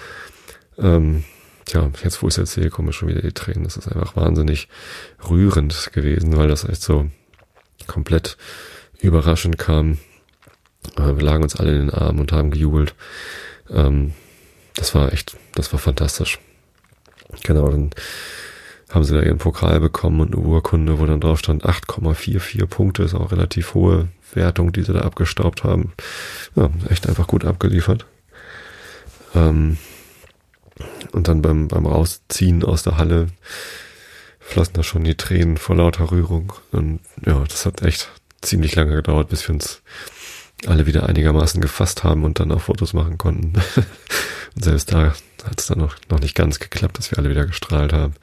Ähm, 0.77 1.23
tja, 1.65 1.89
jetzt 2.03 2.21
wo 2.21 2.27
ich 2.27 2.33
es 2.33 2.37
erzähle, 2.37 2.69
kommen 2.69 2.93
schon 2.93 3.09
wieder 3.09 3.21
die 3.21 3.33
Tränen. 3.33 3.63
Das 3.63 3.77
ist 3.77 3.87
einfach 3.87 4.15
wahnsinnig 4.15 4.67
rührend 5.29 5.91
gewesen, 5.93 6.37
weil 6.37 6.47
das 6.47 6.67
echt 6.67 6.81
so 6.81 7.09
komplett 7.87 8.37
überraschend 8.99 9.57
kam. 9.57 9.97
Äh, 10.97 11.15
wir 11.15 11.23
lagen 11.23 11.43
uns 11.43 11.55
alle 11.55 11.71
in 11.73 11.87
den 11.87 11.89
Armen 11.89 12.19
und 12.19 12.31
haben 12.31 12.51
gejubelt. 12.51 12.95
Ähm, 13.69 14.13
das 14.75 14.95
war 14.95 15.13
echt, 15.13 15.37
das 15.55 15.71
war 15.71 15.79
fantastisch. 15.79 16.39
Genau, 17.43 17.69
dann 17.69 17.91
haben 18.89 19.03
sie 19.03 19.15
da 19.15 19.21
ihren 19.21 19.39
Pokal 19.39 19.79
bekommen 19.79 20.21
und 20.21 20.35
eine 20.35 20.43
Urkunde, 20.43 20.99
wo 20.99 21.05
dann 21.05 21.19
drauf 21.19 21.39
stand 21.39 21.65
8,44 21.65 22.65
Punkte, 22.67 23.03
ist 23.03 23.15
auch 23.15 23.31
relativ 23.31 23.73
hohe 23.73 24.09
Wertung, 24.33 24.71
die 24.71 24.83
sie 24.83 24.93
da 24.93 25.01
abgestaubt 25.01 25.63
haben. 25.63 25.93
Ja, 26.55 26.69
echt 26.89 27.07
einfach 27.07 27.27
gut 27.27 27.45
abgeliefert. 27.45 28.05
Ähm, 29.35 29.77
und 31.11 31.27
dann 31.27 31.41
beim, 31.41 31.67
beim 31.67 31.85
Rausziehen 31.85 32.63
aus 32.63 32.83
der 32.83 32.97
Halle 32.97 33.27
flossen 34.39 34.73
da 34.73 34.83
schon 34.83 35.03
die 35.03 35.15
Tränen 35.15 35.57
vor 35.57 35.75
lauter 35.75 36.11
Rührung. 36.11 36.53
Und 36.71 36.99
ja, 37.25 37.43
das 37.47 37.65
hat 37.65 37.81
echt 37.81 38.09
ziemlich 38.41 38.75
lange 38.75 38.95
gedauert, 38.95 39.29
bis 39.29 39.47
wir 39.47 39.53
uns 39.53 39.81
alle 40.65 40.85
wieder 40.85 41.07
einigermaßen 41.07 41.61
gefasst 41.61 42.03
haben 42.03 42.23
und 42.23 42.39
dann 42.39 42.51
auch 42.51 42.61
Fotos 42.61 42.93
machen 42.93 43.17
konnten. 43.17 43.53
und 44.55 44.63
selbst 44.63 44.91
da 44.91 45.13
hat 45.43 45.59
es 45.59 45.67
dann 45.67 45.79
noch, 45.79 45.95
noch 46.09 46.19
nicht 46.19 46.35
ganz 46.35 46.59
geklappt, 46.59 46.97
dass 46.97 47.11
wir 47.11 47.17
alle 47.17 47.29
wieder 47.29 47.45
gestrahlt 47.45 47.93
haben. 47.93 48.13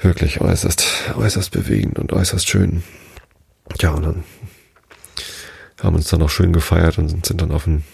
Wirklich 0.00 0.40
äußerst, 0.40 0.86
äußerst 1.14 1.50
bewegend 1.50 1.98
und 1.98 2.12
äußerst 2.12 2.48
schön. 2.48 2.82
Ja, 3.80 3.90
und 3.90 4.02
dann 4.04 4.24
haben 5.82 5.96
uns 5.96 6.08
dann 6.08 6.22
auch 6.22 6.30
schön 6.30 6.52
gefeiert 6.52 6.98
und 6.98 7.26
sind 7.26 7.40
dann 7.40 7.50
auf 7.50 7.64
den, 7.64 7.84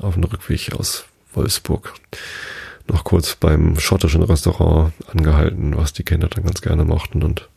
auf 0.00 0.14
den 0.14 0.24
Rückweg 0.24 0.74
aus 0.74 1.04
Wolfsburg 1.32 1.94
noch 2.88 3.04
kurz 3.04 3.36
beim 3.36 3.78
schottischen 3.78 4.22
Restaurant 4.22 4.92
angehalten, 5.08 5.76
was 5.76 5.92
die 5.92 6.04
Kinder 6.04 6.28
dann 6.28 6.44
ganz 6.44 6.60
gerne 6.60 6.84
mochten 6.84 7.22
und 7.22 7.48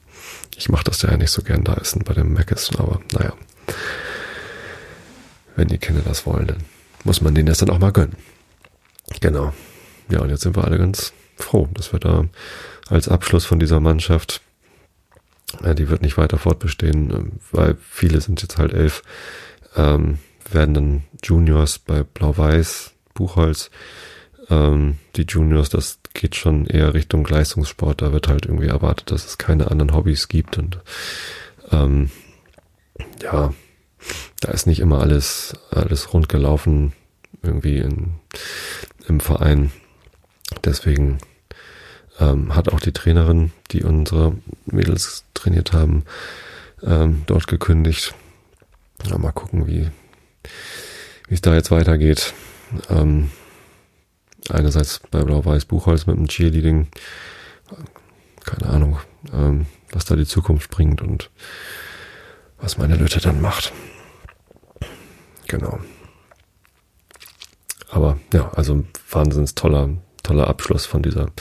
ich 0.58 0.70
mache 0.70 0.84
das 0.84 1.02
ja 1.02 1.16
nicht 1.16 1.32
so 1.32 1.42
gern 1.42 1.64
da 1.64 1.76
essen 1.76 2.04
bei 2.04 2.14
dem 2.14 2.34
Mc's, 2.34 2.76
aber 2.78 3.00
naja. 3.14 3.34
Wenn 5.56 5.68
die 5.68 5.78
Kinder 5.78 6.02
das 6.04 6.26
wollen, 6.26 6.48
dann 6.48 6.64
muss 7.04 7.22
man 7.22 7.36
denen 7.36 7.48
das 7.48 7.60
dann 7.60 7.70
auch 7.70 7.80
mal 7.80 7.92
gönnen. 7.92 8.16
Genau. 9.22 9.54
Ja, 10.10 10.20
und 10.22 10.30
jetzt 10.30 10.42
sind 10.42 10.56
wir 10.56 10.64
alle 10.64 10.78
ganz 10.78 11.14
froh, 11.38 11.70
dass 11.74 11.94
wir 11.94 12.00
da 12.00 12.26
als 12.90 13.08
Abschluss 13.08 13.46
von 13.46 13.60
dieser 13.60 13.80
Mannschaft, 13.80 14.42
ja, 15.64 15.74
die 15.74 15.90
wird 15.90 16.02
nicht 16.02 16.18
weiter 16.18 16.38
fortbestehen, 16.38 17.12
ähm, 17.12 17.32
weil 17.52 17.78
viele 17.90 18.22
sind 18.22 18.42
jetzt 18.42 18.58
halt 18.58 18.74
elf, 18.74 19.04
ähm, 19.76 20.20
werden 20.52 20.74
dann 20.74 21.04
Juniors 21.24 21.80
bei 21.80 22.04
Blau-Weiß, 22.04 22.92
Buchholz, 23.14 23.70
ähm, 24.50 24.97
die 25.16 25.24
Juniors, 25.24 25.70
das 25.70 26.00
geht 26.14 26.36
schon 26.36 26.66
eher 26.66 26.93
Richtung 26.93 27.26
Leistungssport, 27.26 28.02
da 28.02 28.12
wird 28.14 28.28
halt 28.28 28.45
irgendwie 28.45 28.68
erwartet, 28.68 29.12
dass 29.12 29.26
es 29.26 29.38
keine 29.38 29.70
anderen 29.70 29.93
Hobbys 29.93 30.28
gibt 30.28 30.58
und 30.58 30.80
ähm, 31.72 32.10
ja, 33.22 33.54
da 34.41 34.52
ist 34.52 34.68
nicht 34.68 34.80
immer 34.80 35.00
alles, 35.00 35.54
alles 35.72 36.14
rund 36.14 36.30
gelaufen, 36.30 36.93
irgendwie 37.41 37.78
in, 37.78 38.14
im 39.08 39.20
Verein. 39.20 39.72
Deswegen 40.64 41.20
ähm, 42.20 42.56
hat 42.56 42.70
auch 42.70 42.80
die 42.80 42.93
Trainerin, 42.93 43.52
die 43.72 43.84
unsere 43.84 44.36
Mädels 44.66 45.26
trainiert 45.34 45.74
haben, 45.74 46.04
ähm, 46.82 47.24
dort 47.28 47.47
gekündigt. 47.47 48.14
Ja, 49.06 49.18
mal 49.18 49.32
gucken, 49.32 49.68
wie 49.68 49.89
wie 51.30 51.36
es 51.36 51.41
da 51.41 51.54
jetzt 51.54 51.72
weitergeht. 51.72 52.34
Ähm, 52.89 53.32
einerseits 54.52 55.00
bei 55.12 55.24
Blau-Weiß 55.24 55.66
Buchholz 55.66 56.06
mit 56.06 56.18
dem 56.18 56.28
Cheerleading, 56.28 56.88
keine 58.45 58.70
Ahnung, 58.70 59.00
ähm, 59.34 59.66
was 59.91 60.06
da 60.06 60.16
die 60.16 60.26
Zukunft 60.26 60.70
bringt 60.70 61.02
und 61.02 61.30
was 62.58 62.78
meine 62.78 62.95
Lütte 62.95 63.20
dann 63.20 63.41
macht. 63.41 63.72
Genau. 65.47 65.80
Aber 67.89 68.20
ja, 68.34 68.52
also 68.52 68.86
wahnsinns 69.10 69.56
toller, 69.56 69.89
toller 70.24 70.47
Abschluss 70.47 70.86
von 70.86 71.02
dieser, 71.02 71.32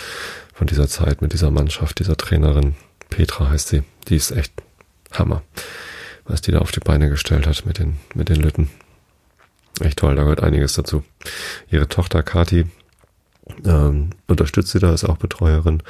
von 0.55 0.67
dieser 0.67 0.89
Zeit 0.89 1.21
mit 1.21 1.33
dieser 1.33 1.51
Mannschaft, 1.51 1.99
dieser 1.99 2.17
Trainerin. 2.17 2.75
Petra 3.11 3.51
heißt 3.51 3.69
sie. 3.69 3.83
Die 4.09 4.17
ist 4.17 4.31
echt 4.31 4.53
Hammer, 5.13 5.43
was 6.25 6.41
die 6.41 6.53
da 6.53 6.61
auf 6.61 6.73
die 6.73 6.81
Beine 6.81 7.11
gestellt 7.11 7.47
hat 7.47 7.67
mit 7.67 7.79
den, 7.79 7.99
mit 8.15 8.29
den 8.29 8.37
Lütten. 8.37 8.71
Echt 9.81 9.99
toll, 9.99 10.17
da 10.17 10.23
gehört 10.23 10.43
einiges 10.43 10.75
dazu. 10.75 11.05
Ihre 11.71 11.89
Tochter 11.89 12.23
Kati 12.23 12.67
ähm, 13.65 14.11
unterstützt 14.27 14.71
sie 14.71 14.79
da, 14.79 14.93
ist 14.93 15.05
auch 15.05 15.17
Betreuerin. 15.17 15.83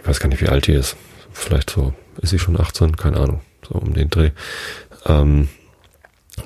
Ich 0.00 0.06
weiß 0.06 0.20
gar 0.20 0.28
nicht, 0.28 0.40
wie 0.40 0.48
alt 0.48 0.66
die 0.66 0.72
ist. 0.72 0.96
Vielleicht 1.32 1.70
so, 1.70 1.94
ist 2.20 2.30
sie 2.30 2.38
schon 2.38 2.58
18? 2.58 2.96
Keine 2.96 3.18
Ahnung. 3.18 3.40
So 3.66 3.74
um 3.74 3.94
den 3.94 4.10
Dreh. 4.10 4.30
Ähm, 5.06 5.48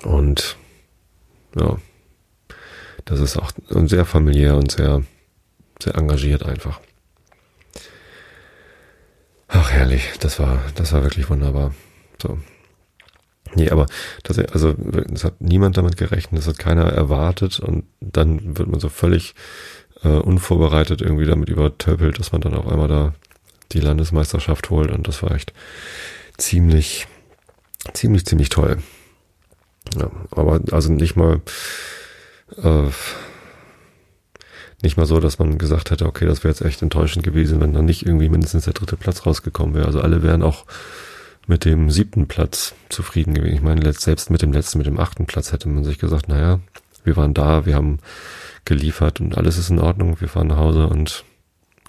und 0.05 0.57
ja, 1.57 1.77
das 3.05 3.21
ist 3.21 3.37
auch 3.37 3.53
sehr 3.69 4.05
familiär 4.05 4.57
und 4.57 4.73
sehr, 4.73 5.03
sehr 5.83 5.97
engagiert 5.97 6.45
einfach. 6.45 6.81
Ach, 9.49 9.71
herrlich. 9.71 10.11
Das 10.21 10.39
war, 10.39 10.63
das 10.75 10.93
war 10.93 11.03
wirklich 11.03 11.29
wunderbar. 11.29 11.75
So. 12.21 12.39
Nee, 13.55 13.69
aber 13.69 13.87
das, 14.23 14.39
also, 14.39 14.75
es 15.13 15.25
hat 15.25 15.41
niemand 15.41 15.77
damit 15.77 15.99
gerechnet, 15.99 16.41
es 16.41 16.49
hat 16.49 16.59
keiner 16.59 16.85
erwartet 16.85 17.61
und 17.61 17.85
dann 18.01 18.57
wird 18.57 18.69
man 18.69 18.81
so 18.81 18.89
völlig 18.89 19.35
äh, 20.03 20.09
unvorbereitet 20.09 21.01
irgendwie 21.01 21.27
damit 21.27 21.49
übertöpelt, 21.49 22.19
dass 22.19 22.33
man 22.33 22.41
dann 22.41 22.55
auf 22.55 22.67
einmal 22.67 22.89
da 22.89 23.15
die 23.73 23.81
Landesmeisterschaft 23.81 24.71
holt 24.71 24.91
und 24.91 25.09
das 25.09 25.23
war 25.23 25.33
echt 25.33 25.53
ziemlich, 26.37 27.07
ziemlich, 27.93 28.27
ziemlich 28.27 28.49
toll. 28.49 28.79
Ja, 29.99 30.11
aber 30.31 30.61
also 30.71 30.93
nicht 30.93 31.17
mal, 31.17 31.41
äh, 32.63 32.89
nicht 34.83 34.97
mal 34.97 35.07
so, 35.07 35.21
dass 35.21 35.39
man 35.39 35.59
gesagt 35.59 35.91
hätte, 35.91 36.07
okay, 36.07 36.27
das 36.27 36.45
wäre 36.45 36.53
jetzt 36.53 36.63
echt 36.63 36.83
enttäuschend 36.83 37.25
gewesen, 37.25 37.61
wenn 37.61 37.73
dann 37.73 37.85
nicht 37.85 38.05
irgendwie 38.05 38.29
mindestens 38.29 38.65
der 38.65 38.73
dritte 38.73 38.97
Platz 38.97 39.27
rausgekommen 39.27 39.75
wäre. 39.75 39.87
Also 39.87 40.01
alle 40.01 40.23
wären 40.23 40.43
auch 40.43 40.65
mit 41.47 41.65
dem 41.65 41.91
siebten 41.91 42.27
Platz 42.27 42.75
zufrieden 42.89 43.35
gewesen. 43.35 43.55
Ich 43.55 43.63
meine, 43.63 43.93
selbst 43.93 44.31
mit 44.31 44.43
dem 44.43 44.53
letzten, 44.53 44.79
mit 44.79 44.87
dem 44.87 44.99
achten 44.99 45.27
Platz 45.27 45.53
hätte 45.53 45.69
man 45.69 45.85
sich 45.85 45.99
gesagt, 45.99 46.29
naja, 46.29 46.61
wir 47.05 47.17
waren 47.17 47.35
da, 47.35 47.67
wir 47.67 47.75
haben 47.75 47.99
geliefert 48.65 49.21
und 49.21 49.37
alles 49.37 49.59
ist 49.59 49.71
in 49.71 49.79
Ordnung, 49.79 50.21
wir 50.21 50.29
fahren 50.29 50.49
nach 50.49 50.57
Hause 50.57 50.87
und 50.87 51.25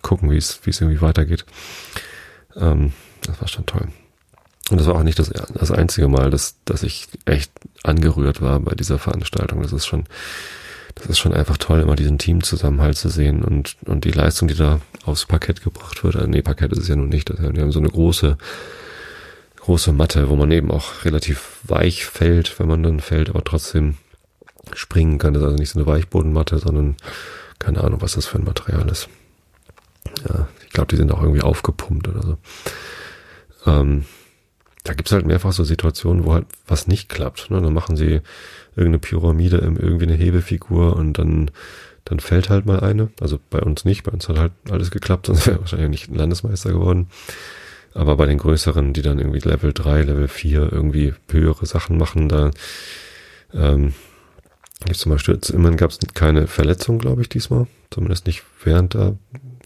gucken, 0.01 0.29
wie 0.31 0.37
es, 0.37 0.59
wie 0.63 0.69
es 0.69 0.81
irgendwie 0.81 1.01
weitergeht. 1.01 1.45
Ähm, 2.55 2.93
das 3.23 3.41
war 3.41 3.47
schon 3.47 3.65
toll. 3.65 3.87
Und 4.69 4.79
das 4.79 4.87
war 4.87 4.95
auch 4.95 5.03
nicht 5.03 5.19
das, 5.19 5.29
das 5.29 5.71
einzige 5.71 6.07
Mal, 6.07 6.29
dass, 6.29 6.55
dass 6.65 6.83
ich 6.83 7.07
echt 7.25 7.51
angerührt 7.83 8.41
war 8.41 8.59
bei 8.59 8.75
dieser 8.75 8.97
Veranstaltung. 8.97 9.61
Das 9.61 9.73
ist 9.73 9.85
schon, 9.85 10.05
das 10.95 11.07
ist 11.07 11.19
schon 11.19 11.33
einfach 11.33 11.57
toll, 11.57 11.81
immer 11.81 11.95
diesen 11.95 12.17
Teamzusammenhalt 12.17 12.97
zu 12.97 13.09
sehen 13.09 13.43
und, 13.43 13.75
und 13.85 14.05
die 14.05 14.11
Leistung, 14.11 14.47
die 14.47 14.55
da 14.55 14.79
aufs 15.05 15.25
Parkett 15.25 15.63
gebracht 15.63 16.03
wird. 16.03 16.15
Äh, 16.15 16.27
nee, 16.27 16.41
Parkett 16.41 16.71
ist 16.71 16.79
es 16.79 16.87
ja 16.87 16.95
nun 16.95 17.09
nicht. 17.09 17.29
Wir 17.29 17.61
haben 17.61 17.71
so 17.71 17.79
eine 17.79 17.89
große, 17.89 18.37
große 19.57 19.91
Matte, 19.91 20.29
wo 20.29 20.35
man 20.35 20.51
eben 20.51 20.71
auch 20.71 21.03
relativ 21.03 21.59
weich 21.63 22.05
fällt, 22.05 22.59
wenn 22.59 22.67
man 22.67 22.83
dann 22.83 22.99
fällt, 22.99 23.29
aber 23.29 23.43
trotzdem 23.43 23.97
springen 24.73 25.17
kann. 25.17 25.33
Das 25.33 25.41
ist 25.41 25.47
also 25.47 25.57
nicht 25.57 25.69
so 25.69 25.79
eine 25.79 25.87
Weichbodenmatte, 25.87 26.57
sondern 26.57 26.95
keine 27.59 27.83
Ahnung, 27.83 28.01
was 28.01 28.13
das 28.13 28.25
für 28.25 28.37
ein 28.37 28.45
Material 28.45 28.87
ist. 28.89 29.09
Ja, 30.27 30.47
ich 30.65 30.71
glaube, 30.71 30.87
die 30.87 30.97
sind 30.97 31.11
auch 31.11 31.21
irgendwie 31.21 31.41
aufgepumpt 31.41 32.07
oder 32.07 32.21
so. 32.23 32.37
Ähm, 33.65 34.05
da 34.83 34.93
gibt's 34.93 35.11
halt 35.11 35.25
mehrfach 35.25 35.53
so 35.53 35.63
Situationen, 35.63 36.25
wo 36.25 36.33
halt 36.33 36.45
was 36.67 36.87
nicht 36.87 37.07
klappt. 37.07 37.49
Ne? 37.49 37.61
Dann 37.61 37.73
machen 37.73 37.95
sie 37.95 38.21
irgendeine 38.75 38.99
Pyramide, 38.99 39.57
irgendwie 39.57 40.05
eine 40.05 40.15
Hebefigur 40.15 40.95
und 40.95 41.17
dann, 41.17 41.51
dann 42.05 42.19
fällt 42.19 42.49
halt 42.49 42.65
mal 42.65 42.81
eine. 42.81 43.09
Also 43.21 43.39
bei 43.49 43.59
uns 43.59 43.85
nicht, 43.85 44.03
bei 44.03 44.11
uns 44.11 44.27
hat 44.27 44.37
halt 44.37 44.51
alles 44.69 44.91
geklappt, 44.91 45.25
sonst 45.27 45.47
wäre 45.47 45.61
wahrscheinlich 45.61 45.89
nicht 45.89 46.09
ein 46.09 46.15
Landesmeister 46.15 46.71
geworden. 46.71 47.07
Aber 47.93 48.17
bei 48.17 48.25
den 48.25 48.39
größeren, 48.39 48.93
die 48.93 49.03
dann 49.03 49.19
irgendwie 49.19 49.39
Level 49.39 49.71
3, 49.71 50.01
Level 50.01 50.27
4 50.27 50.73
irgendwie 50.73 51.13
höhere 51.29 51.65
Sachen 51.65 51.97
machen, 51.97 52.27
da 52.27 52.51
ähm, 53.53 53.93
gibt's 54.85 55.01
zum 55.01 55.11
Beispiel, 55.11 55.39
immerhin 55.53 55.77
gab's 55.77 55.99
keine 56.13 56.47
Verletzung, 56.47 56.99
glaube 56.99 57.21
ich, 57.21 57.29
diesmal. 57.29 57.67
Zumindest 57.91 58.25
nicht 58.25 58.43
während 58.63 58.93
der 58.93 59.17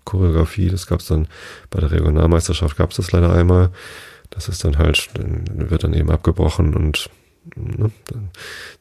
Choreografie. 0.06 0.70
Das 0.70 0.88
gab's 0.88 1.08
dann 1.08 1.28
bei 1.70 1.80
der 1.80 1.92
Regionalmeisterschaft 1.92 2.78
gab's 2.78 2.96
das 2.98 3.12
leider 3.12 3.32
einmal. 3.32 3.72
Das 4.30 4.50
ist 4.50 4.64
dann 4.64 4.78
halt, 4.78 5.10
dann 5.14 5.70
wird 5.70 5.84
dann 5.84 5.94
eben 5.94 6.12
abgebrochen 6.12 6.74
und 6.76 7.10
ne, 7.56 7.92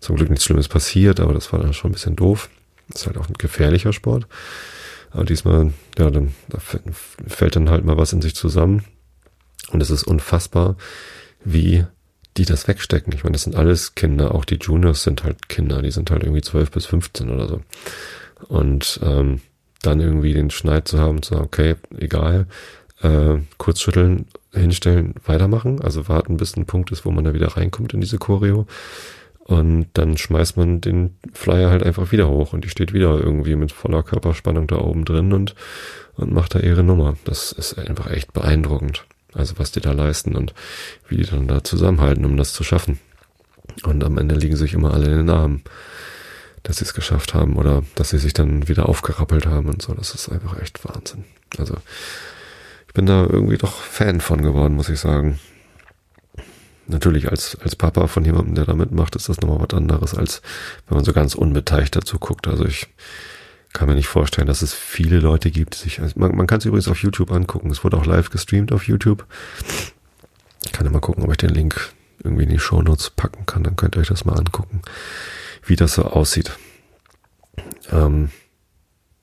zum 0.01 0.16
Glück 0.16 0.30
nichts 0.30 0.45
Schlimmes 0.45 0.68
passiert, 0.68 1.20
aber 1.20 1.34
das 1.34 1.53
war 1.53 1.61
dann 1.61 1.72
schon 1.72 1.91
ein 1.91 1.95
bisschen 1.95 2.16
doof. 2.16 2.49
Ist 2.93 3.07
halt 3.07 3.18
auch 3.18 3.28
ein 3.28 3.34
gefährlicher 3.39 3.93
Sport. 3.93 4.26
Aber 5.11 5.24
diesmal, 5.24 5.72
ja, 5.99 6.11
dann 6.11 6.34
da 6.49 6.59
fällt 7.26 7.57
dann 7.57 7.70
halt 7.70 7.84
mal 7.84 7.97
was 7.97 8.12
in 8.12 8.22
sich 8.22 8.34
zusammen. 8.34 8.84
Und 9.70 9.80
es 9.80 9.91
ist 9.91 10.05
unfassbar, 10.05 10.76
wie 11.45 11.84
die 12.37 12.45
das 12.45 12.68
wegstecken. 12.68 13.12
Ich 13.12 13.24
meine, 13.24 13.34
das 13.34 13.43
sind 13.43 13.57
alles 13.57 13.95
Kinder, 13.95 14.34
auch 14.34 14.45
die 14.45 14.59
Juniors 14.61 15.03
sind 15.03 15.24
halt 15.24 15.49
Kinder, 15.49 15.82
die 15.82 15.91
sind 15.91 16.11
halt 16.11 16.22
irgendwie 16.22 16.43
12 16.43 16.70
bis 16.70 16.87
15 16.87 17.30
oder 17.30 17.49
so. 17.49 17.61
Und 18.49 19.01
ähm, 19.03 19.41
dann 19.82 20.01
irgendwie 20.01 20.32
den 20.32 20.51
Schneid 20.51 20.89
zu 20.89 20.99
haben, 20.99 21.22
zu 21.22 21.34
sagen, 21.34 21.47
okay, 21.47 21.76
egal, 21.99 22.47
äh, 23.03 23.39
kurz 23.59 23.80
schütteln, 23.80 24.26
hinstellen, 24.53 25.14
weitermachen, 25.24 25.80
also 25.80 26.09
warten, 26.09 26.37
bis 26.37 26.57
ein 26.57 26.66
Punkt 26.66 26.91
ist, 26.93 27.05
wo 27.05 27.11
man 27.11 27.24
da 27.24 27.34
wieder 27.34 27.57
reinkommt 27.57 27.95
in 27.95 28.01
diese 28.01 28.18
Choreo. 28.18 28.66
Und 29.45 29.87
dann 29.93 30.16
schmeißt 30.16 30.57
man 30.57 30.80
den 30.80 31.16
Flyer 31.32 31.70
halt 31.70 31.84
einfach 31.84 32.11
wieder 32.11 32.28
hoch 32.28 32.53
und 32.53 32.64
die 32.64 32.68
steht 32.68 32.93
wieder 32.93 33.20
irgendwie 33.20 33.55
mit 33.55 33.70
voller 33.70 34.03
Körperspannung 34.03 34.66
da 34.66 34.78
oben 34.78 35.05
drin 35.05 35.32
und, 35.32 35.55
und 36.16 36.32
macht 36.32 36.57
da 36.57 36.59
ihre 36.59 36.82
Nummer. 36.82 37.16
Das 37.24 37.53
ist 37.53 37.78
einfach 37.78 38.11
echt 38.11 38.32
beeindruckend. 38.32 39.05
Also 39.37 39.59
was 39.59 39.72
die 39.72 39.80
da 39.80 39.93
leisten 39.93 40.34
und 40.34 40.55
wie 41.09 41.16
die 41.16 41.24
dann 41.24 41.47
da 41.47 41.62
zusammenhalten, 41.62 42.24
um 42.24 42.37
das 42.37 42.53
zu 42.53 42.64
schaffen. 42.64 42.99
Und 43.84 44.03
am 44.05 44.18
Ende 44.18 44.34
liegen 44.34 44.57
sich 44.57 44.72
immer 44.72 44.95
alle 44.95 45.07
in 45.07 45.18
den 45.18 45.30
Armen, 45.30 45.62
dass 46.62 46.78
sie 46.78 46.84
es 46.84 46.95
geschafft 46.95 47.34
haben 47.34 47.57
oder 47.57 47.82
dass 47.95 48.11
sie 48.11 48.18
sich 48.18 48.32
dann 48.32 48.68
wieder 48.68 48.89
aufgerappelt 48.89 49.47
haben 49.47 49.68
und 49.68 49.82
so. 49.82 49.95
Das 49.95 50.14
ist 50.14 50.28
einfach 50.28 50.61
echt 50.61 50.84
Wahnsinn. 50.84 51.24
Also 51.59 51.76
bin 52.97 53.05
da 53.05 53.26
irgendwie 53.28 53.59
doch 53.59 53.74
Fan 53.74 54.22
von 54.22 54.41
geworden, 54.41 54.74
muss 54.74 54.89
ich 54.89 54.99
sagen. 54.99 55.39
Natürlich 56.87 57.30
als, 57.30 57.59
als 57.61 57.76
Papa 57.76 58.07
von 58.07 58.24
jemandem, 58.24 58.55
der 58.55 58.64
da 58.64 58.72
mitmacht, 58.72 59.16
ist 59.16 59.28
das 59.28 59.43
nochmal 59.43 59.61
was 59.61 59.76
anderes, 59.76 60.14
als 60.14 60.41
wenn 60.89 60.97
man 60.97 61.05
so 61.05 61.12
ganz 61.12 61.34
unbeteiligt 61.34 61.95
dazu 61.95 62.18
guckt. 62.18 62.49
Also 62.49 62.64
ich 62.64 62.87
kann 63.72 63.88
mir 63.88 63.94
nicht 63.94 64.08
vorstellen, 64.08 64.46
dass 64.46 64.62
es 64.62 64.72
viele 64.72 65.20
Leute 65.20 65.50
gibt, 65.50 65.74
die 65.74 65.78
sich, 65.80 66.00
also 66.00 66.18
man, 66.18 66.34
man 66.34 66.46
kann 66.46 66.58
es 66.58 66.64
übrigens 66.64 66.88
auf 66.88 67.02
YouTube 67.02 67.30
angucken. 67.30 67.70
Es 67.70 67.84
wurde 67.84 67.96
auch 67.96 68.06
live 68.06 68.30
gestreamt 68.30 68.72
auf 68.72 68.86
YouTube. 68.86 69.26
Ich 70.64 70.72
kann 70.72 70.86
ja 70.86 70.92
mal 70.92 71.00
gucken, 71.00 71.24
ob 71.24 71.30
ich 71.30 71.36
den 71.36 71.50
Link 71.50 71.92
irgendwie 72.22 72.44
in 72.44 72.50
die 72.50 72.58
Show 72.58 72.82
Notes 72.82 73.10
packen 73.10 73.46
kann. 73.46 73.62
Dann 73.62 73.76
könnt 73.76 73.96
ihr 73.96 74.00
euch 74.00 74.08
das 74.08 74.24
mal 74.24 74.38
angucken, 74.38 74.82
wie 75.64 75.76
das 75.76 75.94
so 75.94 76.04
aussieht. 76.04 76.56
Ähm, 77.90 78.30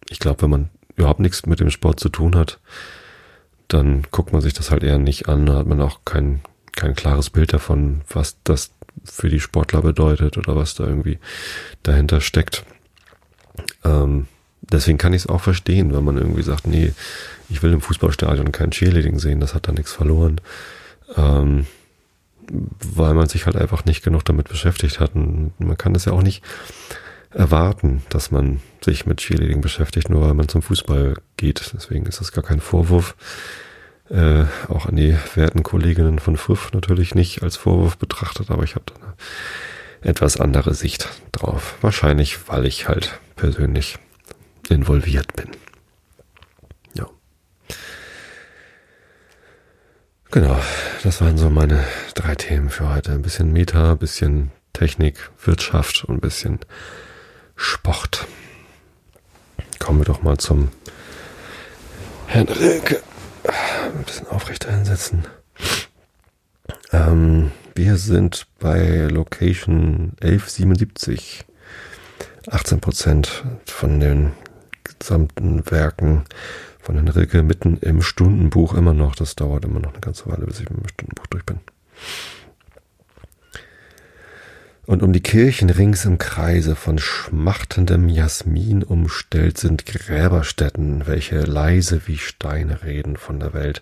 ich 0.09 0.19
glaube, 0.19 0.43
wenn 0.43 0.49
man 0.49 0.69
überhaupt 0.95 1.19
nichts 1.19 1.45
mit 1.45 1.59
dem 1.59 1.71
Sport 1.71 1.99
zu 1.99 2.09
tun 2.09 2.35
hat, 2.35 2.59
dann 3.67 4.03
guckt 4.11 4.33
man 4.33 4.41
sich 4.41 4.53
das 4.53 4.69
halt 4.69 4.83
eher 4.83 4.99
nicht 4.99 5.27
an, 5.27 5.45
da 5.45 5.55
hat 5.55 5.65
man 5.65 5.81
auch 5.81 6.01
kein, 6.05 6.41
kein 6.75 6.93
klares 6.95 7.29
Bild 7.29 7.53
davon, 7.53 8.01
was 8.09 8.37
das 8.43 8.71
für 9.03 9.29
die 9.29 9.39
Sportler 9.39 9.81
bedeutet 9.81 10.37
oder 10.37 10.55
was 10.55 10.75
da 10.75 10.85
irgendwie 10.85 11.17
dahinter 11.81 12.21
steckt. 12.21 12.63
Ähm, 13.83 14.27
deswegen 14.73 14.97
kann 14.97 15.13
ich 15.13 15.23
es 15.23 15.29
auch 15.29 15.41
verstehen, 15.41 15.93
wenn 15.93 16.03
man 16.03 16.17
irgendwie 16.17 16.43
sagt, 16.43 16.67
nee, 16.67 16.93
ich 17.49 17.63
will 17.63 17.71
im 17.71 17.81
Fußballstadion 17.81 18.51
kein 18.51 18.71
Cheerleading 18.71 19.19
sehen, 19.19 19.39
das 19.39 19.53
hat 19.53 19.67
da 19.67 19.71
nichts 19.71 19.93
verloren. 19.93 20.41
Ähm, 21.15 21.65
weil 22.49 23.13
man 23.13 23.29
sich 23.29 23.45
halt 23.45 23.55
einfach 23.55 23.85
nicht 23.85 24.03
genug 24.03 24.25
damit 24.25 24.49
beschäftigt 24.49 24.99
hat. 24.99 25.15
Und 25.15 25.53
man 25.59 25.77
kann 25.77 25.93
das 25.93 26.05
ja 26.05 26.11
auch 26.11 26.21
nicht 26.21 26.43
erwarten, 27.31 28.03
dass 28.09 28.31
man 28.31 28.61
sich 28.81 29.05
mit 29.05 29.19
Cheerleading 29.19 29.61
beschäftigt, 29.61 30.09
nur 30.09 30.21
weil 30.21 30.33
man 30.33 30.49
zum 30.49 30.61
Fußball 30.61 31.15
geht. 31.37 31.71
Deswegen 31.73 32.05
ist 32.05 32.19
das 32.19 32.31
gar 32.31 32.43
kein 32.43 32.59
Vorwurf. 32.59 33.15
Äh, 34.09 34.43
auch 34.67 34.85
an 34.87 34.97
die 34.97 35.17
werten 35.35 35.63
Kolleginnen 35.63 36.19
von 36.19 36.37
FRIF 36.37 36.71
natürlich 36.73 37.15
nicht 37.15 37.41
als 37.41 37.55
Vorwurf 37.55 37.97
betrachtet, 37.97 38.51
aber 38.51 38.63
ich 38.63 38.75
habe 38.75 38.85
da 38.85 38.95
eine 38.95 40.11
etwas 40.11 40.39
andere 40.39 40.73
Sicht 40.73 41.07
drauf. 41.31 41.75
Wahrscheinlich, 41.81 42.49
weil 42.49 42.65
ich 42.65 42.87
halt 42.87 43.19
persönlich 43.35 43.97
involviert 44.69 45.33
bin. 45.35 45.49
Ja. 46.93 47.07
Genau, 50.31 50.59
das 51.03 51.21
waren 51.21 51.37
so 51.37 51.49
meine 51.49 51.83
drei 52.15 52.35
Themen 52.35 52.69
für 52.69 52.89
heute. 52.89 53.11
Ein 53.11 53.21
bisschen 53.21 53.51
Meta, 53.51 53.91
ein 53.91 53.97
bisschen 53.97 54.51
Technik, 54.73 55.29
Wirtschaft 55.43 56.03
und 56.05 56.15
ein 56.15 56.21
bisschen 56.21 56.59
Sport. 57.55 58.27
Kommen 59.79 59.99
wir 59.99 60.05
doch 60.05 60.23
mal 60.23 60.37
zum 60.37 60.69
Herrn 62.27 62.47
Rilke. 62.47 63.01
Ein 63.43 64.03
bisschen 64.03 64.27
aufrechter 64.27 64.71
hinsetzen. 64.71 65.27
Ähm, 66.91 67.51
wir 67.75 67.97
sind 67.97 68.47
bei 68.59 69.07
Location 69.09 70.13
1177. 70.21 71.45
18 72.49 72.81
Prozent 72.81 73.43
von 73.65 73.99
den 73.99 74.31
gesamten 75.03 75.69
Werken 75.69 76.23
von 76.79 76.95
Herrn 76.95 77.09
Rilke 77.09 77.43
mitten 77.43 77.77
im 77.81 78.01
Stundenbuch 78.01 78.73
immer 78.73 78.93
noch. 78.93 79.15
Das 79.15 79.35
dauert 79.35 79.65
immer 79.65 79.81
noch 79.81 79.91
eine 79.91 79.99
ganze 79.99 80.27
Weile, 80.27 80.45
bis 80.45 80.61
ich 80.61 80.69
mit 80.69 80.79
dem 80.79 80.87
Stundenbuch 80.87 81.27
durch 81.27 81.45
bin. 81.45 81.59
Und 84.85 85.03
um 85.03 85.11
die 85.11 85.21
Kirchen 85.21 85.69
rings 85.69 86.05
im 86.05 86.17
Kreise 86.17 86.75
von 86.75 86.99
schmachtendem 86.99 88.07
Jasmin 88.07 88.81
umstellt 88.83 89.57
sind 89.57 89.85
Gräberstätten, 89.85 91.05
welche 91.05 91.41
leise 91.41 92.01
wie 92.05 92.17
Steine 92.17 92.83
reden 92.83 93.17
von 93.17 93.39
der 93.39 93.53
Welt, 93.53 93.81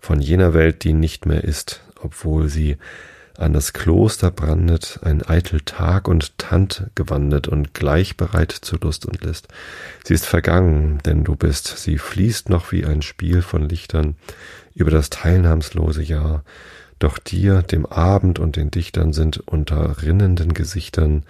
von 0.00 0.20
jener 0.20 0.54
Welt, 0.54 0.84
die 0.84 0.94
nicht 0.94 1.26
mehr 1.26 1.44
ist, 1.44 1.82
obwohl 2.02 2.48
sie 2.48 2.76
an 3.38 3.52
das 3.52 3.72
Kloster 3.72 4.30
brandet, 4.30 5.00
ein 5.02 5.22
eitel 5.22 5.60
Tag 5.60 6.08
und 6.08 6.38
Tant 6.38 6.90
gewandet 6.94 7.48
und 7.48 7.74
gleich 7.74 8.16
bereit 8.16 8.52
zu 8.52 8.76
Lust 8.76 9.06
und 9.06 9.22
List. 9.22 9.48
Sie 10.04 10.14
ist 10.14 10.26
vergangen, 10.26 10.98
denn 11.04 11.24
du 11.24 11.36
bist, 11.36 11.66
sie 11.78 11.98
fließt 11.98 12.48
noch 12.48 12.72
wie 12.72 12.84
ein 12.84 13.02
Spiel 13.02 13.42
von 13.42 13.68
Lichtern 13.68 14.16
über 14.74 14.90
das 14.90 15.10
teilnahmslose 15.10 16.02
Jahr, 16.02 16.44
doch 16.98 17.18
dir, 17.18 17.62
dem 17.62 17.84
Abend 17.84 18.38
und 18.38 18.56
den 18.56 18.70
Dichtern 18.70 19.12
sind 19.12 19.38
unter 19.38 20.02
rinnenden 20.02 20.54
Gesichtern 20.54 21.24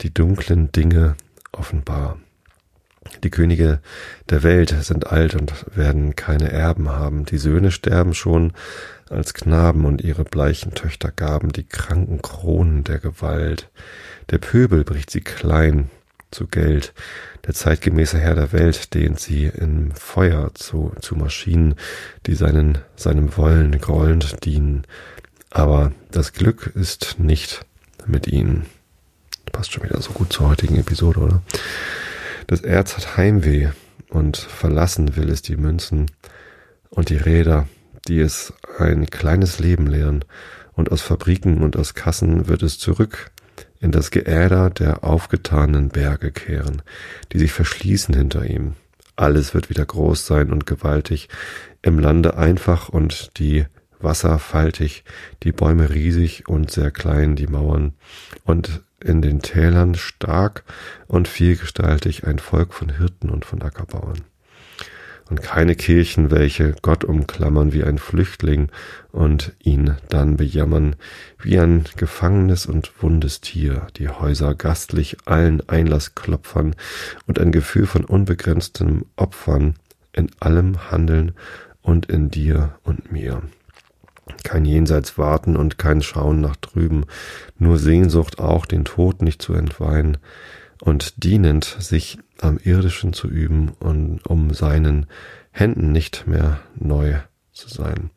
die 0.00 0.12
dunklen 0.12 0.72
Dinge 0.72 1.16
offenbar. 1.52 2.18
Die 3.22 3.30
Könige 3.30 3.80
der 4.30 4.42
Welt 4.42 4.74
sind 4.80 5.08
alt 5.08 5.34
und 5.34 5.66
werden 5.76 6.16
keine 6.16 6.50
Erben 6.50 6.88
haben. 6.88 7.24
Die 7.24 7.38
Söhne 7.38 7.70
sterben 7.70 8.14
schon 8.14 8.52
als 9.12 9.34
Knaben 9.34 9.84
und 9.84 10.02
ihre 10.02 10.24
bleichen 10.24 10.74
Töchter 10.74 11.10
gaben 11.10 11.52
die 11.52 11.66
kranken 11.66 12.22
Kronen 12.22 12.84
der 12.84 12.98
Gewalt. 12.98 13.70
Der 14.30 14.38
Pöbel 14.38 14.84
bricht 14.84 15.10
sie 15.10 15.20
klein 15.20 15.90
zu 16.30 16.46
Geld. 16.46 16.92
Der 17.46 17.54
zeitgemäße 17.54 18.18
Herr 18.18 18.34
der 18.34 18.52
Welt 18.52 18.94
dehnt 18.94 19.20
sie 19.20 19.46
in 19.46 19.92
Feuer 19.92 20.54
zu, 20.54 20.92
zu 21.00 21.14
Maschinen, 21.14 21.74
die 22.26 22.34
seinen, 22.34 22.78
seinem 22.96 23.36
Wollen 23.36 23.78
grollend 23.80 24.44
dienen. 24.44 24.84
Aber 25.50 25.92
das 26.10 26.32
Glück 26.32 26.72
ist 26.74 27.16
nicht 27.18 27.64
mit 28.06 28.26
ihnen. 28.26 28.66
Passt 29.52 29.72
schon 29.72 29.84
wieder 29.84 30.00
so 30.00 30.12
gut 30.12 30.32
zur 30.32 30.48
heutigen 30.48 30.76
Episode, 30.78 31.20
oder? 31.20 31.42
Das 32.46 32.62
Erz 32.62 32.96
hat 32.96 33.16
Heimweh 33.16 33.68
und 34.08 34.36
verlassen 34.36 35.16
will 35.16 35.30
es 35.30 35.42
die 35.42 35.56
Münzen 35.56 36.10
und 36.90 37.10
die 37.10 37.16
Räder, 37.16 37.68
die 38.08 38.20
es 38.20 38.52
ein 38.78 39.06
kleines 39.10 39.58
Leben 39.58 39.86
lehren, 39.86 40.24
und 40.74 40.90
aus 40.90 41.02
Fabriken 41.02 41.62
und 41.62 41.76
aus 41.76 41.94
Kassen 41.94 42.48
wird 42.48 42.62
es 42.62 42.78
zurück 42.78 43.30
in 43.82 43.90
das 43.90 44.10
Geäder 44.10 44.70
der 44.70 45.04
aufgetanen 45.04 45.88
Berge 45.88 46.30
kehren, 46.30 46.82
die 47.32 47.38
sich 47.38 47.52
verschließen 47.52 48.14
hinter 48.14 48.46
ihm. 48.46 48.74
Alles 49.16 49.54
wird 49.54 49.68
wieder 49.70 49.84
groß 49.84 50.26
sein 50.26 50.52
und 50.52 50.66
gewaltig, 50.66 51.28
im 51.82 51.98
Lande 51.98 52.36
einfach 52.36 52.88
und 52.88 53.38
die 53.38 53.66
Wasser 53.98 54.38
faltig, 54.38 55.04
die 55.42 55.52
Bäume 55.52 55.90
riesig 55.90 56.48
und 56.48 56.70
sehr 56.70 56.90
klein, 56.90 57.36
die 57.36 57.46
Mauern, 57.46 57.92
und 58.44 58.82
in 59.00 59.20
den 59.20 59.42
Tälern 59.42 59.96
stark 59.96 60.64
und 61.08 61.28
vielgestaltig 61.28 62.26
ein 62.26 62.38
Volk 62.38 62.72
von 62.72 62.88
Hirten 62.88 63.30
und 63.30 63.44
von 63.44 63.62
Ackerbauern. 63.62 64.22
Und 65.30 65.42
keine 65.42 65.74
Kirchen, 65.74 66.30
welche 66.30 66.74
Gott 66.82 67.04
umklammern 67.04 67.72
wie 67.72 67.84
ein 67.84 67.98
Flüchtling 67.98 68.68
und 69.12 69.52
ihn 69.60 69.96
dann 70.08 70.36
bejammern 70.36 70.96
wie 71.40 71.58
ein 71.58 71.84
gefangenes 71.96 72.66
und 72.66 72.92
wundes 73.02 73.40
Tier, 73.40 73.86
die 73.96 74.08
Häuser 74.08 74.54
gastlich 74.54 75.16
allen 75.24 75.66
Einlass 75.68 76.14
klopfern 76.14 76.74
und 77.26 77.38
ein 77.38 77.52
Gefühl 77.52 77.86
von 77.86 78.04
unbegrenztem 78.04 79.06
Opfern 79.16 79.76
in 80.12 80.30
allem 80.40 80.90
Handeln 80.90 81.32
und 81.82 82.06
in 82.06 82.30
dir 82.30 82.74
und 82.82 83.10
mir. 83.12 83.42
Kein 84.44 84.64
Jenseits 84.64 85.18
warten 85.18 85.56
und 85.56 85.78
kein 85.78 86.02
Schauen 86.02 86.40
nach 86.40 86.56
drüben, 86.56 87.04
nur 87.58 87.78
Sehnsucht 87.78 88.38
auch, 88.38 88.66
den 88.66 88.84
Tod 88.84 89.22
nicht 89.22 89.42
zu 89.42 89.54
entweihen 89.54 90.18
und 90.82 91.22
dienend 91.22 91.76
sich 91.78 92.18
am 92.40 92.58
Irdischen 92.58 93.12
zu 93.12 93.28
üben 93.28 93.70
und 93.78 94.26
um 94.26 94.52
seinen 94.52 95.06
Händen 95.52 95.92
nicht 95.92 96.26
mehr 96.26 96.58
neu 96.74 97.20
zu 97.52 97.68
sein. 97.68 98.10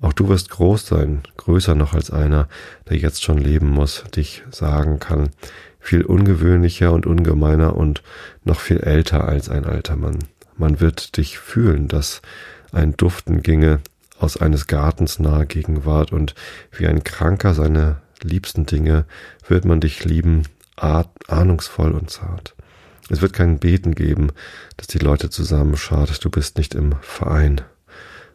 Auch 0.00 0.12
du 0.12 0.28
wirst 0.28 0.48
groß 0.50 0.86
sein, 0.86 1.22
größer 1.36 1.74
noch 1.74 1.94
als 1.94 2.12
einer, 2.12 2.48
der 2.88 2.96
jetzt 2.96 3.24
schon 3.24 3.38
leben 3.38 3.70
muss, 3.70 4.04
dich 4.14 4.44
sagen 4.52 5.00
kann, 5.00 5.30
viel 5.80 6.02
ungewöhnlicher 6.02 6.92
und 6.92 7.06
ungemeiner 7.06 7.74
und 7.74 8.04
noch 8.44 8.60
viel 8.60 8.78
älter 8.78 9.24
als 9.24 9.48
ein 9.48 9.64
alter 9.64 9.96
Mann. 9.96 10.20
Man 10.56 10.78
wird 10.78 11.16
dich 11.16 11.40
fühlen, 11.40 11.88
dass 11.88 12.22
ein 12.70 12.96
Duften 12.96 13.42
ginge, 13.42 13.80
aus 14.20 14.36
eines 14.36 14.68
Gartens 14.68 15.18
nahe 15.18 15.44
Gegenwart 15.44 16.12
und 16.12 16.36
wie 16.70 16.86
ein 16.86 17.02
Kranker 17.02 17.54
seine 17.54 17.96
liebsten 18.22 18.64
Dinge 18.64 19.06
wird 19.48 19.64
man 19.64 19.80
dich 19.80 20.04
lieben, 20.04 20.44
ahnungsvoll 20.82 21.92
und 21.92 22.10
zart. 22.10 22.54
Es 23.08 23.20
wird 23.20 23.32
kein 23.32 23.58
Beten 23.58 23.94
geben, 23.94 24.28
dass 24.76 24.86
die 24.86 24.98
Leute 24.98 25.30
zusammenschart, 25.30 26.24
du 26.24 26.30
bist 26.30 26.56
nicht 26.56 26.74
im 26.74 26.94
Verein. 27.00 27.60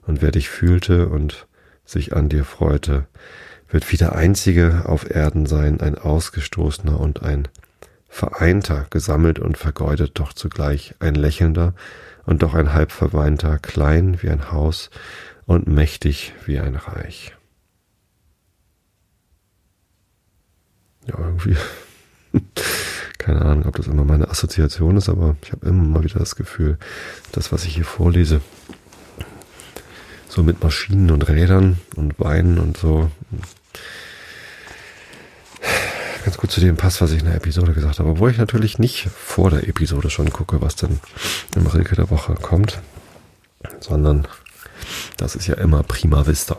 Und 0.06 0.22
wer 0.22 0.32
dich 0.32 0.50
fühlte 0.50 1.10
und 1.10 1.48
sich 1.86 2.16
an 2.16 2.30
dir 2.30 2.46
freute, 2.46 3.08
wird 3.70 3.92
wie 3.92 3.98
der 3.98 4.16
Einzige 4.16 4.84
auf 4.86 5.10
Erden 5.10 5.46
sein, 5.46 5.82
ein 5.82 5.98
Ausgestoßener 5.98 7.00
und 7.00 7.24
ein 7.24 7.48
Vereinter, 8.08 8.88
gesammelt 8.90 9.40
und 9.40 9.58
vergeudet, 9.58 10.20
doch 10.20 10.32
zugleich 10.32 10.96
ein 11.00 11.16
Lächelnder 11.16 11.74
und 12.26 12.42
doch 12.42 12.54
ein 12.54 12.74
halb 12.74 12.92
verweinter, 12.92 13.60
klein 13.60 14.22
wie 14.22 14.30
ein 14.30 14.52
Haus, 14.52 14.90
und 15.46 15.66
mächtig 15.66 16.34
wie 16.46 16.60
ein 16.60 16.76
Reich. 16.76 17.36
Ja, 21.06 21.18
irgendwie. 21.18 21.56
Keine 23.18 23.42
Ahnung, 23.42 23.66
ob 23.66 23.76
das 23.76 23.88
immer 23.88 24.04
meine 24.04 24.30
Assoziation 24.30 24.98
ist, 24.98 25.10
aber 25.10 25.36
ich 25.44 25.52
habe 25.52 25.68
immer 25.68 25.84
mal 25.84 26.04
wieder 26.04 26.20
das 26.20 26.36
Gefühl, 26.36 26.78
das, 27.32 27.52
was 27.52 27.66
ich 27.66 27.76
hier 27.76 27.86
vorlese, 27.86 28.42
so 30.30 30.44
mit 30.44 30.64
Maschinen 30.64 31.12
und 31.12 31.28
Rädern 31.28 31.78
und 31.96 32.20
Weinen 32.20 32.60
und 32.60 32.78
so, 32.78 33.10
ganz 36.28 36.38
gut 36.38 36.52
zu 36.52 36.60
dem 36.60 36.76
passt, 36.76 37.02
was 37.02 37.12
ich 37.12 37.20
in 37.20 37.26
der 37.26 37.36
Episode 37.36 37.74
gesagt 37.74 38.00
habe. 38.00 38.10
Obwohl 38.10 38.32
ich 38.32 38.38
natürlich 38.38 38.80
nicht 38.80 39.08
vor 39.10 39.50
der 39.50 39.68
Episode 39.68 40.10
schon 40.10 40.32
gucke, 40.32 40.62
was 40.62 40.76
denn 40.76 41.00
im 41.56 41.68
Rilke 41.68 41.96
der 41.96 42.10
Woche 42.10 42.36
kommt, 42.36 42.82
sondern 43.80 44.28
das 45.16 45.36
ist 45.36 45.48
ja 45.48 45.56
immer 45.56 45.84
prima 45.84 46.28
vista. 46.28 46.58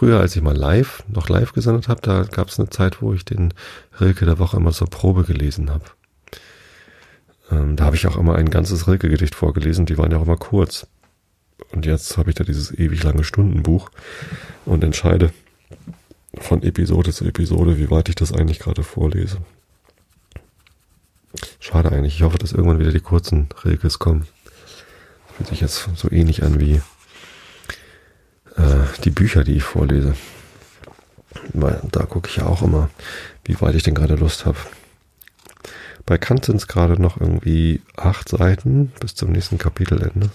Früher, 0.00 0.18
als 0.18 0.34
ich 0.34 0.40
mal 0.40 0.56
live, 0.56 1.04
noch 1.08 1.28
live 1.28 1.52
gesendet 1.52 1.88
habe, 1.88 2.00
da 2.00 2.22
gab 2.22 2.48
es 2.48 2.58
eine 2.58 2.70
Zeit, 2.70 3.02
wo 3.02 3.12
ich 3.12 3.26
den 3.26 3.52
Rilke 4.00 4.24
der 4.24 4.38
Woche 4.38 4.56
immer 4.56 4.72
zur 4.72 4.88
Probe 4.88 5.24
gelesen 5.24 5.68
habe. 5.68 5.84
Ähm, 7.50 7.76
da 7.76 7.84
habe 7.84 7.96
ich 7.96 8.06
auch 8.06 8.16
immer 8.16 8.34
ein 8.36 8.48
ganzes 8.48 8.88
Rilke-Gedicht 8.88 9.34
vorgelesen, 9.34 9.84
die 9.84 9.98
waren 9.98 10.10
ja 10.10 10.16
auch 10.16 10.22
immer 10.22 10.38
kurz. 10.38 10.86
Und 11.72 11.84
jetzt 11.84 12.16
habe 12.16 12.30
ich 12.30 12.36
da 12.36 12.44
dieses 12.44 12.72
ewig 12.72 13.02
lange 13.02 13.24
Stundenbuch 13.24 13.90
und 14.64 14.82
entscheide 14.82 15.34
von 16.38 16.62
Episode 16.62 17.12
zu 17.12 17.26
Episode, 17.26 17.76
wie 17.76 17.90
weit 17.90 18.08
ich 18.08 18.14
das 18.14 18.32
eigentlich 18.32 18.58
gerade 18.58 18.82
vorlese. 18.82 19.36
Schade 21.58 21.92
eigentlich. 21.92 22.14
Ich 22.14 22.22
hoffe, 22.22 22.38
dass 22.38 22.52
irgendwann 22.52 22.78
wieder 22.78 22.92
die 22.92 23.00
kurzen 23.00 23.50
Rilkes 23.66 23.98
kommen. 23.98 24.26
Fühlt 25.36 25.50
sich 25.50 25.60
jetzt 25.60 25.90
so 25.94 26.10
ähnlich 26.10 26.42
an 26.42 26.58
wie 26.58 26.80
äh, 28.56 29.00
die 29.04 29.10
Bücher, 29.10 29.44
die 29.44 29.56
ich 29.56 29.64
vorlese. 29.64 30.14
Weil 31.52 31.80
da 31.92 32.04
gucke 32.04 32.28
ich 32.28 32.36
ja 32.36 32.46
auch 32.46 32.62
immer, 32.62 32.90
wie 33.44 33.60
weit 33.60 33.74
ich 33.74 33.82
denn 33.82 33.94
gerade 33.94 34.14
Lust 34.14 34.46
habe. 34.46 34.58
Bei 36.06 36.18
Kant 36.18 36.44
sind 36.44 36.56
es 36.56 36.66
gerade 36.66 37.00
noch 37.00 37.20
irgendwie 37.20 37.82
acht 37.96 38.28
Seiten 38.28 38.92
bis 39.00 39.14
zum 39.14 39.30
nächsten 39.30 39.58
Kapitelende. 39.58 40.30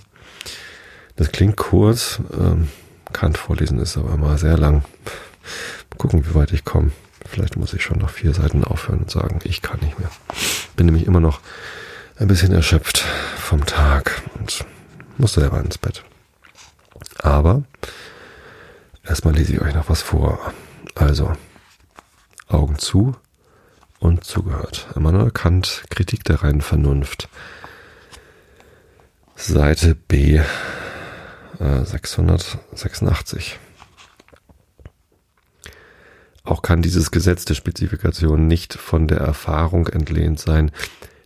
Das 1.15 1.31
klingt 1.31 1.57
kurz. 1.57 2.19
Ähm, 2.39 2.69
Kant 3.11 3.37
vorlesen 3.37 3.79
ist 3.79 3.97
aber 3.97 4.13
immer 4.13 4.37
sehr 4.37 4.57
lang. 4.57 4.83
Mal 5.89 5.97
gucken, 5.97 6.25
wie 6.25 6.35
weit 6.35 6.51
ich 6.51 6.65
komme. 6.65 6.91
Vielleicht 7.25 7.57
muss 7.57 7.73
ich 7.73 7.83
schon 7.83 7.99
nach 7.99 8.09
vier 8.09 8.33
Seiten 8.33 8.63
aufhören 8.63 8.99
und 8.99 9.11
sagen, 9.11 9.39
ich 9.43 9.61
kann 9.61 9.79
nicht 9.79 9.99
mehr. 9.99 10.09
Bin 10.75 10.85
nämlich 10.85 11.05
immer 11.07 11.19
noch 11.19 11.39
ein 12.17 12.27
bisschen 12.27 12.53
erschöpft 12.53 12.99
vom 13.37 13.65
Tag 13.65 14.21
und 14.39 14.63
musste 15.17 15.41
selber 15.41 15.59
ins 15.59 15.77
Bett. 15.77 16.03
Aber 17.19 17.63
erstmal 19.05 19.35
lese 19.35 19.53
ich 19.53 19.61
euch 19.61 19.73
noch 19.73 19.89
was 19.89 20.01
vor. 20.01 20.53
Also, 20.95 21.33
Augen 22.47 22.77
zu 22.77 23.15
und 23.99 24.23
zugehört. 24.23 24.87
Immanuel 24.95 25.31
Kant, 25.31 25.83
Kritik 25.89 26.23
der 26.23 26.43
reinen 26.43 26.61
Vernunft. 26.61 27.29
Seite 29.35 29.95
B 29.95 30.41
äh, 31.59 31.83
686. 31.83 33.59
Auch 36.43 36.61
kann 36.61 36.81
dieses 36.81 37.11
Gesetz 37.11 37.45
der 37.45 37.55
Spezifikation 37.55 38.47
nicht 38.47 38.75
von 38.75 39.07
der 39.07 39.17
Erfahrung 39.17 39.87
entlehnt 39.87 40.39
sein, 40.39 40.71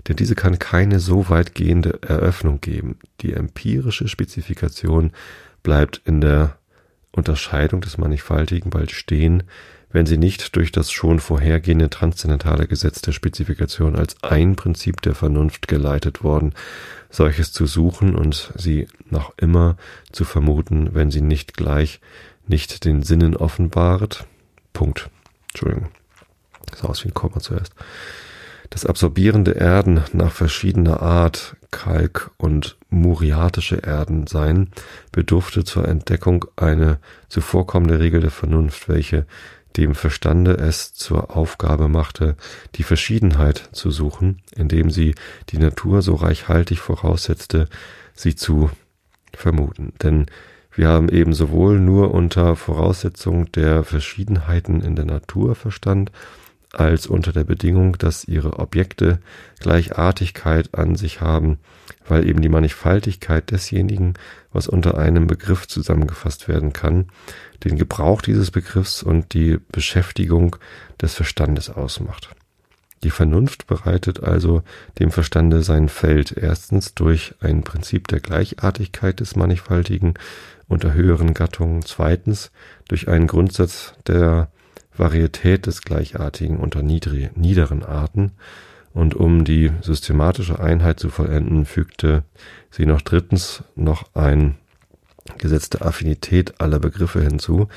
denn 0.08 0.16
diese 0.16 0.34
kann 0.34 0.60
keine 0.60 1.00
so 1.00 1.30
weitgehende 1.30 2.00
Eröffnung 2.02 2.62
geben. 2.62 2.98
Die 3.22 3.34
empirische 3.34 4.08
Spezifikation 4.08 5.12
bleibt 5.62 6.02
in 6.06 6.22
der 6.22 6.59
Unterscheidung 7.20 7.82
des 7.82 7.98
Mannigfaltigen 7.98 8.70
bald 8.70 8.92
stehen, 8.92 9.44
wenn 9.92 10.06
sie 10.06 10.18
nicht 10.18 10.56
durch 10.56 10.72
das 10.72 10.92
schon 10.92 11.20
vorhergehende 11.20 11.90
transzendentale 11.90 12.68
Gesetz 12.68 13.02
der 13.02 13.12
Spezifikation 13.12 13.96
als 13.96 14.16
ein 14.24 14.56
Prinzip 14.56 15.02
der 15.02 15.16
Vernunft 15.16 15.68
geleitet 15.68 16.24
worden, 16.24 16.54
solches 17.10 17.52
zu 17.52 17.66
suchen 17.66 18.16
und 18.16 18.52
sie 18.56 18.88
noch 19.10 19.34
immer 19.38 19.78
zu 20.12 20.26
vermuten, 20.26 20.94
wenn 20.94 21.10
sie 21.12 21.22
nicht 21.22 21.56
gleich 21.56 22.02
nicht 22.48 22.86
den 22.86 23.04
Sinnen 23.04 23.36
offenbart. 23.36 24.26
Punkt. 24.74 25.10
Entschuldigung. 25.50 25.90
Das 26.68 26.80
sah 26.80 26.88
aus 26.88 27.04
wie 27.04 27.10
ein 27.10 27.14
Komma 27.14 27.40
zuerst 27.40 27.74
das 28.70 28.86
absorbierende 28.86 29.52
Erden 29.52 30.04
nach 30.14 30.32
verschiedener 30.32 31.02
Art, 31.02 31.56
Kalk- 31.72 32.32
und 32.38 32.78
muriatische 32.90 33.78
Erden 33.78 34.28
sein, 34.28 34.70
bedurfte 35.12 35.64
zur 35.64 35.88
Entdeckung 35.88 36.46
eine 36.56 37.00
zuvorkommende 37.28 38.00
Regel 38.00 38.22
der 38.22 38.32
Vernunft, 38.32 38.90
welche 38.90 39.26
dem 39.78 39.94
Verstande 39.96 40.58
es 40.58 40.94
zur 40.94 41.36
Aufgabe 41.36 41.88
machte, 41.88 42.36
die 42.76 42.84
Verschiedenheit 42.84 43.70
zu 43.72 43.92
suchen, 43.92 44.42
indem 44.56 44.90
sie 44.90 45.16
die 45.50 45.58
Natur 45.58 46.02
so 46.02 46.16
reichhaltig 46.16 46.80
voraussetzte, 46.80 47.68
sie 48.16 48.36
zu 48.36 48.72
vermuten. 49.34 49.94
Denn 50.02 50.26
wir 50.74 50.88
haben 50.88 51.10
eben 51.10 51.34
sowohl 51.34 51.80
nur 51.80 52.14
unter 52.14 52.56
Voraussetzung 52.56 53.52
der 53.52 53.84
Verschiedenheiten 53.84 54.82
in 54.82 54.96
der 54.96 55.06
Natur 55.06 55.56
Verstand, 55.56 56.12
als 56.74 57.08
unter 57.08 57.32
der 57.32 57.44
Bedingung, 57.44 57.98
dass 57.98 58.26
ihre 58.26 58.60
Objekte 58.60 59.20
Gleichartigkeit 59.60 60.76
an 60.76 60.96
sich 60.96 61.22
haben, 61.22 61.58
weil 62.08 62.28
eben 62.28 62.42
die 62.42 62.50
Mannigfaltigkeit 62.50 63.50
desjenigen, 63.52 64.14
was 64.52 64.68
unter 64.68 64.98
einem 64.98 65.28
Begriff 65.28 65.68
zusammengefasst 65.68 66.48
werden 66.48 66.74
kann, 66.74 67.08
den 67.64 67.78
Gebrauch 67.78 68.22
dieses 68.22 68.52
Begriffs 68.52 69.04
und 69.04 69.34
die 69.34 69.60
Beschäftigung 69.72 70.56
des 71.02 71.16
Verstandes 71.16 71.70
ausmacht. 71.70 72.30
Die 73.04 73.12
Vernunft 73.12 73.66
bereitet 73.68 74.24
also 74.24 74.62
dem 75.00 75.12
Verstande 75.12 75.64
sein 75.64 75.88
Feld 75.88 76.36
erstens 76.36 76.94
durch 76.96 77.34
ein 77.40 77.64
Prinzip 77.64 78.08
der 78.10 78.20
Gleichartigkeit 78.20 79.22
des 79.22 79.38
Mannigfaltigen 79.38 80.16
unter 80.68 80.94
höheren 80.94 81.34
Gattungen, 81.34 81.82
zweitens 81.84 82.52
durch 82.90 83.08
einen 83.08 83.28
Grundsatz 83.28 83.94
der 84.06 84.50
Varietät 84.96 85.66
des 85.66 85.82
Gleichartigen 85.82 86.58
unter 86.58 86.82
niederen 86.84 87.84
Arten 87.84 88.34
und 88.94 89.16
um 89.16 89.46
die 89.46 89.72
systematische 89.82 90.60
Einheit 90.60 91.00
zu 91.00 91.10
vollenden, 91.10 91.66
fügte 91.66 92.24
sie 92.72 92.86
noch 92.86 93.02
drittens 93.02 93.64
noch 93.76 94.16
ein 94.16 94.58
Gesetz 95.38 95.70
der 95.70 95.86
Affinität 95.86 96.60
aller 96.60 96.80
Begriffe 96.80 97.22
hinzu, 97.22 97.68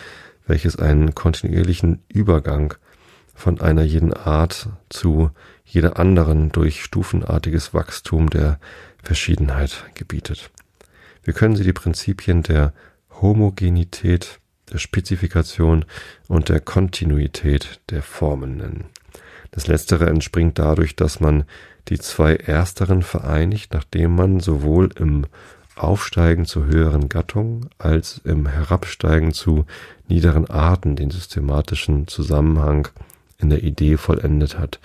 welches 0.47 0.77
einen 0.77 1.15
kontinuierlichen 1.15 2.03
Übergang 2.09 2.75
von 3.35 3.61
einer 3.61 3.83
jeden 3.83 4.13
Art 4.13 4.69
zu 4.89 5.31
jeder 5.65 5.99
anderen 5.99 6.51
durch 6.51 6.83
stufenartiges 6.83 7.73
Wachstum 7.73 8.31
der 8.31 8.59
Verschiedenheit 9.03 9.85
gebietet. 9.95 10.51
Wir 11.23 11.35
können 11.35 11.57
sie 11.57 11.65
die 11.65 11.73
Prinzipien 11.73 12.43
der 12.43 12.73
Homogenität, 13.21 14.41
der 14.73 14.79
Spezifikation 14.79 15.85
und 16.29 16.49
der 16.49 16.61
Kontinuität 16.61 17.81
der 17.91 18.03
Formen 18.03 18.57
nennen. 18.57 18.85
Das 19.51 19.67
letztere 19.67 20.07
entspringt 20.07 20.59
dadurch, 20.59 20.97
dass 20.97 21.21
man 21.21 21.45
die 21.89 21.99
zwei 21.99 22.37
ersteren 22.37 23.03
vereinigt, 23.03 23.75
nachdem 23.75 24.15
man 24.15 24.41
sowohl 24.41 24.91
im 24.99 25.27
Aufsteigen 25.77 26.45
zu 26.45 26.67
höheren 26.67 27.09
Gattungen 27.09 27.69
als 27.79 28.21
im 28.25 28.47
Herabsteigen 28.47 29.33
zu 29.33 29.65
niederen 30.09 30.49
Arten 30.49 30.97
den 30.97 31.11
systematischen 31.11 32.07
Zusammenhang 32.09 32.89
in 33.39 33.51
der 33.51 33.63
Idee 33.63 33.97
vollendet 33.97 34.59
hat. 34.59 34.81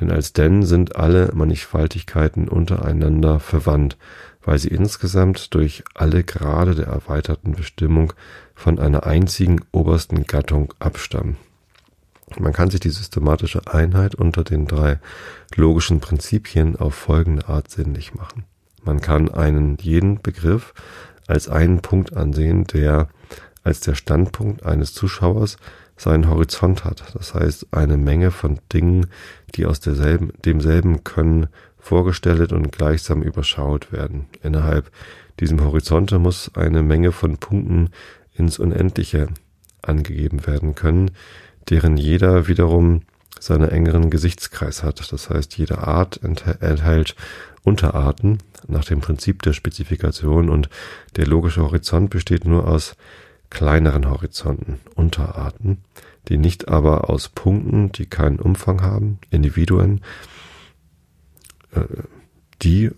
Denn 0.00 0.10
als 0.10 0.32
denn 0.32 0.64
sind 0.64 0.96
alle 0.96 1.30
Mannigfaltigkeiten 1.32 2.48
untereinander 2.48 3.40
verwandt, 3.40 3.96
weil 4.44 4.58
sie 4.58 4.68
insgesamt 4.68 5.54
durch 5.54 5.84
alle 5.94 6.24
Grade 6.24 6.74
der 6.74 6.86
erweiterten 6.86 7.52
Bestimmung 7.52 8.12
von 8.54 8.78
einer 8.78 9.06
einzigen 9.06 9.60
obersten 9.72 10.24
Gattung 10.24 10.74
abstammen. 10.78 11.36
Man 12.38 12.52
kann 12.52 12.70
sich 12.70 12.80
die 12.80 12.90
systematische 12.90 13.66
Einheit 13.66 14.14
unter 14.14 14.42
den 14.42 14.66
drei 14.66 14.98
logischen 15.54 16.00
Prinzipien 16.00 16.76
auf 16.76 16.94
folgende 16.94 17.48
Art 17.48 17.70
sinnlich 17.70 18.14
machen. 18.14 18.44
Man 18.84 19.00
kann 19.00 19.28
einen 19.30 19.76
jeden 19.80 20.20
Begriff 20.22 20.74
als 21.26 21.48
einen 21.48 21.80
Punkt 21.82 22.16
ansehen, 22.16 22.64
der 22.64 23.08
als 23.64 23.80
der 23.80 23.94
Standpunkt 23.94 24.64
eines 24.64 24.92
Zuschauers 24.92 25.56
seinen 25.96 26.28
Horizont 26.28 26.84
hat. 26.84 27.14
Das 27.14 27.34
heißt, 27.34 27.68
eine 27.70 27.96
Menge 27.96 28.30
von 28.30 28.58
Dingen, 28.72 29.06
die 29.54 29.66
aus 29.66 29.80
derselben, 29.80 30.32
demselben 30.44 31.04
Können 31.04 31.46
vorgestellt 31.82 32.52
und 32.52 32.72
gleichsam 32.72 33.22
überschaut 33.22 33.92
werden. 33.92 34.26
Innerhalb 34.42 34.90
diesem 35.40 35.62
Horizonte 35.62 36.18
muss 36.18 36.52
eine 36.54 36.82
Menge 36.82 37.12
von 37.12 37.36
Punkten 37.36 37.90
ins 38.34 38.58
Unendliche 38.58 39.28
angegeben 39.82 40.46
werden 40.46 40.74
können, 40.74 41.10
deren 41.68 41.96
jeder 41.96 42.46
wiederum 42.46 43.02
seinen 43.40 43.68
engeren 43.68 44.08
Gesichtskreis 44.08 44.84
hat. 44.84 45.12
Das 45.12 45.28
heißt, 45.28 45.58
jede 45.58 45.78
Art 45.78 46.20
enthält 46.22 47.16
Unterarten 47.64 48.38
nach 48.68 48.84
dem 48.84 49.00
Prinzip 49.00 49.42
der 49.42 49.52
Spezifikation 49.52 50.48
und 50.48 50.68
der 51.16 51.26
logische 51.26 51.62
Horizont 51.62 52.10
besteht 52.10 52.44
nur 52.44 52.68
aus 52.68 52.96
kleineren 53.50 54.08
Horizonten, 54.08 54.78
Unterarten, 54.94 55.78
die 56.28 56.38
nicht 56.38 56.68
aber 56.68 57.10
aus 57.10 57.28
Punkten, 57.28 57.90
die 57.90 58.06
keinen 58.06 58.38
Umfang 58.38 58.82
haben, 58.82 59.18
Individuen, 59.30 60.00
die, 62.62 62.90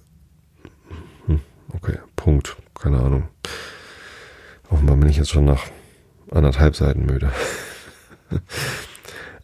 hm, 1.27 1.41
okay, 1.73 1.99
Punkt, 2.17 2.57
keine 2.75 3.01
Ahnung. 3.01 3.29
Offenbar 4.71 4.97
bin 4.97 5.09
ich 5.09 5.17
jetzt 5.17 5.31
schon 5.31 5.45
nach 5.45 5.65
anderthalb 6.31 6.77
Seiten 6.77 7.07
müde. 7.07 7.31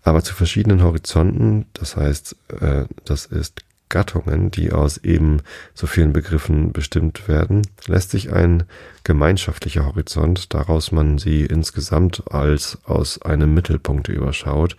Aber 0.03 0.23
zu 0.23 0.35
verschiedenen 0.35 0.83
Horizonten, 0.83 1.67
das 1.75 1.97
heißt, 1.97 2.37
äh, 2.61 2.85
das 3.05 3.27
ist 3.27 3.61
Gattungen, 3.91 4.51
die 4.51 4.73
aus 4.73 4.97
eben 4.97 5.43
so 5.75 5.87
vielen 5.87 6.15
Begriffen 6.15 6.73
bestimmt 6.73 7.29
werden, 7.29 7.63
lässt 7.87 8.13
sich 8.13 8.33
ein 8.33 8.63
gemeinschaftlicher 9.05 9.85
Horizont, 9.85 10.55
daraus 10.55 10.93
man 10.93 11.19
sie 11.19 11.45
insgesamt 11.45 12.33
als 12.33 12.79
aus 12.85 13.21
einem 13.21 13.53
Mittelpunkt 13.53 14.09
überschaut, 14.09 14.77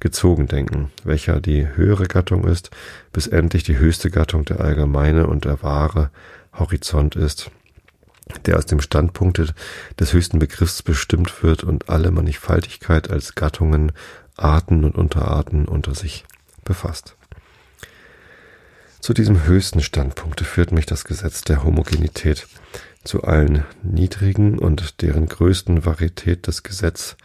gezogen 0.00 0.46
denken, 0.46 0.90
welcher 1.04 1.40
die 1.40 1.66
höhere 1.66 2.06
Gattung 2.06 2.44
ist, 2.44 2.70
bis 3.12 3.26
endlich 3.26 3.64
die 3.64 3.76
höchste 3.76 4.10
Gattung 4.10 4.46
der 4.46 4.60
allgemeine 4.60 5.26
und 5.26 5.44
der 5.44 5.62
wahre 5.62 6.10
Horizont 6.52 7.16
ist, 7.16 7.50
der 8.46 8.56
aus 8.56 8.66
dem 8.66 8.80
Standpunkte 8.80 9.52
des 9.98 10.12
höchsten 10.12 10.38
Begriffs 10.38 10.82
bestimmt 10.82 11.42
wird 11.42 11.64
und 11.64 11.88
alle 11.88 12.10
Mannigfaltigkeit 12.10 13.10
als 13.10 13.34
Gattungen, 13.34 13.92
Arten 14.36 14.84
und 14.84 14.94
Unterarten 14.94 15.66
unter 15.66 15.94
sich 15.94 16.24
befasst. 16.64 17.16
Zu 19.02 19.14
diesem 19.14 19.46
höchsten 19.46 19.80
Standpunkte 19.80 20.44
führt 20.44 20.70
mich 20.70 20.86
das 20.86 21.04
Gesetz 21.04 21.40
der 21.42 21.64
Homogenität, 21.64 22.46
zu 23.02 23.24
allen 23.24 23.64
niedrigen 23.82 24.60
und 24.60 25.02
deren 25.02 25.26
größten 25.26 25.84
Varietät 25.84 26.46
das 26.46 26.62
Gesetz 26.62 27.16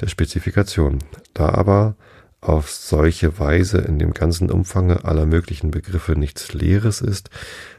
der 0.00 0.08
Spezifikation. 0.08 0.98
Da 1.32 1.50
aber 1.50 1.94
auf 2.40 2.68
solche 2.68 3.38
Weise 3.38 3.78
in 3.78 4.00
dem 4.00 4.12
ganzen 4.12 4.50
Umfange 4.50 5.04
aller 5.04 5.24
möglichen 5.24 5.70
Begriffe 5.70 6.16
nichts 6.18 6.52
Leeres 6.52 7.00
ist 7.00 7.30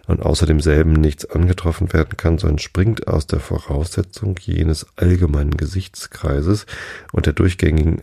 und 0.08 0.22
außer 0.22 0.46
demselben 0.46 0.94
nichts 0.94 1.26
angetroffen 1.30 1.92
werden 1.92 2.16
kann, 2.16 2.38
so 2.38 2.48
entspringt 2.48 3.10
aus 3.10 3.28
der 3.28 3.42
Voraussetzung 3.42 4.38
jenes 4.40 4.88
allgemeinen 4.96 5.58
Gesichtskreises 5.58 6.68
und 7.12 7.26
der 7.26 7.34
durchgängigen 7.34 8.00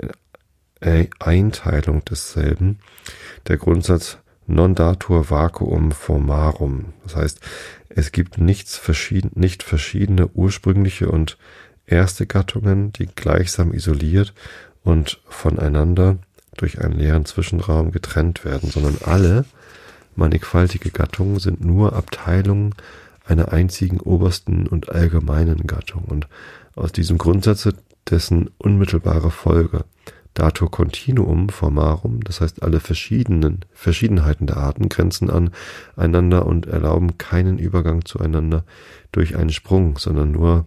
Einteilung 1.18 2.04
desselben 2.04 2.80
der 3.46 3.56
Grundsatz 3.56 4.18
non 4.48 4.74
datur 4.74 5.30
vacuum 5.30 5.92
formarum. 5.92 6.86
Das 7.04 7.16
heißt, 7.16 7.40
es 7.88 8.12
gibt 8.12 8.38
nichts 8.38 8.76
verschieden, 8.76 9.30
nicht 9.34 9.62
verschiedene 9.62 10.28
ursprüngliche 10.28 11.10
und 11.10 11.38
erste 11.86 12.26
Gattungen, 12.26 12.92
die 12.92 13.06
gleichsam 13.06 13.72
isoliert 13.72 14.34
und 14.82 15.20
voneinander 15.28 16.18
durch 16.56 16.80
einen 16.80 16.98
leeren 16.98 17.24
Zwischenraum 17.24 17.92
getrennt 17.92 18.44
werden, 18.44 18.70
sondern 18.70 18.98
alle 19.04 19.44
mannigfaltige 20.16 20.90
Gattungen 20.90 21.38
sind 21.38 21.64
nur 21.64 21.92
Abteilungen 21.94 22.74
einer 23.24 23.52
einzigen 23.52 24.00
obersten 24.00 24.66
und 24.66 24.88
allgemeinen 24.88 25.66
Gattung 25.66 26.04
und 26.04 26.26
aus 26.74 26.92
diesem 26.92 27.18
Grundsatze 27.18 27.74
dessen 28.08 28.50
unmittelbare 28.58 29.30
Folge 29.30 29.84
datur 30.34 30.70
continuum 30.70 31.48
formarum, 31.48 32.22
das 32.22 32.40
heißt 32.40 32.62
alle 32.62 32.80
verschiedenen 32.80 33.64
Verschiedenheiten 33.72 34.46
der 34.46 34.58
Arten 34.58 34.88
grenzen 34.88 35.30
an 35.30 35.50
einander 35.96 36.46
und 36.46 36.66
erlauben 36.66 37.18
keinen 37.18 37.58
Übergang 37.58 38.04
zueinander 38.04 38.64
durch 39.12 39.36
einen 39.36 39.50
Sprung, 39.50 39.98
sondern 39.98 40.30
nur 40.30 40.64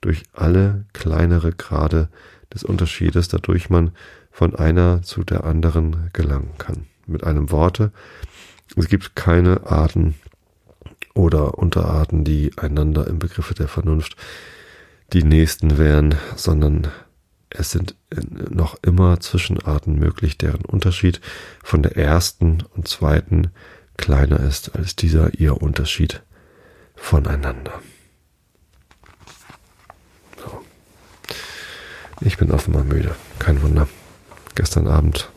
durch 0.00 0.24
alle 0.32 0.84
kleinere 0.92 1.52
Grade 1.52 2.08
des 2.52 2.64
Unterschiedes, 2.64 3.28
dadurch 3.28 3.70
man 3.70 3.92
von 4.30 4.54
einer 4.54 5.02
zu 5.02 5.24
der 5.24 5.44
anderen 5.44 6.10
gelangen 6.12 6.52
kann. 6.58 6.86
Mit 7.06 7.24
einem 7.24 7.50
Worte, 7.50 7.92
es 8.76 8.88
gibt 8.88 9.16
keine 9.16 9.66
Arten 9.66 10.14
oder 11.14 11.58
Unterarten, 11.58 12.24
die 12.24 12.50
einander 12.56 13.06
im 13.06 13.18
Begriffe 13.18 13.54
der 13.54 13.68
Vernunft 13.68 14.16
die 15.12 15.22
nächsten 15.22 15.78
wären, 15.78 16.16
sondern 16.36 16.88
es 17.56 17.70
sind 17.70 17.94
noch 18.50 18.76
immer 18.82 19.20
Zwischenarten 19.20 19.96
möglich, 19.98 20.36
deren 20.36 20.64
Unterschied 20.64 21.20
von 21.62 21.82
der 21.82 21.96
ersten 21.96 22.64
und 22.74 22.88
zweiten 22.88 23.52
kleiner 23.96 24.40
ist 24.40 24.74
als 24.74 24.96
dieser 24.96 25.34
ihr 25.34 25.62
Unterschied 25.62 26.22
voneinander. 26.96 27.80
So. 30.36 30.62
Ich 32.20 32.36
bin 32.38 32.50
offenbar 32.50 32.82
müde, 32.82 33.14
kein 33.38 33.62
Wunder. 33.62 33.88
gestern 34.56 34.88
Abend 34.88 35.30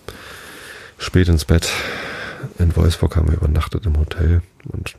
spät 0.97 1.27
ins 1.27 1.45
Bett. 1.45 1.71
In 2.57 2.75
Wolfsburg 2.75 3.15
haben 3.15 3.29
wir 3.29 3.37
übernachtet 3.37 3.85
im 3.85 3.97
Hotel 3.97 4.41
und 4.65 4.95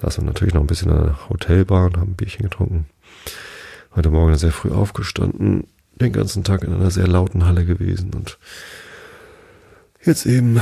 saßen 0.00 0.24
natürlich 0.24 0.54
noch 0.54 0.62
ein 0.62 0.66
bisschen 0.66 0.90
in 0.90 1.04
der 1.04 1.28
Hotelbar 1.28 1.86
und 1.86 1.96
haben 1.96 2.12
ein 2.12 2.16
Bierchen 2.16 2.42
getrunken. 2.42 2.86
Heute 3.94 4.10
Morgen 4.10 4.36
sehr 4.36 4.52
früh 4.52 4.70
aufgestanden, 4.70 5.66
den 5.96 6.12
ganzen 6.12 6.44
Tag 6.44 6.62
in 6.62 6.72
einer 6.72 6.90
sehr 6.90 7.06
lauten 7.06 7.46
Halle 7.46 7.64
gewesen 7.64 8.12
und 8.14 8.38
jetzt 10.04 10.26
eben 10.26 10.60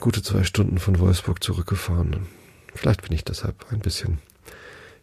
gute 0.00 0.22
zwei 0.22 0.44
Stunden 0.44 0.78
von 0.78 0.98
Wolfsburg 0.98 1.42
zurückgefahren. 1.42 2.26
Vielleicht 2.74 3.02
bin 3.02 3.12
ich 3.12 3.24
deshalb 3.24 3.72
ein 3.72 3.80
bisschen 3.80 4.18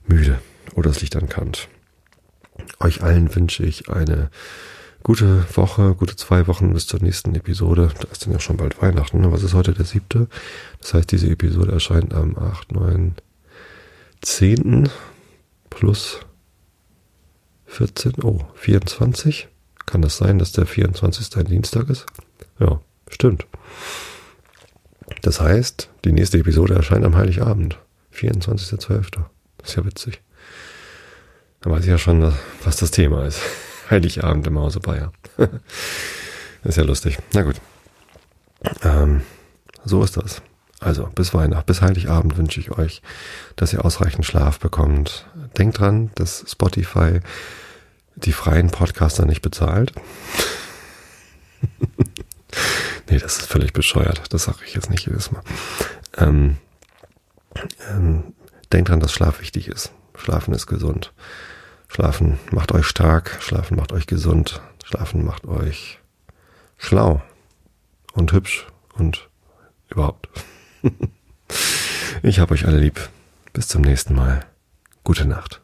müde 0.07 0.39
oder 0.75 0.89
es 0.89 1.01
liegt 1.01 1.15
an 1.15 1.29
Kant. 1.29 1.67
Euch 2.79 3.01
allen 3.01 3.33
wünsche 3.35 3.63
ich 3.63 3.89
eine 3.89 4.29
gute 5.03 5.45
Woche, 5.55 5.95
gute 5.95 6.15
zwei 6.15 6.47
Wochen 6.47 6.73
bis 6.73 6.85
zur 6.87 7.01
nächsten 7.01 7.33
Episode. 7.33 7.91
Da 7.99 8.07
ist 8.11 8.25
dann 8.25 8.33
ja 8.33 8.39
schon 8.39 8.57
bald 8.57 8.81
Weihnachten. 8.81 9.31
Was 9.31 9.43
ist 9.43 9.53
heute 9.53 9.73
der 9.73 9.85
siebte? 9.85 10.27
Das 10.79 10.93
heißt, 10.93 11.11
diese 11.11 11.29
Episode 11.29 11.71
erscheint 11.71 12.13
am 12.13 12.37
8, 12.37 12.71
9, 12.71 13.15
10. 14.21 14.89
plus 15.69 16.19
14, 17.65 18.13
oh, 18.23 18.41
24. 18.55 19.47
Kann 19.85 20.01
das 20.01 20.17
sein, 20.17 20.39
dass 20.39 20.51
der 20.51 20.65
24. 20.65 21.35
ein 21.37 21.45
Dienstag 21.45 21.89
ist? 21.89 22.05
Ja, 22.59 22.79
stimmt. 23.09 23.45
Das 25.21 25.41
heißt, 25.41 25.89
die 26.05 26.11
nächste 26.11 26.39
Episode 26.39 26.75
erscheint 26.75 27.05
am 27.05 27.15
Heiligabend, 27.15 27.77
24.12. 28.13 29.23
Das 29.57 29.69
ist 29.69 29.75
ja 29.75 29.85
witzig. 29.85 30.21
Da 31.61 31.69
weiß 31.69 31.81
ich 31.81 31.89
ja 31.89 31.97
schon, 31.97 32.33
was 32.63 32.77
das 32.77 32.91
Thema 32.91 33.25
ist. 33.25 33.39
Heiligabend 33.89 34.47
im 34.47 34.57
Hause 34.57 34.79
Bayer. 34.79 35.11
ist 36.63 36.77
ja 36.77 36.83
lustig. 36.83 37.17
Na 37.33 37.43
gut. 37.43 37.55
Ähm, 38.83 39.21
so 39.83 40.03
ist 40.03 40.17
das. 40.17 40.41
Also 40.79 41.07
bis 41.13 41.33
Weihnachten, 41.35 41.67
bis 41.67 41.81
Heiligabend 41.81 42.37
wünsche 42.37 42.59
ich 42.59 42.71
euch, 42.71 43.03
dass 43.55 43.73
ihr 43.73 43.85
ausreichend 43.85 44.25
Schlaf 44.25 44.59
bekommt. 44.59 45.27
Denkt 45.57 45.79
dran, 45.79 46.09
dass 46.15 46.43
Spotify 46.47 47.19
die 48.15 48.33
freien 48.33 48.69
Podcaster 48.69 49.25
nicht 49.25 49.41
bezahlt. 49.41 49.93
nee, 53.09 53.19
das 53.19 53.37
ist 53.37 53.47
völlig 53.47 53.73
bescheuert. 53.73 54.33
Das 54.33 54.43
sage 54.43 54.59
ich 54.65 54.73
jetzt 54.73 54.89
nicht 54.89 55.05
jedes 55.05 55.31
Mal. 55.31 55.43
Ähm, 56.17 56.57
ähm, 57.89 58.33
denkt 58.71 58.89
dran, 58.89 58.99
dass 58.99 59.13
Schlaf 59.13 59.41
wichtig 59.41 59.67
ist. 59.67 59.91
Schlafen 60.15 60.53
ist 60.53 60.67
gesund. 60.67 61.13
Schlafen 61.87 62.39
macht 62.51 62.71
euch 62.71 62.85
stark, 62.85 63.37
Schlafen 63.41 63.75
macht 63.75 63.91
euch 63.91 64.07
gesund, 64.07 64.61
Schlafen 64.85 65.25
macht 65.25 65.45
euch 65.45 65.99
schlau 66.77 67.21
und 68.13 68.31
hübsch 68.31 68.67
und 68.93 69.29
überhaupt. 69.89 70.29
ich 72.23 72.39
habe 72.39 72.53
euch 72.53 72.65
alle 72.65 72.79
lieb. 72.79 73.09
Bis 73.53 73.67
zum 73.67 73.81
nächsten 73.81 74.15
Mal. 74.15 74.45
Gute 75.03 75.25
Nacht. 75.25 75.60